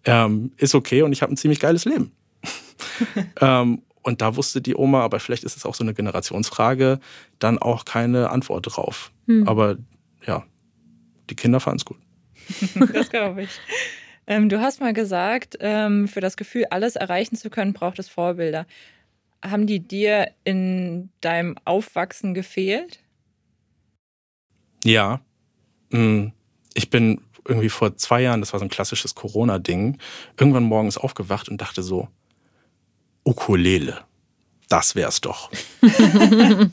Ähm, 0.05 0.51
ist 0.57 0.75
okay 0.75 1.01
und 1.01 1.11
ich 1.11 1.21
habe 1.21 1.33
ein 1.33 1.37
ziemlich 1.37 1.59
geiles 1.59 1.83
Leben. 1.83 2.13
ähm, 3.41 3.81
und 4.03 4.21
da 4.21 4.37
wusste 4.37 4.61
die 4.61 4.75
Oma, 4.75 5.01
aber 5.01 5.19
vielleicht 5.19 5.43
ist 5.43 5.57
es 5.57 5.65
auch 5.65 5.75
so 5.75 5.83
eine 5.83 5.93
Generationsfrage, 5.93 6.99
dann 7.39 7.57
auch 7.57 7.83
keine 7.83 8.29
Antwort 8.29 8.67
drauf. 8.69 9.11
Hm. 9.25 9.45
Aber 9.47 9.77
ja, 10.27 10.45
die 11.29 11.35
Kinder 11.35 11.59
fanden 11.59 11.77
es 11.77 11.85
gut. 11.85 11.97
das 12.93 13.09
glaube 13.09 13.43
ich. 13.43 13.59
Ähm, 14.27 14.49
du 14.49 14.59
hast 14.59 14.81
mal 14.81 14.93
gesagt, 14.93 15.57
ähm, 15.61 16.07
für 16.07 16.19
das 16.19 16.37
Gefühl, 16.37 16.65
alles 16.69 16.95
erreichen 16.95 17.35
zu 17.35 17.49
können, 17.49 17.73
braucht 17.73 17.97
es 17.97 18.09
Vorbilder. 18.09 18.67
Haben 19.43 19.67
die 19.67 19.79
dir 19.79 20.31
in 20.43 21.09
deinem 21.21 21.55
Aufwachsen 21.63 22.33
gefehlt? 22.33 22.99
Ja. 24.83 25.21
Mm, 25.91 26.27
ich 26.73 26.89
bin 26.89 27.21
irgendwie 27.47 27.69
vor 27.69 27.95
zwei 27.95 28.21
Jahren, 28.21 28.41
das 28.41 28.51
war 28.51 28.59
so 28.59 28.65
ein 28.65 28.69
klassisches 28.69 29.15
Corona-Ding, 29.15 29.97
irgendwann 30.37 30.63
morgens 30.63 30.97
aufgewacht 30.97 31.47
und 31.47 31.61
dachte 31.61 31.81
so, 31.81 32.09
Ukulele, 33.23 34.01
das 34.67 34.95
wär's 34.95 35.21
doch. 35.21 35.49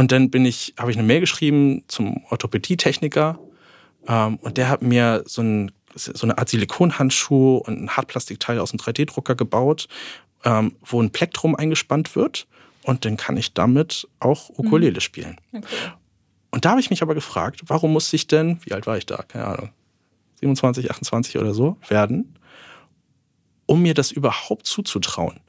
und 0.00 0.12
dann 0.12 0.30
bin 0.30 0.46
ich, 0.46 0.72
habe 0.78 0.90
ich 0.90 0.96
eine 0.96 1.06
Mail 1.06 1.20
geschrieben 1.20 1.84
zum 1.86 2.24
Orthopädie-Techniker 2.30 3.38
ähm, 4.08 4.36
und 4.36 4.56
der 4.56 4.70
hat 4.70 4.80
mir 4.80 5.24
so 5.26 5.42
ein 5.42 5.72
so 5.94 6.26
eine 6.26 6.38
Art 6.38 6.48
Silikonhandschuh 6.48 7.58
und 7.58 7.82
ein 7.82 7.90
Hartplastikteil 7.90 8.60
aus 8.60 8.70
dem 8.70 8.78
3D-Drucker 8.78 9.34
gebaut, 9.34 9.88
ähm, 10.44 10.74
wo 10.80 11.02
ein 11.02 11.10
Plektrum 11.10 11.54
eingespannt 11.54 12.16
wird. 12.16 12.46
Und 12.82 13.04
dann 13.04 13.18
kann 13.18 13.36
ich 13.36 13.52
damit 13.52 14.08
auch 14.20 14.48
Ukulele 14.56 14.94
mhm. 14.94 15.00
spielen. 15.00 15.36
Okay. 15.52 15.66
Und 16.50 16.64
da 16.64 16.70
habe 16.70 16.80
ich 16.80 16.88
mich 16.88 17.02
aber 17.02 17.14
gefragt, 17.14 17.60
warum 17.66 17.92
musste 17.92 18.16
ich 18.16 18.26
denn, 18.26 18.58
wie 18.64 18.72
alt 18.72 18.86
war 18.86 18.96
ich 18.96 19.04
da? 19.04 19.22
Keine 19.28 19.44
Ahnung, 19.48 19.70
27, 20.36 20.90
28 20.90 21.36
oder 21.36 21.52
so 21.52 21.76
werden, 21.88 22.38
um 23.66 23.82
mir 23.82 23.92
das 23.92 24.12
überhaupt 24.12 24.66
zuzutrauen. 24.66 25.40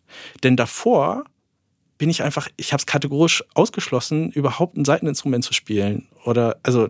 Denn 0.43 0.57
davor 0.57 1.23
bin 2.01 2.09
ich 2.09 2.23
einfach, 2.23 2.47
ich 2.57 2.73
habe 2.73 2.81
es 2.81 2.87
kategorisch 2.87 3.43
ausgeschlossen, 3.53 4.31
überhaupt 4.31 4.75
ein 4.75 4.85
Seiteninstrument 4.85 5.43
zu 5.43 5.53
spielen. 5.53 6.07
Oder, 6.25 6.57
also, 6.63 6.89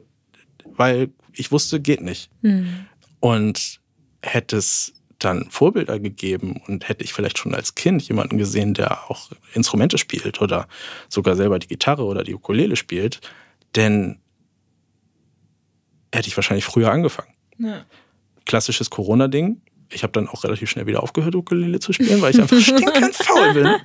weil 0.64 1.10
ich 1.34 1.52
wusste, 1.52 1.82
geht 1.82 2.00
nicht. 2.00 2.30
Mhm. 2.42 2.86
Und 3.20 3.82
hätte 4.22 4.56
es 4.56 4.94
dann 5.20 5.50
Vorbilder 5.50 6.00
gegeben 6.00 6.62
und 6.66 6.88
hätte 6.88 7.04
ich 7.04 7.12
vielleicht 7.12 7.40
schon 7.40 7.54
als 7.54 7.76
Kind 7.76 8.08
jemanden 8.08 8.38
gesehen, 8.38 8.74
der 8.74 9.12
auch 9.12 9.32
Instrumente 9.54 9.98
spielt 9.98 10.42
oder 10.42 10.70
sogar 11.10 11.36
selber 11.36 11.60
die 11.60 11.68
Gitarre 11.68 12.06
oder 12.06 12.24
die 12.24 12.34
Ukulele 12.34 12.78
spielt, 12.78 13.20
denn 13.76 14.22
hätte 16.14 16.30
ich 16.30 16.38
wahrscheinlich 16.38 16.64
früher 16.64 16.90
angefangen. 16.90 17.34
Ja. 17.58 17.84
Klassisches 18.46 18.90
Corona-Ding. 18.90 19.62
Ich 19.92 20.04
habe 20.04 20.14
dann 20.14 20.28
auch 20.28 20.44
relativ 20.44 20.70
schnell 20.70 20.88
wieder 20.88 21.04
aufgehört, 21.04 21.36
Ukulele 21.36 21.80
zu 21.80 21.94
spielen, 21.94 22.22
weil 22.22 22.32
ich 22.32 22.42
einfach 22.42 22.58
stinkend 22.62 23.16
faul 23.16 23.54
bin. 23.54 23.68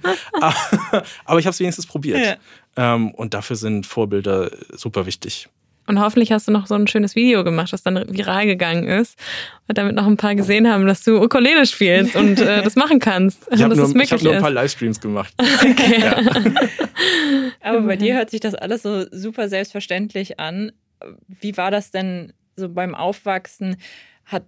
Aber 1.24 1.38
ich 1.38 1.46
habe 1.46 1.50
es 1.52 1.60
wenigstens 1.60 1.86
probiert. 1.86 2.38
Ja. 2.76 2.94
Ähm, 2.94 3.10
und 3.12 3.34
dafür 3.34 3.56
sind 3.56 3.86
Vorbilder 3.86 4.50
super 4.72 5.06
wichtig. 5.06 5.48
Und 5.86 6.00
hoffentlich 6.00 6.32
hast 6.32 6.48
du 6.48 6.52
noch 6.52 6.66
so 6.66 6.74
ein 6.74 6.88
schönes 6.88 7.14
Video 7.14 7.44
gemacht, 7.44 7.72
das 7.72 7.82
dann 7.82 8.04
viral 8.08 8.46
gegangen 8.46 8.84
ist. 8.84 9.18
Und 9.68 9.78
damit 9.78 9.94
noch 9.94 10.06
ein 10.06 10.16
paar 10.16 10.34
gesehen 10.34 10.68
haben, 10.68 10.86
dass 10.86 11.04
du 11.04 11.22
Ukulele 11.22 11.64
spielst 11.66 12.16
und 12.16 12.40
äh, 12.40 12.62
das 12.64 12.76
machen 12.76 12.98
kannst. 12.98 13.46
Ich 13.52 13.62
habe 13.62 13.76
nur, 13.76 13.88
hab 13.88 14.22
nur, 14.22 14.34
ein 14.34 14.42
paar 14.42 14.50
Livestreams 14.50 15.00
gemacht. 15.00 15.32
Okay. 15.38 16.00
Ja. 16.00 16.20
Aber 17.60 17.80
bei 17.82 17.96
dir 17.96 18.16
hört 18.16 18.30
sich 18.30 18.40
das 18.40 18.54
alles 18.54 18.82
so 18.82 19.06
super 19.10 19.48
selbstverständlich 19.48 20.40
an. 20.40 20.72
Wie 21.28 21.56
war 21.56 21.70
das 21.70 21.90
denn 21.90 22.32
so 22.56 22.68
beim 22.68 22.94
Aufwachsen? 22.94 23.76
Hat 24.24 24.44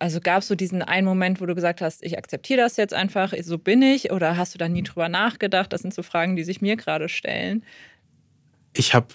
also 0.00 0.20
gab 0.20 0.40
es 0.40 0.48
so 0.48 0.54
diesen 0.54 0.82
einen 0.82 1.06
Moment, 1.06 1.40
wo 1.40 1.46
du 1.46 1.54
gesagt 1.54 1.82
hast, 1.82 2.02
ich 2.02 2.16
akzeptiere 2.16 2.60
das 2.60 2.76
jetzt 2.76 2.94
einfach, 2.94 3.34
so 3.42 3.58
bin 3.58 3.82
ich? 3.82 4.10
Oder 4.10 4.36
hast 4.36 4.54
du 4.54 4.58
da 4.58 4.68
nie 4.68 4.82
drüber 4.82 5.08
nachgedacht? 5.08 5.72
Das 5.72 5.82
sind 5.82 5.94
so 5.94 6.02
Fragen, 6.02 6.36
die 6.36 6.42
sich 6.42 6.62
mir 6.62 6.76
gerade 6.76 7.08
stellen. 7.08 7.62
Ich 8.72 8.94
habe 8.94 9.08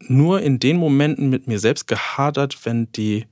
nur 0.00 0.42
in 0.42 0.58
den 0.58 0.76
Momenten 0.76 1.30
mit 1.30 1.46
mir 1.46 1.60
selbst 1.60 1.86
gehadert, 1.86 2.66
wenn 2.66 2.90
die 2.92 3.26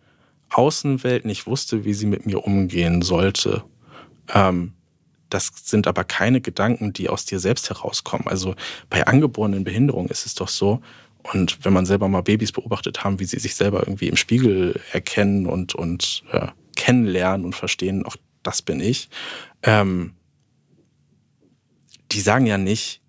Außenwelt 0.50 1.24
nicht 1.24 1.46
wusste, 1.46 1.84
wie 1.84 1.92
sie 1.92 2.06
mit 2.06 2.24
mir 2.24 2.44
umgehen 2.44 3.02
sollte. 3.02 3.64
Ähm, 4.32 4.72
das 5.28 5.50
sind 5.64 5.88
aber 5.88 6.04
keine 6.04 6.40
Gedanken, 6.40 6.92
die 6.92 7.08
aus 7.08 7.24
dir 7.24 7.40
selbst 7.40 7.68
herauskommen. 7.68 8.28
Also 8.28 8.54
bei 8.90 9.06
angeborenen 9.06 9.64
Behinderungen 9.64 10.08
ist 10.08 10.24
es 10.24 10.34
doch 10.34 10.48
so, 10.48 10.80
und 11.32 11.64
wenn 11.64 11.72
man 11.72 11.86
selber 11.86 12.08
mal 12.08 12.22
Babys 12.22 12.50
beobachtet 12.50 13.04
haben, 13.04 13.20
wie 13.20 13.24
sie 13.24 13.38
sich 13.38 13.54
selber 13.54 13.80
irgendwie 13.80 14.08
im 14.08 14.16
Spiegel 14.16 14.80
erkennen 14.92 15.46
und, 15.46 15.74
und 15.74 16.24
äh, 16.32 16.48
kennenlernen 16.82 17.46
und 17.46 17.54
verstehen, 17.54 18.04
auch 18.04 18.16
das 18.42 18.60
bin 18.60 18.80
ich, 18.80 19.08
ähm, 19.62 20.14
die 22.10 22.20
sagen 22.20 22.44
ja 22.44 22.58
nicht, 22.58 23.00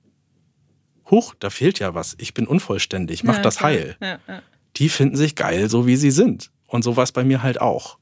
huch, 1.09 1.33
da 1.39 1.49
fehlt 1.49 1.79
ja 1.79 1.95
was, 1.95 2.15
ich 2.19 2.35
bin 2.35 2.45
unvollständig, 2.45 3.23
mach 3.23 3.37
ja, 3.37 3.41
das 3.41 3.61
heil. 3.61 3.97
Ja, 3.99 4.19
ja. 4.27 4.43
Die 4.75 4.89
finden 4.89 5.15
sich 5.15 5.35
geil, 5.35 5.71
so 5.71 5.87
wie 5.87 5.95
sie 5.95 6.11
sind. 6.11 6.51
Und 6.67 6.83
so 6.83 6.95
war 6.97 7.03
es 7.03 7.11
bei 7.11 7.23
mir 7.23 7.41
halt 7.41 7.59
auch. 7.59 7.97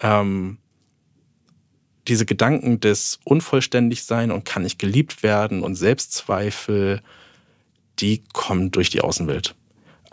Ähm, 0.00 0.58
diese 2.06 2.26
Gedanken 2.26 2.80
des 2.80 3.18
Unvollständigsein 3.24 4.30
und 4.30 4.44
kann 4.44 4.66
ich 4.66 4.76
geliebt 4.76 5.22
werden 5.22 5.62
und 5.62 5.74
Selbstzweifel, 5.74 7.00
die 7.98 8.22
kommen 8.34 8.70
durch 8.72 8.90
die 8.90 9.00
Außenwelt. 9.00 9.54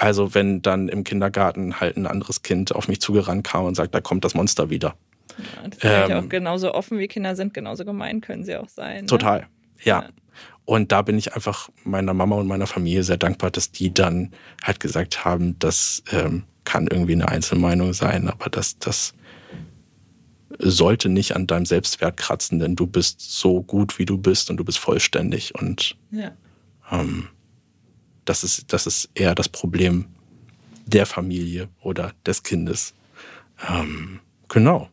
Also 0.02 0.34
wenn 0.34 0.64
dann 0.64 0.89
im 0.89 1.04
Kindergarten 1.04 1.80
halt 1.80 1.95
ein 1.95 2.08
anderes 2.08 2.41
Kind 2.41 2.74
auf 2.74 2.88
mich 2.88 2.99
zugerannt 3.02 3.45
kam 3.45 3.66
und 3.66 3.76
sagt, 3.76 3.93
da 3.93 4.02
kommt 4.02 4.26
das 4.26 4.34
Monster 4.34 4.72
wieder. 4.72 4.95
Ja, 5.38 5.70
das 5.70 5.78
ist 5.78 5.84
ähm, 5.84 6.10
ja 6.10 6.20
auch 6.20 6.28
genauso 6.28 6.74
offen 6.74 6.97
wie 6.97 7.08
Kinder 7.08 7.36
sind, 7.36 7.54
genauso 7.54 7.86
gemein 7.86 8.20
können 8.20 8.43
sie 8.43 8.56
auch 8.56 8.68
sein. 8.68 9.02
Ne? 9.02 9.06
Total 9.06 9.45
Ja. 9.84 10.10
Und 10.66 10.91
da 10.91 11.04
bin 11.04 11.20
ich 11.20 11.36
einfach 11.36 11.70
meiner 11.84 12.16
Mama 12.16 12.38
und 12.38 12.47
meiner 12.47 12.66
Familie 12.66 13.04
sehr 13.04 13.18
dankbar, 13.18 13.52
dass 13.52 13.72
die 13.72 13.93
dann 13.93 14.32
halt 14.64 14.80
gesagt 14.80 15.24
haben, 15.24 15.60
das 15.60 16.02
ähm, 16.12 16.45
kann 16.64 16.88
irgendwie 16.88 17.14
eine 17.14 17.28
Einzelmeinung 17.28 17.93
sein, 17.93 18.28
aber 18.28 18.49
das, 18.49 18.80
das 18.80 19.14
sollte 20.58 21.10
nicht 21.10 21.36
an 21.36 21.45
deinem 21.45 21.68
Selbstwert 21.68 22.18
kratzen, 22.18 22.58
denn 22.58 22.76
du 22.76 22.88
bist 22.88 23.22
so 23.22 23.62
gut, 23.62 23.99
wie 23.99 24.06
du 24.06 24.18
bist 24.18 24.49
und 24.49 24.58
du 24.58 24.64
bist 24.64 24.80
vollständig. 24.80 25.54
Und 25.54 25.95
ja. 26.10 26.32
ähm, 26.91 27.28
das, 28.26 28.43
ist, 28.43 28.72
das 28.74 28.88
ist 28.88 29.09
eher 29.15 29.36
das 29.36 29.49
Problem 29.49 30.05
der 30.86 31.05
Familie 31.05 31.69
oder 31.82 32.13
des 32.26 32.43
Kindes. 32.43 32.93
Ähm, 33.69 34.19
genau. 34.49 34.89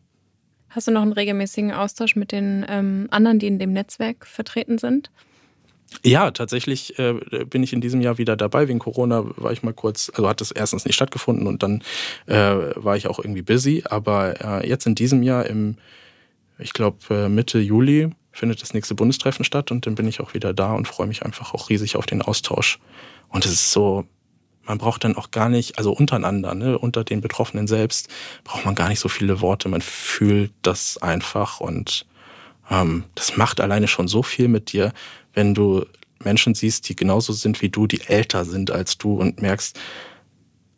Hast 0.69 0.87
du 0.87 0.91
noch 0.91 1.01
einen 1.01 1.13
regelmäßigen 1.13 1.71
Austausch 1.71 2.15
mit 2.15 2.31
den 2.31 2.65
ähm, 2.69 3.07
anderen, 3.11 3.39
die 3.39 3.47
in 3.47 3.59
dem 3.59 3.73
Netzwerk 3.73 4.27
vertreten 4.27 4.77
sind? 4.77 5.09
Ja, 6.03 6.29
tatsächlich 6.29 6.99
äh, 6.99 7.13
bin 7.49 7.63
ich 7.63 7.73
in 7.73 7.81
diesem 7.81 8.01
Jahr 8.01 8.19
wieder 8.19 8.35
dabei. 8.37 8.67
Wegen 8.67 8.77
Corona 8.77 9.23
war 9.37 9.51
ich 9.51 9.63
mal 9.63 9.73
kurz, 9.73 10.11
also 10.13 10.29
hat 10.29 10.39
es 10.39 10.51
erstens 10.51 10.85
nicht 10.85 10.95
stattgefunden 10.95 11.47
und 11.47 11.63
dann 11.63 11.81
äh, 12.27 12.35
war 12.35 12.95
ich 12.95 13.07
auch 13.07 13.17
irgendwie 13.17 13.41
busy. 13.41 13.83
Aber 13.89 14.61
äh, 14.61 14.69
jetzt 14.69 14.85
in 14.85 14.93
diesem 14.93 15.23
Jahr 15.23 15.47
im, 15.47 15.77
ich 16.59 16.73
glaube 16.73 16.97
äh, 17.09 17.29
Mitte 17.29 17.57
Juli 17.59 18.11
findet 18.31 18.61
das 18.61 18.73
nächste 18.73 18.95
Bundestreffen 18.95 19.43
statt 19.43 19.71
und 19.71 19.85
dann 19.85 19.95
bin 19.95 20.07
ich 20.07 20.19
auch 20.19 20.33
wieder 20.33 20.53
da 20.53 20.73
und 20.73 20.87
freue 20.87 21.07
mich 21.07 21.23
einfach 21.23 21.53
auch 21.53 21.69
riesig 21.69 21.95
auf 21.95 22.05
den 22.05 22.21
Austausch. 22.21 22.79
Und 23.29 23.45
es 23.45 23.51
ist 23.51 23.71
so, 23.71 24.05
man 24.63 24.77
braucht 24.77 25.03
dann 25.03 25.15
auch 25.15 25.31
gar 25.31 25.49
nicht, 25.49 25.77
also 25.77 25.91
untereinander, 25.91 26.53
ne, 26.53 26.77
unter 26.77 27.03
den 27.03 27.21
Betroffenen 27.21 27.67
selbst, 27.67 28.09
braucht 28.43 28.65
man 28.65 28.75
gar 28.75 28.89
nicht 28.89 28.99
so 28.99 29.09
viele 29.09 29.41
Worte. 29.41 29.67
Man 29.67 29.81
fühlt 29.81 30.51
das 30.61 30.97
einfach 30.97 31.59
und 31.59 32.05
ähm, 32.69 33.05
das 33.15 33.35
macht 33.35 33.61
alleine 33.61 33.87
schon 33.87 34.07
so 34.07 34.23
viel 34.23 34.47
mit 34.47 34.71
dir, 34.71 34.93
wenn 35.33 35.53
du 35.53 35.85
Menschen 36.19 36.53
siehst, 36.53 36.87
die 36.89 36.95
genauso 36.95 37.33
sind 37.33 37.61
wie 37.61 37.69
du, 37.69 37.87
die 37.87 38.01
älter 38.01 38.45
sind 38.45 38.71
als 38.71 38.97
du 38.97 39.15
und 39.15 39.41
merkst, 39.41 39.79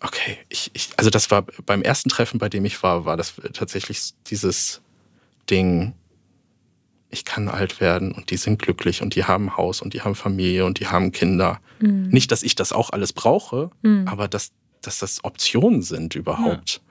okay, 0.02 0.38
ich, 0.50 0.72
ich 0.74 0.90
also 0.98 1.10
das 1.10 1.32
war 1.32 1.46
beim 1.66 1.82
ersten 1.82 2.10
Treffen, 2.10 2.40
bei 2.40 2.50
dem 2.50 2.66
ich 2.66 2.82
war, 2.84 3.06
war 3.06 3.18
das 3.18 3.34
tatsächlich 3.54 4.14
dieses 4.28 4.82
Ding, 5.50 5.94
ich 7.12 7.26
kann 7.26 7.50
alt 7.50 7.82
werden 7.82 8.12
und 8.12 8.32
die 8.32 8.38
sind 8.38 8.62
glücklich 8.62 9.02
und 9.02 9.16
die 9.16 9.26
haben 9.26 9.58
Haus 9.58 9.82
und 9.82 9.94
die 9.94 10.02
haben 10.02 10.16
Familie 10.16 10.66
und 10.66 10.80
die 10.80 10.88
haben 10.88 11.12
Kinder. 11.12 11.60
Mhm. 11.80 12.08
Nicht, 12.10 12.32
dass 12.32 12.44
ich 12.44 12.56
das 12.56 12.72
auch 12.72 12.90
alles 12.92 13.14
brauche, 13.14 13.70
mhm. 13.82 14.08
aber 14.08 14.28
dass, 14.28 14.52
dass 14.82 15.00
das 15.00 15.24
Optionen 15.24 15.82
sind 15.82 16.16
überhaupt. 16.16 16.82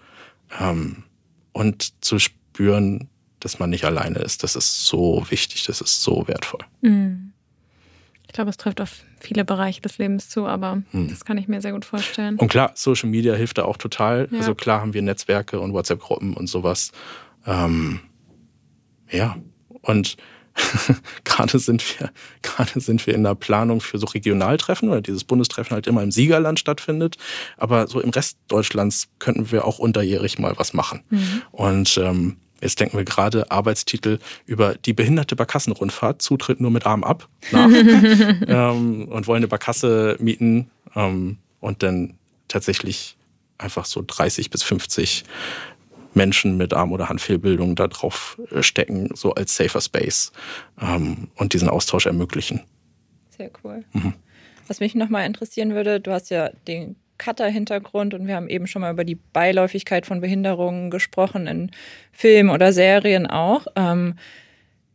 Ja. 0.59 0.71
Ähm, 0.71 1.05
und 1.53 2.05
zu 2.05 2.18
spüren, 2.18 3.09
dass 3.41 3.59
man 3.59 3.71
nicht 3.71 3.85
alleine 3.85 4.18
ist, 4.18 4.43
das 4.43 4.55
ist 4.55 4.85
so 4.85 5.25
wichtig, 5.31 5.64
das 5.64 5.81
ist 5.81 6.03
so 6.03 6.29
wertvoll. 6.29 6.61
Mhm. 6.83 7.33
Ich 8.27 8.35
glaube, 8.35 8.51
es 8.51 8.59
trifft 8.59 8.81
auf 8.81 9.03
viele 9.18 9.45
Bereiche 9.45 9.81
des 9.81 9.99
Lebens 9.99 10.29
zu, 10.29 10.47
aber 10.47 10.83
hm. 10.93 11.09
das 11.09 11.25
kann 11.25 11.37
ich 11.37 11.49
mir 11.49 11.61
sehr 11.61 11.73
gut 11.73 11.85
vorstellen. 11.85 12.37
Und 12.37 12.47
klar, 12.47 12.71
Social 12.77 13.09
Media 13.09 13.35
hilft 13.35 13.59
da 13.59 13.64
auch 13.64 13.77
total. 13.77 14.29
Ja. 14.31 14.39
Also 14.39 14.55
klar 14.55 14.81
haben 14.81 14.95
wir 14.95 15.03
Netzwerke 15.03 15.59
und 15.59 15.73
WhatsApp-Gruppen 15.73 16.35
und 16.35 16.47
sowas. 16.47 16.93
Ähm, 17.45 17.99
ja, 19.11 19.37
und 19.83 20.16
gerade 21.24 21.59
sind 21.59 21.83
wir, 21.99 22.11
gerade 22.43 22.81
sind 22.81 23.07
wir 23.07 23.14
in 23.14 23.22
der 23.22 23.35
Planung 23.35 23.81
für 23.81 23.99
so 23.99 24.07
Regionaltreffen, 24.07 24.91
weil 24.91 25.03
dieses 25.03 25.24
Bundestreffen 25.24 25.74
halt 25.74 25.87
immer 25.87 26.03
im 26.03 26.11
Siegerland 26.11 26.59
stattfindet. 26.59 27.16
Aber 27.57 27.87
so 27.87 28.01
im 28.01 28.11
Rest 28.11 28.37
Deutschlands 28.49 29.09
könnten 29.18 29.53
wir 29.53 29.64
auch 29.64 29.78
unterjährig 29.78 30.39
mal 30.39 30.55
was 30.57 30.72
machen. 30.72 31.03
Mhm. 31.11 31.43
Und 31.53 31.99
ähm, 31.99 32.37
Jetzt 32.62 32.78
denken 32.78 32.99
wir 32.99 33.05
gerade 33.05 33.51
Arbeitstitel 33.51 34.18
über 34.45 34.74
die 34.74 34.93
behinderte 34.93 35.35
Barkassenrundfahrt, 35.35 36.20
Zutritt 36.20 36.61
nur 36.61 36.70
mit 36.70 36.85
Arm 36.85 37.05
ab 37.05 37.26
ähm, 37.53 39.09
und 39.09 39.26
wollen 39.26 39.39
eine 39.39 39.49
Barkasse 39.49 40.16
mieten 40.20 40.70
ähm, 40.95 41.39
und 41.61 41.83
dann 41.83 42.18
tatsächlich 42.49 43.16
einfach 43.57 43.87
so 43.87 44.05
30 44.07 44.51
bis 44.51 44.62
50 44.62 45.24
Menschen 46.14 46.56
mit 46.56 46.74
Arm- 46.74 46.92
oder 46.92 47.08
Handfehlbildung 47.08 47.76
da 47.76 47.86
drauf 47.86 48.40
äh, 48.50 48.62
stecken, 48.62 49.11
so 49.14 49.34
als 49.34 49.56
safer 49.56 49.80
Space 49.80 50.32
ähm, 50.80 51.28
und 51.36 51.52
diesen 51.52 51.68
Austausch 51.68 52.06
ermöglichen. 52.06 52.62
Sehr 53.36 53.50
cool. 53.64 53.84
Mhm. 53.92 54.14
Was 54.68 54.80
mich 54.80 54.94
nochmal 54.94 55.26
interessieren 55.26 55.74
würde, 55.74 56.00
du 56.00 56.12
hast 56.12 56.30
ja 56.30 56.50
den 56.68 56.96
Cutter-Hintergrund 57.18 58.14
und 58.14 58.26
wir 58.26 58.34
haben 58.34 58.48
eben 58.48 58.66
schon 58.66 58.82
mal 58.82 58.92
über 58.92 59.04
die 59.04 59.14
Beiläufigkeit 59.16 60.06
von 60.06 60.20
Behinderungen 60.20 60.90
gesprochen, 60.90 61.46
in 61.46 61.70
Filmen 62.12 62.50
oder 62.50 62.72
Serien 62.72 63.26
auch. 63.26 63.66
Ähm, 63.76 64.14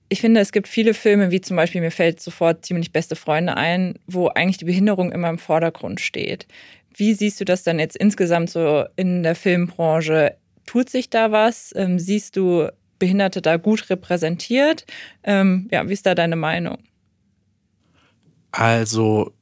ich 0.10 0.22
finde, 0.22 0.42
es 0.42 0.52
gibt 0.52 0.68
viele 0.68 0.94
Filme, 0.94 1.32
wie 1.32 1.42
zum 1.42 1.56
Beispiel, 1.56 1.82
mir 1.82 1.92
fällt 1.92 2.20
sofort 2.20 2.66
ziemlich 2.66 2.92
beste 2.92 3.16
Freunde 3.16 3.58
ein, 3.58 4.00
wo 4.08 4.28
eigentlich 4.28 4.58
die 4.58 4.66
Behinderung 4.66 5.12
immer 5.12 5.30
im 5.30 5.38
Vordergrund 5.38 6.00
steht. 6.00 6.48
Wie 6.96 7.14
siehst 7.14 7.40
du 7.42 7.46
das 7.46 7.64
dann 7.64 7.80
jetzt 7.80 7.96
insgesamt 7.96 8.50
so 8.50 8.86
in 8.96 9.24
der 9.24 9.36
Filmbranche? 9.36 10.36
Tut 10.66 10.90
sich 10.90 11.10
da 11.10 11.32
was? 11.32 11.74
Ähm, 11.76 12.00
siehst 12.00 12.36
du 12.36 12.70
Behinderte 12.98 13.42
da 13.42 13.58
gut 13.58 13.90
repräsentiert? 13.90 14.86
Ähm, 15.24 15.68
ja, 15.72 15.88
wie 15.88 15.94
ist 15.94 16.06
da 16.06 16.16
deine 16.16 16.36
Meinung? 16.36 16.80
Also, 18.52 19.34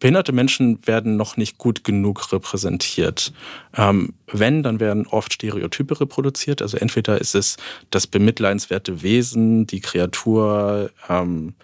behinderte 0.00 0.32
Menschen 0.32 0.86
werden 0.86 1.16
noch 1.16 1.36
nicht 1.36 1.58
gut 1.58 1.82
genug 1.82 2.32
repräsentiert. 2.32 3.32
Ähm, 3.76 4.14
wenn, 4.30 4.62
dann 4.62 4.80
werden 4.80 5.06
oft 5.06 5.32
Stereotype 5.32 6.00
reproduziert. 6.00 6.62
Also 6.62 6.76
entweder 6.76 7.20
ist 7.20 7.34
es 7.34 7.56
das 7.90 8.06
bemitleidenswerte 8.06 9.02
Wesen, 9.02 9.66
die 9.66 9.80
Kreatur, 9.80 10.90
ähm, 11.08 11.54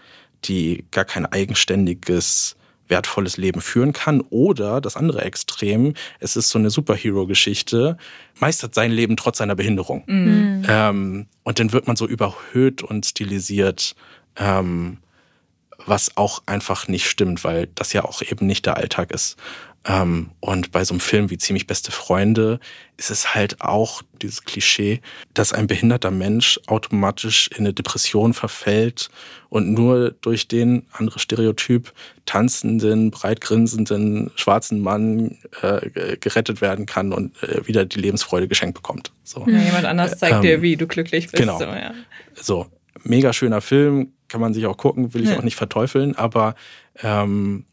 die 0.45 0.85
gar 0.91 1.05
kein 1.05 1.26
eigenständiges 1.26 2.57
wertvolles 2.89 3.37
Leben 3.37 3.61
führen 3.61 3.93
kann. 3.93 4.20
Oder 4.30 4.80
das 4.80 4.97
andere 4.97 5.22
Extrem, 5.22 5.95
es 6.20 6.37
ist 6.37 6.51
so 6.51 6.59
eine 6.59 6.70
Superhero-Geschichte, 6.70 7.97
meistert 8.39 8.74
sein 8.74 8.93
Leben 8.93 9.16
trotz 9.16 9.39
seiner 9.39 9.55
Behinderung. 9.55 10.05
Mhm. 10.07 10.66
Ähm, 10.68 11.26
und 11.43 11.59
dann 11.59 11.72
wird 11.72 11.87
man 11.87 11.97
so 11.97 12.07
überhöht 12.07 12.82
und 12.82 13.07
stilisiert, 13.07 13.95
ähm, 14.37 14.99
was 15.87 16.16
auch 16.16 16.43
einfach 16.47 16.89
nicht 16.89 17.09
stimmt, 17.09 17.45
weil 17.45 17.68
das 17.74 17.93
ja 17.93 18.05
auch 18.05 18.22
eben 18.22 18.47
nicht 18.47 18.66
der 18.66 18.76
Alltag 18.76 19.12
ist. 19.12 19.37
Ähm, 19.87 20.30
und 20.41 20.72
bei 20.72 20.82
so 20.85 20.95
einem 20.95 21.01
Film 21.01 21.30
wie 21.30 21.37
Ziemlich 21.37 21.66
beste 21.66 21.93
Freunde 21.93 22.59
ist 22.97 23.11
es 23.11 23.35
halt 23.35 23.61
auch 23.61 24.03
dieses 24.22 24.45
Klischee, 24.45 25.01
dass 25.35 25.53
ein 25.53 25.66
behinderter 25.66 26.11
Mensch 26.11 26.59
automatisch 26.66 27.49
in 27.49 27.59
eine 27.59 27.74
Depression 27.74 28.32
verfällt 28.32 29.11
und 29.51 29.72
nur 29.72 30.12
durch 30.22 30.49
den, 30.49 30.87
andere 30.93 31.18
Stereotyp, 31.18 31.93
tanzenden, 32.24 33.11
breitgrinsenden, 33.11 34.30
schwarzen 34.37 34.80
Mann 34.80 35.39
äh, 35.61 36.16
gerettet 36.16 36.61
werden 36.62 36.87
kann 36.87 37.12
und 37.12 37.43
äh, 37.43 37.66
wieder 37.66 37.85
die 37.85 38.01
Lebensfreude 38.01 38.49
geschenkt 38.49 38.74
bekommt. 38.74 39.12
So. 39.22 39.45
Ja, 39.47 39.59
jemand 39.59 39.85
anders 39.85 40.18
zeigt 40.18 40.37
ähm, 40.37 40.43
dir, 40.43 40.62
wie 40.62 40.76
du 40.76 40.87
glücklich 40.87 41.26
bist. 41.26 41.37
Genau. 41.37 41.59
So, 41.59 41.64
ja. 41.64 41.93
so, 42.35 42.66
mega 43.03 43.32
schöner 43.32 43.61
Film, 43.61 44.12
kann 44.28 44.41
man 44.41 44.55
sich 44.55 44.64
auch 44.66 44.76
gucken, 44.76 45.12
will 45.12 45.22
ich 45.22 45.30
ja. 45.30 45.39
auch 45.39 45.43
nicht 45.43 45.57
verteufeln, 45.57 46.16
aber 46.16 46.55
ähm, 47.03 47.66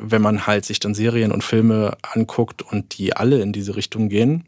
wenn 0.00 0.22
man 0.22 0.46
halt 0.46 0.64
sich 0.64 0.80
dann 0.80 0.94
Serien 0.94 1.32
und 1.32 1.44
Filme 1.44 1.96
anguckt 2.02 2.62
und 2.62 2.98
die 2.98 3.14
alle 3.14 3.40
in 3.40 3.52
diese 3.52 3.76
Richtung 3.76 4.08
gehen, 4.08 4.44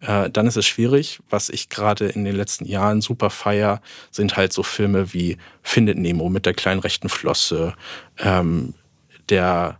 äh, 0.00 0.30
dann 0.30 0.46
ist 0.46 0.56
es 0.56 0.66
schwierig. 0.66 1.20
Was 1.28 1.48
ich 1.48 1.68
gerade 1.68 2.06
in 2.06 2.24
den 2.24 2.36
letzten 2.36 2.64
Jahren 2.64 3.00
super 3.00 3.30
feier, 3.30 3.80
sind 4.10 4.36
halt 4.36 4.52
so 4.52 4.62
Filme 4.62 5.12
wie 5.12 5.36
Findet 5.62 5.98
Nemo 5.98 6.28
mit 6.28 6.46
der 6.46 6.54
kleinen 6.54 6.80
rechten 6.80 7.08
Flosse, 7.08 7.74
ähm, 8.18 8.74
der 9.28 9.78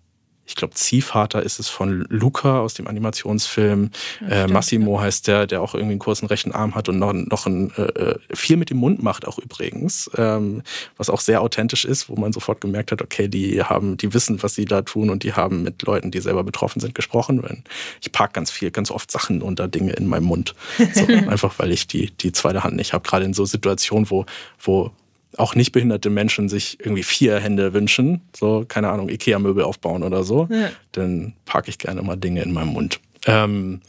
ich 0.49 0.55
glaube, 0.55 0.73
Ziehvater 0.73 1.43
ist 1.43 1.61
es 1.61 1.69
von 1.69 2.07
Luca 2.09 2.61
aus 2.61 2.73
dem 2.73 2.87
Animationsfilm. 2.87 3.91
Ja, 4.23 4.29
äh, 4.29 4.47
Massimo 4.49 4.99
heißt 4.99 5.29
der, 5.29 5.47
der 5.47 5.61
auch 5.61 5.75
irgendwie 5.75 5.93
einen 5.93 5.99
kurzen 5.99 6.27
rechten 6.27 6.53
Arm 6.53 6.75
hat 6.75 6.89
und 6.89 6.99
noch, 6.99 7.13
noch 7.13 7.47
ein, 7.47 7.71
äh, 7.77 7.83
äh, 7.83 8.19
viel 8.33 8.57
mit 8.57 8.71
dem 8.71 8.79
Mund 8.79 9.03
macht, 9.03 9.29
auch 9.29 9.39
übrigens. 9.39 10.11
Ähm, 10.17 10.63
was 10.97 11.11
auch 11.11 11.21
sehr 11.21 11.43
authentisch 11.43 11.85
ist, 11.85 12.09
wo 12.09 12.17
man 12.17 12.33
sofort 12.33 12.63
gemerkt 12.63 12.93
hat, 12.93 13.03
okay, 13.03 13.29
die 13.29 13.63
haben, 13.63 13.99
die 13.99 14.15
wissen, 14.15 14.43
was 14.43 14.55
sie 14.55 14.65
da 14.65 14.81
tun 14.81 15.11
und 15.11 15.23
die 15.23 15.35
haben 15.35 15.63
mit 15.63 15.83
Leuten, 15.83 16.11
die 16.11 16.21
selber 16.21 16.45
betroffen 16.45 16.81
sind, 16.81 16.95
gesprochen. 16.95 17.63
Ich 18.01 18.11
park 18.11 18.33
ganz 18.33 18.51
viel, 18.51 18.71
ganz 18.71 18.91
oft 18.91 19.11
Sachen 19.11 19.43
unter 19.43 19.69
Dinge 19.69 19.93
in 19.93 20.07
meinem 20.07 20.25
Mund. 20.25 20.55
So, 20.95 21.05
einfach 21.29 21.59
weil 21.59 21.73
ich 21.73 21.89
die, 21.89 22.11
die 22.11 22.33
zweite 22.33 22.65
Hand 22.65 22.75
nicht 22.75 22.95
habe. 22.95 23.07
Gerade 23.07 23.27
in 23.27 23.35
so 23.35 23.45
Situationen, 23.45 24.11
wo, 24.11 24.25
wo 24.59 24.93
auch 25.39 25.55
nicht 25.55 25.73
behinderte 25.73 26.11
Menschen 26.11 26.49
sich 26.49 26.79
irgendwie 26.81 27.03
vier 27.03 27.39
Hände 27.39 27.73
wünschen, 27.73 28.23
so, 28.37 28.65
keine 28.67 28.89
Ahnung, 28.91 29.09
Ikea-Möbel 29.09 29.65
aufbauen 29.65 30.03
oder 30.03 30.25
so, 30.25 30.49
ja. 30.51 30.71
dann 30.93 31.35
parke 31.45 31.71
ich 31.71 31.79
gerne 31.79 32.03
mal 32.03 32.17
Dinge 32.17 32.43
in 32.43 32.53
meinem 32.53 32.69
Mund. 32.69 33.01
Ähm, 33.27 33.81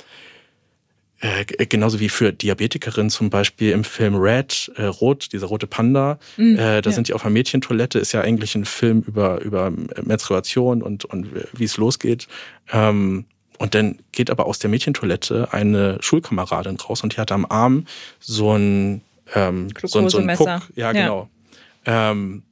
äh, 1.22 1.66
genauso 1.66 2.00
wie 2.00 2.10
für 2.10 2.32
Diabetikerinnen 2.32 3.10
zum 3.10 3.30
Beispiel 3.30 3.72
im 3.72 3.84
Film 3.84 4.16
Red, 4.16 4.72
äh, 4.76 4.84
Rot, 4.84 5.34
dieser 5.34 5.48
rote 5.48 5.68
Panda, 5.68 6.20
mhm, 6.38 6.54
äh, 6.54 6.82
da 6.82 6.90
ja. 6.90 6.96
sind 6.96 7.08
die 7.08 7.14
auf 7.14 7.26
einer 7.26 7.34
Mädchentoilette, 7.34 8.00
ist 8.00 8.12
ja 8.12 8.22
eigentlich 8.22 8.56
ein 8.56 8.66
Film 8.66 9.02
über, 9.02 9.42
über 9.42 9.72
Menstruation 10.04 10.82
und, 10.82 11.06
und 11.06 11.30
wie 11.54 11.66
es 11.66 11.78
losgeht. 11.78 12.28
Ähm, 12.72 13.26
und 13.58 13.76
dann 13.76 14.00
geht 14.14 14.30
aber 14.30 14.46
aus 14.46 14.60
der 14.60 14.70
Mädchentoilette 14.70 15.52
eine 15.52 15.98
Schulkameradin 16.00 16.78
raus 16.78 17.04
und 17.04 17.16
die 17.16 17.18
hat 17.20 17.32
am 17.34 17.46
Arm 17.46 17.86
so 18.20 18.54
ein 18.54 19.02
ähm, 19.36 19.68
so, 19.84 20.08
so 20.08 20.20
ein 20.20 20.28
Puck. 20.36 20.62
Ja, 20.76 20.92
genau. 20.92 21.30
Ähm, 21.86 22.44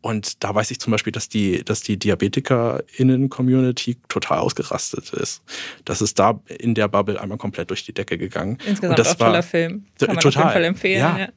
Und 0.00 0.44
da 0.44 0.54
weiß 0.54 0.70
ich 0.70 0.78
zum 0.78 0.92
Beispiel, 0.92 1.12
dass 1.12 1.28
die, 1.28 1.64
dass 1.64 1.82
die 1.82 1.98
DiabetikerInnen-Community 1.98 3.96
total 4.08 4.38
ausgerastet 4.38 5.12
ist. 5.12 5.42
Das 5.84 6.00
ist 6.00 6.18
da 6.20 6.40
in 6.46 6.74
der 6.74 6.86
Bubble 6.88 7.20
einmal 7.20 7.36
komplett 7.36 7.68
durch 7.70 7.84
die 7.84 7.92
Decke 7.92 8.16
gegangen. 8.16 8.58
Insgesamt 8.64 9.00
auch 9.00 9.14
toller 9.16 9.42
Film. 9.42 9.86
Kann 9.98 10.14
man 10.14 10.18
total. 10.18 10.28
auf 10.28 10.34
jeden 10.36 10.52
Fall 10.52 10.64
empfehlen. 10.64 11.00
Ja. 11.00 11.18
ja. 11.18 11.28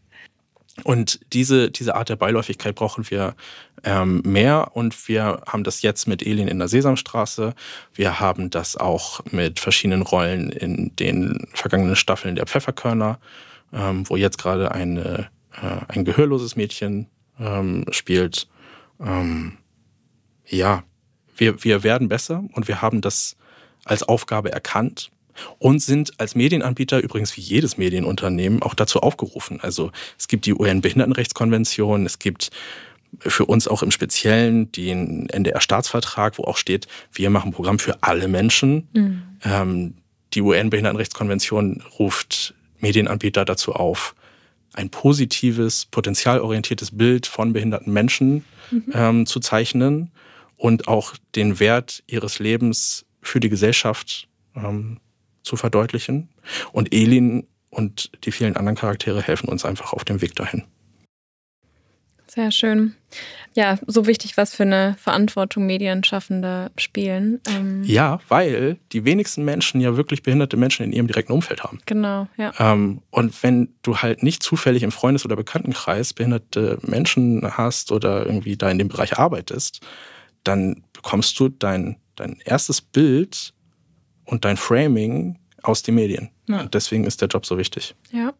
Und 0.83 1.19
diese, 1.33 1.69
diese 1.69 1.95
Art 1.95 2.09
der 2.09 2.15
Beiläufigkeit 2.15 2.75
brauchen 2.75 3.09
wir 3.09 3.35
ähm, 3.83 4.21
mehr 4.23 4.71
und 4.73 5.07
wir 5.09 5.41
haben 5.45 5.63
das 5.63 5.81
jetzt 5.81 6.07
mit 6.07 6.25
Elin 6.25 6.47
in 6.47 6.59
der 6.59 6.67
Sesamstraße. 6.69 7.55
Wir 7.93 8.19
haben 8.19 8.51
das 8.51 8.77
auch 8.77 9.21
mit 9.31 9.59
verschiedenen 9.59 10.03
Rollen 10.03 10.51
in 10.51 10.95
den 10.95 11.47
vergangenen 11.53 11.95
Staffeln 11.95 12.35
der 12.35 12.45
Pfefferkörner, 12.45 13.19
ähm, 13.73 14.07
wo 14.07 14.15
jetzt 14.15 14.37
gerade 14.37 14.71
eine, 14.71 15.29
äh, 15.61 15.81
ein 15.89 16.05
gehörloses 16.05 16.55
Mädchen 16.55 17.07
ähm, 17.41 17.85
spielt. 17.91 18.47
Ähm, 18.99 19.57
ja, 20.47 20.83
wir, 21.35 21.63
wir 21.63 21.83
werden 21.83 22.07
besser 22.07 22.43
und 22.53 22.67
wir 22.67 22.81
haben 22.81 23.01
das 23.01 23.35
als 23.85 24.03
Aufgabe 24.03 24.51
erkannt 24.51 25.11
und 25.59 25.81
sind 25.81 26.19
als 26.19 26.35
Medienanbieter 26.35 27.01
übrigens 27.01 27.35
wie 27.37 27.41
jedes 27.41 27.77
Medienunternehmen 27.77 28.61
auch 28.61 28.73
dazu 28.73 28.99
aufgerufen. 28.99 29.59
Also 29.61 29.91
es 30.17 30.27
gibt 30.27 30.45
die 30.45 30.53
UN-Behindertenrechtskonvention, 30.53 32.05
es 32.05 32.19
gibt 32.19 32.51
für 33.19 33.45
uns 33.45 33.67
auch 33.67 33.83
im 33.83 33.91
Speziellen 33.91 34.71
den 34.71 35.29
NDR-Staatsvertrag, 35.29 36.37
wo 36.37 36.43
auch 36.43 36.57
steht, 36.57 36.87
wir 37.11 37.29
machen 37.29 37.49
ein 37.49 37.53
Programm 37.53 37.79
für 37.79 38.01
alle 38.01 38.27
Menschen. 38.27 38.87
Mhm. 38.93 39.21
Ähm, 39.43 39.93
die 40.33 40.41
UN-Behindertenrechtskonvention 40.41 41.83
ruft 41.99 42.53
Medienanbieter 42.79 43.45
dazu 43.45 43.73
auf, 43.73 44.15
ein 44.73 44.89
positives, 44.89 45.85
potenzialorientiertes 45.85 46.97
Bild 46.97 47.27
von 47.27 47.53
behinderten 47.53 47.91
Menschen 47.91 48.45
mhm. 48.69 48.85
ähm, 48.93 49.25
zu 49.25 49.39
zeichnen 49.39 50.11
und 50.57 50.87
auch 50.87 51.15
den 51.35 51.59
Wert 51.59 52.03
ihres 52.07 52.39
Lebens 52.39 53.05
für 53.21 53.39
die 53.39 53.49
Gesellschaft 53.49 54.27
ähm, 54.55 54.99
zu 55.43 55.55
verdeutlichen. 55.55 56.29
Und 56.71 56.93
Elin 56.93 57.47
und 57.69 58.11
die 58.25 58.31
vielen 58.31 58.55
anderen 58.55 58.77
Charaktere 58.77 59.21
helfen 59.21 59.49
uns 59.49 59.65
einfach 59.65 59.93
auf 59.93 60.05
dem 60.05 60.21
Weg 60.21 60.35
dahin. 60.35 60.63
Sehr 62.33 62.51
schön. 62.51 62.95
Ja, 63.55 63.77
so 63.87 64.07
wichtig, 64.07 64.37
was 64.37 64.55
für 64.55 64.63
eine 64.63 64.95
Verantwortung 64.97 65.65
Medienschaffende 65.65 66.71
spielen. 66.77 67.41
Ähm 67.45 67.83
ja, 67.83 68.21
weil 68.29 68.77
die 68.93 69.03
wenigsten 69.03 69.43
Menschen 69.43 69.81
ja 69.81 69.97
wirklich 69.97 70.23
behinderte 70.23 70.55
Menschen 70.55 70.85
in 70.85 70.93
ihrem 70.93 71.07
direkten 71.07 71.33
Umfeld 71.33 71.61
haben. 71.61 71.79
Genau, 71.85 72.29
ja. 72.37 72.53
Ähm, 72.57 73.01
und 73.09 73.43
wenn 73.43 73.73
du 73.81 73.97
halt 73.97 74.23
nicht 74.23 74.43
zufällig 74.43 74.81
im 74.83 74.93
Freundes- 74.93 75.25
oder 75.25 75.35
Bekanntenkreis 75.35 76.13
behinderte 76.13 76.79
Menschen 76.83 77.45
hast 77.57 77.91
oder 77.91 78.25
irgendwie 78.25 78.55
da 78.55 78.71
in 78.71 78.77
dem 78.77 78.87
Bereich 78.87 79.19
arbeitest, 79.19 79.81
dann 80.45 80.85
bekommst 80.93 81.37
du 81.37 81.49
dein, 81.49 81.97
dein 82.15 82.39
erstes 82.45 82.79
Bild 82.79 83.53
und 84.23 84.45
dein 84.45 84.55
Framing 84.55 85.37
aus 85.63 85.83
den 85.83 85.95
Medien. 85.95 86.29
Ja. 86.47 86.61
Und 86.61 86.73
deswegen 86.75 87.03
ist 87.03 87.19
der 87.19 87.27
Job 87.27 87.45
so 87.45 87.57
wichtig. 87.57 87.93
Ja. 88.13 88.31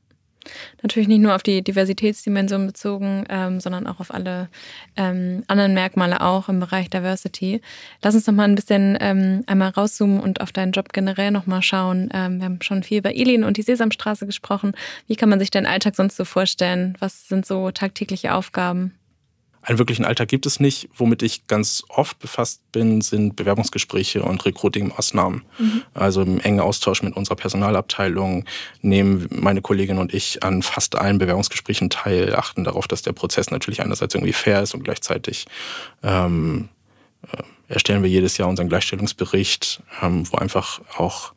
Natürlich 0.82 1.08
nicht 1.08 1.22
nur 1.22 1.36
auf 1.36 1.44
die 1.44 1.62
Diversitätsdimension 1.64 2.68
bezogen, 2.68 3.26
ähm, 3.30 3.60
sondern 3.60 3.88
auch 3.88 4.00
auf 4.00 4.14
alle 4.14 4.50
ähm, 4.98 5.44
anderen 5.48 5.74
Merkmale 5.74 6.22
auch 6.22 6.50
im 6.50 6.60
Bereich 6.60 6.90
Diversity. 6.90 7.62
Lass 8.02 8.16
uns 8.16 8.28
noch 8.28 8.34
mal 8.34 8.48
ein 8.48 8.56
bisschen 8.56 8.98
ähm, 9.00 9.44
einmal 9.48 9.70
rauszoomen 9.70 10.20
und 10.20 10.42
auf 10.42 10.52
deinen 10.52 10.72
Job 10.72 10.94
generell 10.94 11.32
noch 11.32 11.46
mal 11.46 11.62
schauen. 11.62 12.10
Ähm, 12.14 12.40
wir 12.40 12.46
haben 12.46 12.62
schon 12.62 12.84
viel 12.84 13.00
über 13.00 13.16
Elin 13.16 13.44
und 13.44 13.58
die 13.58 13.62
Sesamstraße 13.62 14.26
gesprochen. 14.26 14.74
Wie 15.08 15.16
kann 15.16 15.30
man 15.30 15.40
sich 15.40 15.52
deinen 15.52 15.68
Alltag 15.68 15.96
sonst 15.96 16.18
so 16.18 16.26
vorstellen? 16.26 16.96
Was 17.00 17.28
sind 17.28 17.46
so 17.46 17.72
tagtägliche 17.72 18.34
Aufgaben? 18.34 18.94
Einen 19.64 19.78
wirklichen 19.78 20.06
Alltag 20.06 20.28
gibt 20.28 20.46
es 20.46 20.60
nicht. 20.60 20.90
Womit 20.96 21.22
ich 21.22 21.46
ganz 21.46 21.84
oft 21.90 22.18
befasst 22.20 22.62
bin, 22.72 23.02
sind 23.02 23.36
Bewerbungsgespräche 23.36 24.24
und 24.24 24.44
Recruiting-Maßnahmen. 24.44 25.44
Mhm. 25.60 25.84
Also 25.94 26.24
im 26.24 26.40
engen 26.40 26.62
Austausch 26.62 27.04
mit 27.04 27.16
unserer 27.16 27.36
Personalabteilung 27.36 28.46
nehmen 28.82 29.28
meine 29.30 29.62
Kollegin 29.62 30.00
und 30.00 30.14
ich 30.14 30.44
an 30.44 30.64
fast 30.64 30.96
allen 30.96 31.20
Bewerbungsgesprächen 31.20 31.92
teil, 31.92 32.36
achten 32.36 32.64
darauf, 32.64 32.88
dass 32.88 33.04
der 33.04 33.14
Prozess 33.14 33.52
natürlich 33.52 33.82
einerseits 33.82 34.16
irgendwie 34.16 34.34
fair 34.34 34.64
ist 34.64 34.74
und 34.74 34.84
gleichzeitig 34.84 35.46
ähm, 36.02 36.70
äh, 37.32 37.44
erstellen 37.68 38.02
wir 38.02 38.10
jedes 38.10 38.38
Jahr 38.38 38.50
unseren 38.50 38.68
Gleichstellungsbericht, 38.68 39.84
ähm, 40.02 40.30
wo 40.32 40.38
einfach 40.38 40.82
auch 40.98 41.34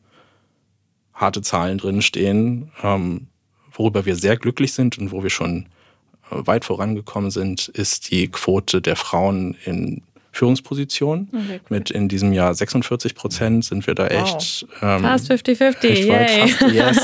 harte 1.12 1.42
Zahlen 1.42 1.78
drin 1.78 2.00
stehen, 2.00 2.72
ähm, 2.82 3.28
worüber 3.70 4.06
wir 4.06 4.16
sehr 4.16 4.36
glücklich 4.36 4.72
sind 4.72 4.98
und 4.98 5.12
wo 5.12 5.22
wir 5.22 5.30
schon 5.30 5.66
weit 6.46 6.64
vorangekommen 6.64 7.30
sind, 7.30 7.68
ist 7.68 8.10
die 8.10 8.28
Quote 8.28 8.80
der 8.80 8.96
Frauen 8.96 9.56
in 9.64 10.02
Führungspositionen. 10.34 11.28
Okay, 11.32 11.42
cool. 11.48 11.60
Mit 11.68 11.90
in 11.90 12.08
diesem 12.08 12.32
Jahr 12.32 12.52
46 12.52 13.14
Prozent 13.14 13.64
sind 13.64 13.86
wir 13.86 13.94
da 13.94 14.08
echt. 14.08 14.66
Wow. 14.80 14.82
Ähm, 14.82 15.02
fast 15.02 15.30
50-50. 15.30 16.72
Yes. 16.72 17.00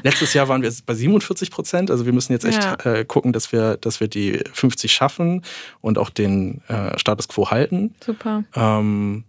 Letztes 0.02 0.34
Jahr 0.34 0.48
waren 0.48 0.62
wir 0.62 0.72
bei 0.84 0.94
47 0.94 1.50
Prozent. 1.50 1.90
Also 1.90 2.04
wir 2.04 2.12
müssen 2.12 2.32
jetzt 2.32 2.44
echt 2.44 2.62
ja. 2.62 2.74
äh, 2.84 3.04
gucken, 3.04 3.32
dass 3.32 3.52
wir, 3.52 3.78
dass 3.78 4.00
wir 4.00 4.08
die 4.08 4.38
50 4.52 4.92
schaffen 4.92 5.42
und 5.80 5.96
auch 5.96 6.10
den 6.10 6.60
äh, 6.68 6.98
Status 6.98 7.28
quo 7.28 7.50
halten. 7.50 7.94
Super. 8.04 8.44
Ähm, 8.54 9.24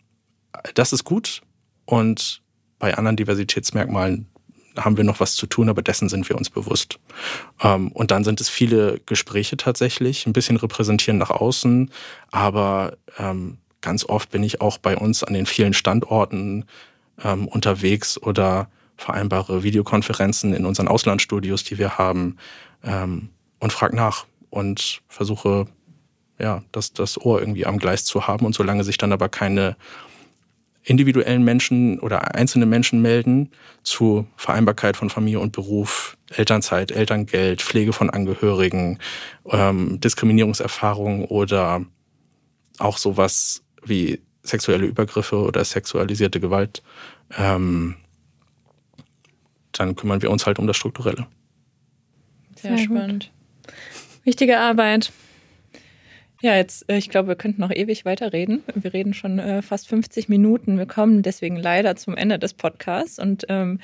das 0.74 0.92
ist 0.92 1.06
gut. 1.06 1.42
Und 1.86 2.42
bei 2.78 2.98
anderen 2.98 3.16
Diversitätsmerkmalen 3.16 4.28
haben 4.78 4.98
wir 4.98 5.04
noch 5.04 5.20
was 5.20 5.36
zu 5.36 5.48
tun, 5.48 5.70
aber 5.70 5.82
dessen 5.82 6.10
sind 6.10 6.28
wir 6.30 6.38
uns 6.38 6.50
bewusst. 6.50 7.00
Ähm, 7.62 7.92
und 7.92 8.12
dann 8.12 8.24
sind 8.24 8.42
es 8.42 8.50
viele 8.50 9.00
Gespräche 9.06 9.58
tatsächlich, 9.58 10.26
ein 10.26 10.34
bisschen 10.34 10.58
repräsentieren 10.58 11.18
nach 11.18 11.30
außen, 11.30 11.92
aber 12.32 12.98
ähm, 13.18 13.58
ganz 13.82 14.06
oft 14.06 14.32
bin 14.32 14.44
ich 14.44 14.62
auch 14.62 14.78
bei 14.78 14.98
uns 14.98 15.24
an 15.24 15.34
den 15.34 15.46
vielen 15.46 15.74
Standorten 15.74 16.66
ähm, 17.24 17.48
unterwegs 17.48 18.22
oder 18.22 18.70
vereinbare 18.98 19.64
Videokonferenzen 19.64 20.54
in 20.54 20.66
unseren 20.66 20.88
Auslandsstudios, 20.88 21.64
die 21.64 21.78
wir 21.78 21.98
haben, 21.98 22.38
und 23.60 23.74
frage 23.74 23.96
nach 23.96 24.26
und 24.52 25.02
versuche, 25.10 25.66
ja, 26.40 26.64
das, 26.72 26.94
das 26.94 27.20
Ohr 27.20 27.40
irgendwie 27.40 27.66
am 27.66 27.80
Gleis 27.80 28.06
zu 28.06 28.28
haben. 28.28 28.46
Und 28.46 28.56
solange 28.56 28.84
sich 28.84 28.98
dann 28.98 29.12
aber 29.12 29.30
keine 29.30 29.76
individuellen 30.86 31.44
Menschen 31.44 32.00
oder 32.00 32.36
einzelne 32.36 32.66
Menschen 32.66 33.02
melden 33.02 33.50
zu 33.84 34.28
Vereinbarkeit 34.38 34.96
von 34.96 35.10
Familie 35.10 35.40
und 35.40 35.52
Beruf, 35.52 36.16
Elternzeit, 36.30 36.92
Elterngeld, 36.92 37.62
Pflege 37.62 37.92
von 37.92 38.10
Angehörigen, 38.12 39.00
ähm, 39.50 40.00
Diskriminierungserfahrungen 40.00 41.26
oder 41.26 41.84
auch 42.78 42.98
sowas 42.98 43.64
wie 43.84 44.22
sexuelle 44.44 44.86
Übergriffe 44.86 45.38
oder 45.38 45.66
sexualisierte 45.66 46.40
Gewalt, 46.40 46.84
ähm, 47.36 47.96
dann 49.72 49.96
kümmern 49.96 50.22
wir 50.22 50.30
uns 50.30 50.46
halt 50.46 50.60
um 50.60 50.68
das 50.68 50.78
Strukturelle. 50.78 51.26
Sehr, 52.56 52.78
Sehr 52.78 52.86
spannend. 52.86 53.32
Wichtige 54.24 54.60
Arbeit. 54.60 55.12
Ja, 56.46 56.56
jetzt, 56.56 56.88
äh, 56.92 56.98
ich 56.98 57.10
glaube, 57.10 57.30
wir 57.30 57.36
könnten 57.36 57.60
noch 57.60 57.72
ewig 57.72 58.06
weiterreden. 58.06 58.62
Wir 58.76 58.94
reden 58.94 59.16
schon 59.16 59.40
äh, 59.40 59.64
fast 59.64 59.88
50 59.88 60.30
Minuten. 60.30 60.78
Wir 60.78 60.86
kommen 60.86 61.24
deswegen 61.24 61.56
leider 61.56 61.96
zum 61.96 62.16
Ende 62.16 62.38
des 62.38 62.54
Podcasts 62.54 63.18
und 63.18 63.48
ähm, 63.50 63.80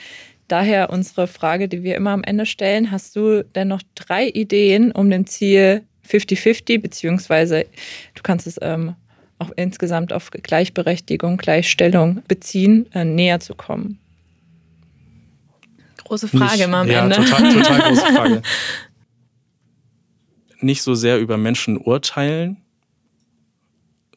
daher 0.47 0.91
unsere 0.91 1.25
Frage, 1.25 1.67
die 1.67 1.81
wir 1.81 1.95
immer 1.95 2.11
am 2.11 2.23
Ende 2.23 2.45
stellen. 2.45 2.91
Hast 2.91 3.15
du 3.15 3.43
denn 3.43 3.67
noch 3.67 3.81
drei 3.95 4.27
Ideen, 4.27 4.91
um 4.91 5.09
dem 5.09 5.25
Ziel 5.25 5.81
50-50, 6.07 6.79
beziehungsweise 6.79 7.65
du 8.13 8.21
kannst 8.21 8.45
es 8.45 8.59
ähm, 8.61 8.93
auch 9.39 9.49
insgesamt 9.55 10.13
auf 10.13 10.29
Gleichberechtigung, 10.29 11.37
Gleichstellung 11.37 12.21
beziehen, 12.27 12.85
äh, 12.93 13.03
näher 13.03 13.39
zu 13.39 13.55
kommen? 13.55 13.97
Große 16.03 16.27
Frage 16.27 16.51
Nicht, 16.51 16.65
immer 16.65 16.77
am 16.77 16.87
ja, 16.91 17.05
Ende. 17.05 17.15
Total, 17.15 17.53
total 17.53 17.79
große 17.79 18.05
Frage. 18.13 18.41
nicht 20.63 20.81
so 20.83 20.95
sehr 20.95 21.19
über 21.19 21.37
Menschen 21.37 21.77
urteilen, 21.77 22.57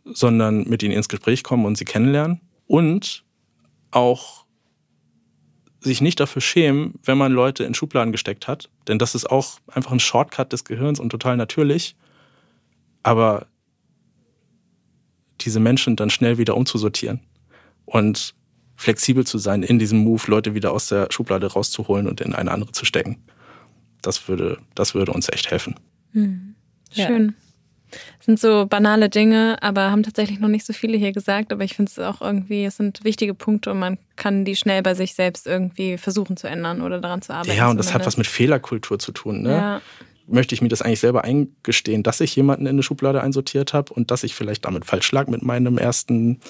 sondern 0.04 0.64
mit 0.68 0.82
ihnen 0.82 0.92
ins 0.92 1.08
Gespräch 1.08 1.42
kommen 1.42 1.64
und 1.64 1.76
sie 1.76 1.84
kennenlernen. 1.84 2.40
Und 2.66 3.24
auch 3.90 4.44
sich 5.80 6.00
nicht 6.00 6.18
dafür 6.18 6.42
schämen, 6.42 6.94
wenn 7.04 7.18
man 7.18 7.32
Leute 7.32 7.64
in 7.64 7.74
Schubladen 7.74 8.12
gesteckt 8.12 8.48
hat. 8.48 8.70
Denn 8.88 8.98
das 8.98 9.14
ist 9.14 9.30
auch 9.30 9.58
einfach 9.72 9.92
ein 9.92 10.00
Shortcut 10.00 10.52
des 10.52 10.64
Gehirns 10.64 10.98
und 10.98 11.10
total 11.10 11.36
natürlich. 11.36 11.94
Aber 13.02 13.46
diese 15.40 15.60
Menschen 15.60 15.96
dann 15.96 16.10
schnell 16.10 16.38
wieder 16.38 16.56
umzusortieren 16.56 17.20
und 17.84 18.34
flexibel 18.76 19.26
zu 19.26 19.38
sein 19.38 19.62
in 19.62 19.78
diesem 19.78 19.98
Move, 19.98 20.22
Leute 20.26 20.54
wieder 20.54 20.72
aus 20.72 20.88
der 20.88 21.08
Schublade 21.10 21.52
rauszuholen 21.52 22.08
und 22.08 22.20
in 22.20 22.34
eine 22.34 22.50
andere 22.50 22.72
zu 22.72 22.84
stecken. 22.84 23.22
Das 24.02 24.28
würde, 24.28 24.58
das 24.74 24.94
würde 24.94 25.12
uns 25.12 25.28
echt 25.28 25.50
helfen. 25.50 25.76
Hm. 26.14 26.54
Schön. 26.90 27.26
Ja. 27.26 27.98
Sind 28.18 28.40
so 28.40 28.66
banale 28.66 29.08
Dinge, 29.08 29.56
aber 29.60 29.90
haben 29.90 30.02
tatsächlich 30.02 30.40
noch 30.40 30.48
nicht 30.48 30.66
so 30.66 30.72
viele 30.72 30.96
hier 30.96 31.12
gesagt. 31.12 31.52
Aber 31.52 31.62
ich 31.62 31.74
finde 31.74 31.90
es 31.90 31.98
auch 31.98 32.20
irgendwie, 32.20 32.64
es 32.64 32.76
sind 32.76 33.04
wichtige 33.04 33.34
Punkte 33.34 33.70
und 33.70 33.78
man 33.78 33.98
kann 34.16 34.44
die 34.44 34.56
schnell 34.56 34.82
bei 34.82 34.94
sich 34.94 35.14
selbst 35.14 35.46
irgendwie 35.46 35.98
versuchen 35.98 36.36
zu 36.36 36.48
ändern 36.48 36.80
oder 36.80 37.00
daran 37.00 37.22
zu 37.22 37.32
arbeiten. 37.32 37.56
Ja, 37.56 37.68
und 37.68 37.76
das 37.76 37.94
hat 37.94 38.04
was 38.06 38.16
mit 38.16 38.26
Fehlerkultur 38.26 38.98
zu 38.98 39.12
tun. 39.12 39.42
Ne? 39.42 39.50
Ja. 39.50 39.80
möchte 40.26 40.54
ich 40.54 40.62
mir 40.62 40.68
das 40.68 40.82
eigentlich 40.82 41.00
selber 41.00 41.22
eingestehen, 41.22 42.02
dass 42.02 42.20
ich 42.20 42.34
jemanden 42.34 42.66
in 42.66 42.70
eine 42.70 42.82
Schublade 42.82 43.22
einsortiert 43.22 43.74
habe 43.74 43.92
und 43.92 44.10
dass 44.10 44.24
ich 44.24 44.34
vielleicht 44.34 44.64
damit 44.64 44.84
falsch 44.84 45.12
lag 45.12 45.28
mit 45.28 45.42
meinem 45.42 45.78
ersten, 45.78 46.40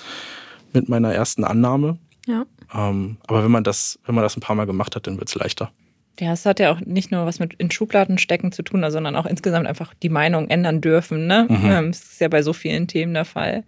mit 0.72 0.88
meiner 0.88 1.12
ersten 1.12 1.44
Annahme. 1.44 1.98
Ja. 2.26 2.46
Ähm, 2.72 3.18
aber 3.26 3.44
wenn 3.44 3.50
man 3.50 3.64
das, 3.64 3.98
wenn 4.06 4.14
man 4.14 4.22
das 4.22 4.36
ein 4.36 4.40
paar 4.40 4.56
Mal 4.56 4.66
gemacht 4.66 4.96
hat, 4.96 5.06
dann 5.06 5.18
wird 5.18 5.28
es 5.28 5.34
leichter. 5.34 5.72
Ja, 6.20 6.32
es 6.32 6.46
hat 6.46 6.60
ja 6.60 6.72
auch 6.72 6.80
nicht 6.80 7.10
nur 7.10 7.26
was 7.26 7.40
mit 7.40 7.54
in 7.54 7.70
Schubladen 7.70 8.18
stecken 8.18 8.52
zu 8.52 8.62
tun, 8.62 8.88
sondern 8.90 9.16
auch 9.16 9.26
insgesamt 9.26 9.66
einfach 9.66 9.94
die 9.94 10.08
Meinung 10.08 10.48
ändern 10.48 10.80
dürfen. 10.80 11.26
Ne? 11.26 11.46
Mhm. 11.48 11.70
Ähm, 11.70 11.92
das 11.92 12.02
ist 12.02 12.20
ja 12.20 12.28
bei 12.28 12.42
so 12.42 12.52
vielen 12.52 12.86
Themen 12.86 13.14
der 13.14 13.24
Fall. 13.24 13.64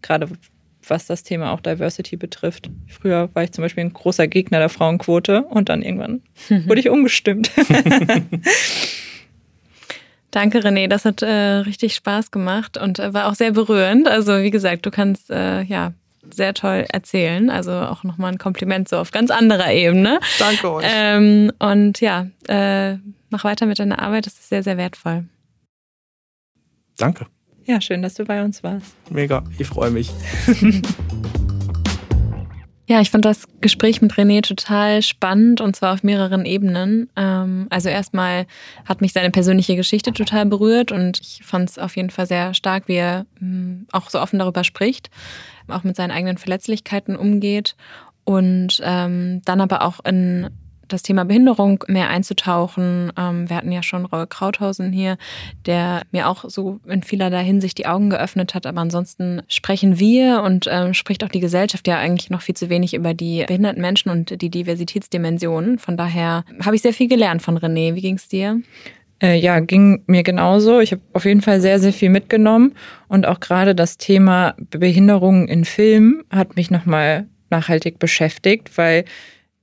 Gerade 0.00 0.28
was 0.86 1.06
das 1.06 1.22
Thema 1.22 1.52
auch 1.52 1.60
Diversity 1.60 2.16
betrifft. 2.16 2.70
Früher 2.86 3.28
war 3.34 3.44
ich 3.44 3.52
zum 3.52 3.62
Beispiel 3.62 3.84
ein 3.84 3.92
großer 3.92 4.26
Gegner 4.26 4.58
der 4.58 4.68
Frauenquote 4.68 5.42
und 5.42 5.68
dann 5.68 5.82
irgendwann 5.82 6.22
wurde 6.66 6.80
ich 6.80 6.88
umgestimmt. 6.88 7.50
Danke, 10.30 10.60
René. 10.60 10.88
Das 10.88 11.04
hat 11.04 11.22
äh, 11.22 11.28
richtig 11.28 11.94
Spaß 11.94 12.30
gemacht 12.30 12.76
und 12.76 12.98
äh, 12.98 13.14
war 13.14 13.28
auch 13.28 13.34
sehr 13.34 13.52
berührend. 13.52 14.08
Also, 14.08 14.42
wie 14.42 14.50
gesagt, 14.50 14.84
du 14.84 14.90
kannst 14.90 15.30
äh, 15.30 15.62
ja 15.62 15.94
sehr 16.34 16.54
toll 16.54 16.84
erzählen. 16.88 17.50
Also 17.50 17.72
auch 17.72 18.04
nochmal 18.04 18.32
ein 18.32 18.38
Kompliment 18.38 18.88
so 18.88 18.96
auf 18.98 19.10
ganz 19.10 19.30
anderer 19.30 19.72
Ebene. 19.72 20.20
Danke 20.38 20.72
euch. 20.72 20.86
Ähm, 20.88 21.52
und 21.58 22.00
ja, 22.00 22.26
äh, 22.48 22.96
mach 23.30 23.44
weiter 23.44 23.66
mit 23.66 23.78
deiner 23.78 24.00
Arbeit. 24.00 24.26
Das 24.26 24.34
ist 24.34 24.48
sehr, 24.48 24.62
sehr 24.62 24.76
wertvoll. 24.76 25.24
Danke. 26.96 27.26
Ja, 27.64 27.80
schön, 27.80 28.02
dass 28.02 28.14
du 28.14 28.24
bei 28.24 28.42
uns 28.42 28.62
warst. 28.62 28.94
Mega, 29.10 29.44
ich 29.58 29.66
freue 29.66 29.90
mich. 29.90 30.10
Ja, 32.88 33.02
ich 33.02 33.10
fand 33.10 33.26
das 33.26 33.46
Gespräch 33.60 34.00
mit 34.00 34.14
René 34.14 34.40
total 34.40 35.02
spannend 35.02 35.60
und 35.60 35.76
zwar 35.76 35.92
auf 35.92 36.02
mehreren 36.02 36.46
Ebenen. 36.46 37.10
Ähm, 37.16 37.66
also 37.68 37.90
erstmal 37.90 38.46
hat 38.86 39.02
mich 39.02 39.12
seine 39.12 39.30
persönliche 39.30 39.76
Geschichte 39.76 40.14
total 40.14 40.46
berührt 40.46 40.90
und 40.90 41.20
ich 41.20 41.42
fand 41.44 41.68
es 41.68 41.78
auf 41.78 41.96
jeden 41.96 42.08
Fall 42.08 42.24
sehr 42.24 42.54
stark, 42.54 42.88
wie 42.88 42.94
er 42.94 43.26
mm, 43.40 43.88
auch 43.92 44.08
so 44.08 44.18
offen 44.18 44.38
darüber 44.38 44.64
spricht, 44.64 45.10
auch 45.68 45.84
mit 45.84 45.96
seinen 45.96 46.12
eigenen 46.12 46.38
Verletzlichkeiten 46.38 47.14
umgeht 47.14 47.76
und 48.24 48.80
ähm, 48.82 49.42
dann 49.44 49.60
aber 49.60 49.82
auch 49.82 50.02
in 50.06 50.48
das 50.88 51.02
Thema 51.02 51.24
Behinderung 51.24 51.84
mehr 51.88 52.08
einzutauchen. 52.08 53.12
Ähm, 53.18 53.48
wir 53.48 53.56
hatten 53.56 53.72
ja 53.72 53.82
schon 53.82 54.04
Raul 54.04 54.26
Krauthausen 54.26 54.92
hier, 54.92 55.16
der 55.66 56.02
mir 56.10 56.28
auch 56.28 56.44
so 56.48 56.80
in 56.86 57.02
vielerlei 57.02 57.44
Hinsicht 57.44 57.78
die 57.78 57.86
Augen 57.86 58.10
geöffnet 58.10 58.54
hat. 58.54 58.66
Aber 58.66 58.80
ansonsten 58.80 59.42
sprechen 59.48 59.98
wir 59.98 60.42
und 60.42 60.66
ähm, 60.70 60.94
spricht 60.94 61.24
auch 61.24 61.28
die 61.28 61.40
Gesellschaft 61.40 61.86
ja 61.86 61.98
eigentlich 61.98 62.30
noch 62.30 62.42
viel 62.42 62.56
zu 62.56 62.68
wenig 62.68 62.94
über 62.94 63.14
die 63.14 63.44
behinderten 63.46 63.82
Menschen 63.82 64.10
und 64.10 64.40
die 64.40 64.50
Diversitätsdimensionen. 64.50 65.78
Von 65.78 65.96
daher 65.96 66.44
habe 66.64 66.76
ich 66.76 66.82
sehr 66.82 66.92
viel 66.94 67.08
gelernt 67.08 67.42
von 67.42 67.58
René. 67.58 67.94
Wie 67.94 68.02
ging 68.02 68.16
es 68.16 68.28
dir? 68.28 68.60
Äh, 69.20 69.38
ja, 69.38 69.58
ging 69.60 70.04
mir 70.06 70.22
genauso. 70.22 70.80
Ich 70.80 70.92
habe 70.92 71.02
auf 71.12 71.24
jeden 71.24 71.40
Fall 71.40 71.60
sehr, 71.60 71.80
sehr 71.80 71.92
viel 71.92 72.10
mitgenommen. 72.10 72.74
Und 73.08 73.26
auch 73.26 73.40
gerade 73.40 73.74
das 73.74 73.98
Thema 73.98 74.54
Behinderungen 74.70 75.48
in 75.48 75.64
Filmen 75.64 76.22
hat 76.30 76.56
mich 76.56 76.70
nochmal 76.70 77.26
nachhaltig 77.50 77.98
beschäftigt, 77.98 78.76
weil 78.76 79.04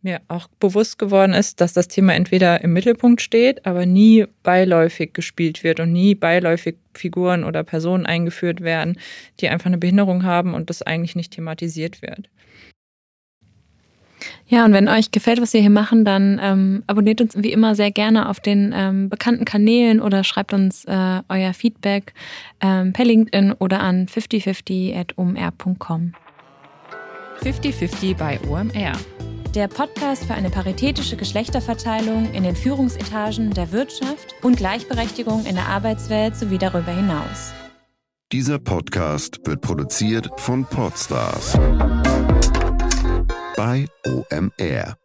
mir 0.05 0.21
auch 0.29 0.47
bewusst 0.59 0.97
geworden 0.97 1.33
ist, 1.33 1.59
dass 1.59 1.73
das 1.73 1.89
Thema 1.89 2.13
entweder 2.13 2.63
im 2.63 2.71
Mittelpunkt 2.71 3.21
steht, 3.21 3.65
aber 3.65 3.85
nie 3.85 4.25
beiläufig 4.43 5.13
gespielt 5.13 5.65
wird 5.65 5.81
und 5.81 5.91
nie 5.91 6.15
beiläufig 6.15 6.77
Figuren 6.93 7.43
oder 7.43 7.63
Personen 7.63 8.05
eingeführt 8.05 8.61
werden, 8.61 8.97
die 9.41 9.49
einfach 9.49 9.65
eine 9.65 9.79
Behinderung 9.79 10.23
haben 10.23 10.53
und 10.53 10.69
das 10.69 10.81
eigentlich 10.81 11.17
nicht 11.17 11.33
thematisiert 11.33 12.01
wird. 12.01 12.29
Ja, 14.47 14.63
und 14.63 14.73
wenn 14.73 14.87
euch 14.87 15.11
gefällt, 15.11 15.41
was 15.41 15.53
wir 15.53 15.61
hier 15.61 15.69
machen, 15.69 16.05
dann 16.05 16.39
ähm, 16.41 16.83
abonniert 16.87 17.19
uns 17.19 17.35
wie 17.35 17.51
immer 17.51 17.75
sehr 17.75 17.91
gerne 17.91 18.29
auf 18.29 18.39
den 18.39 18.73
ähm, 18.75 19.09
bekannten 19.09 19.43
Kanälen 19.43 19.99
oder 19.99 20.23
schreibt 20.23 20.53
uns 20.53 20.85
äh, 20.85 21.21
euer 21.27 21.53
Feedback 21.53 22.13
ähm, 22.61 22.93
per 22.93 23.05
LinkedIn 23.05 23.53
oder 23.53 23.81
an 23.81 24.07
5050.omr.com. 24.07 26.13
5050 27.41 28.15
bei 28.15 28.39
OMR 28.47 28.93
der 29.55 29.67
Podcast 29.69 30.25
für 30.25 30.33
eine 30.33 30.49
paritätische 30.49 31.15
Geschlechterverteilung 31.15 32.33
in 32.33 32.43
den 32.43 32.55
Führungsetagen 32.55 33.53
der 33.53 33.71
Wirtschaft 33.71 34.35
und 34.41 34.57
Gleichberechtigung 34.57 35.45
in 35.45 35.55
der 35.55 35.67
Arbeitswelt 35.67 36.35
sowie 36.35 36.57
darüber 36.57 36.91
hinaus. 36.91 37.53
Dieser 38.31 38.59
Podcast 38.59 39.39
wird 39.45 39.61
produziert 39.61 40.29
von 40.37 40.65
Podstars 40.65 41.53
bei 43.55 43.87
OMR. 44.05 44.97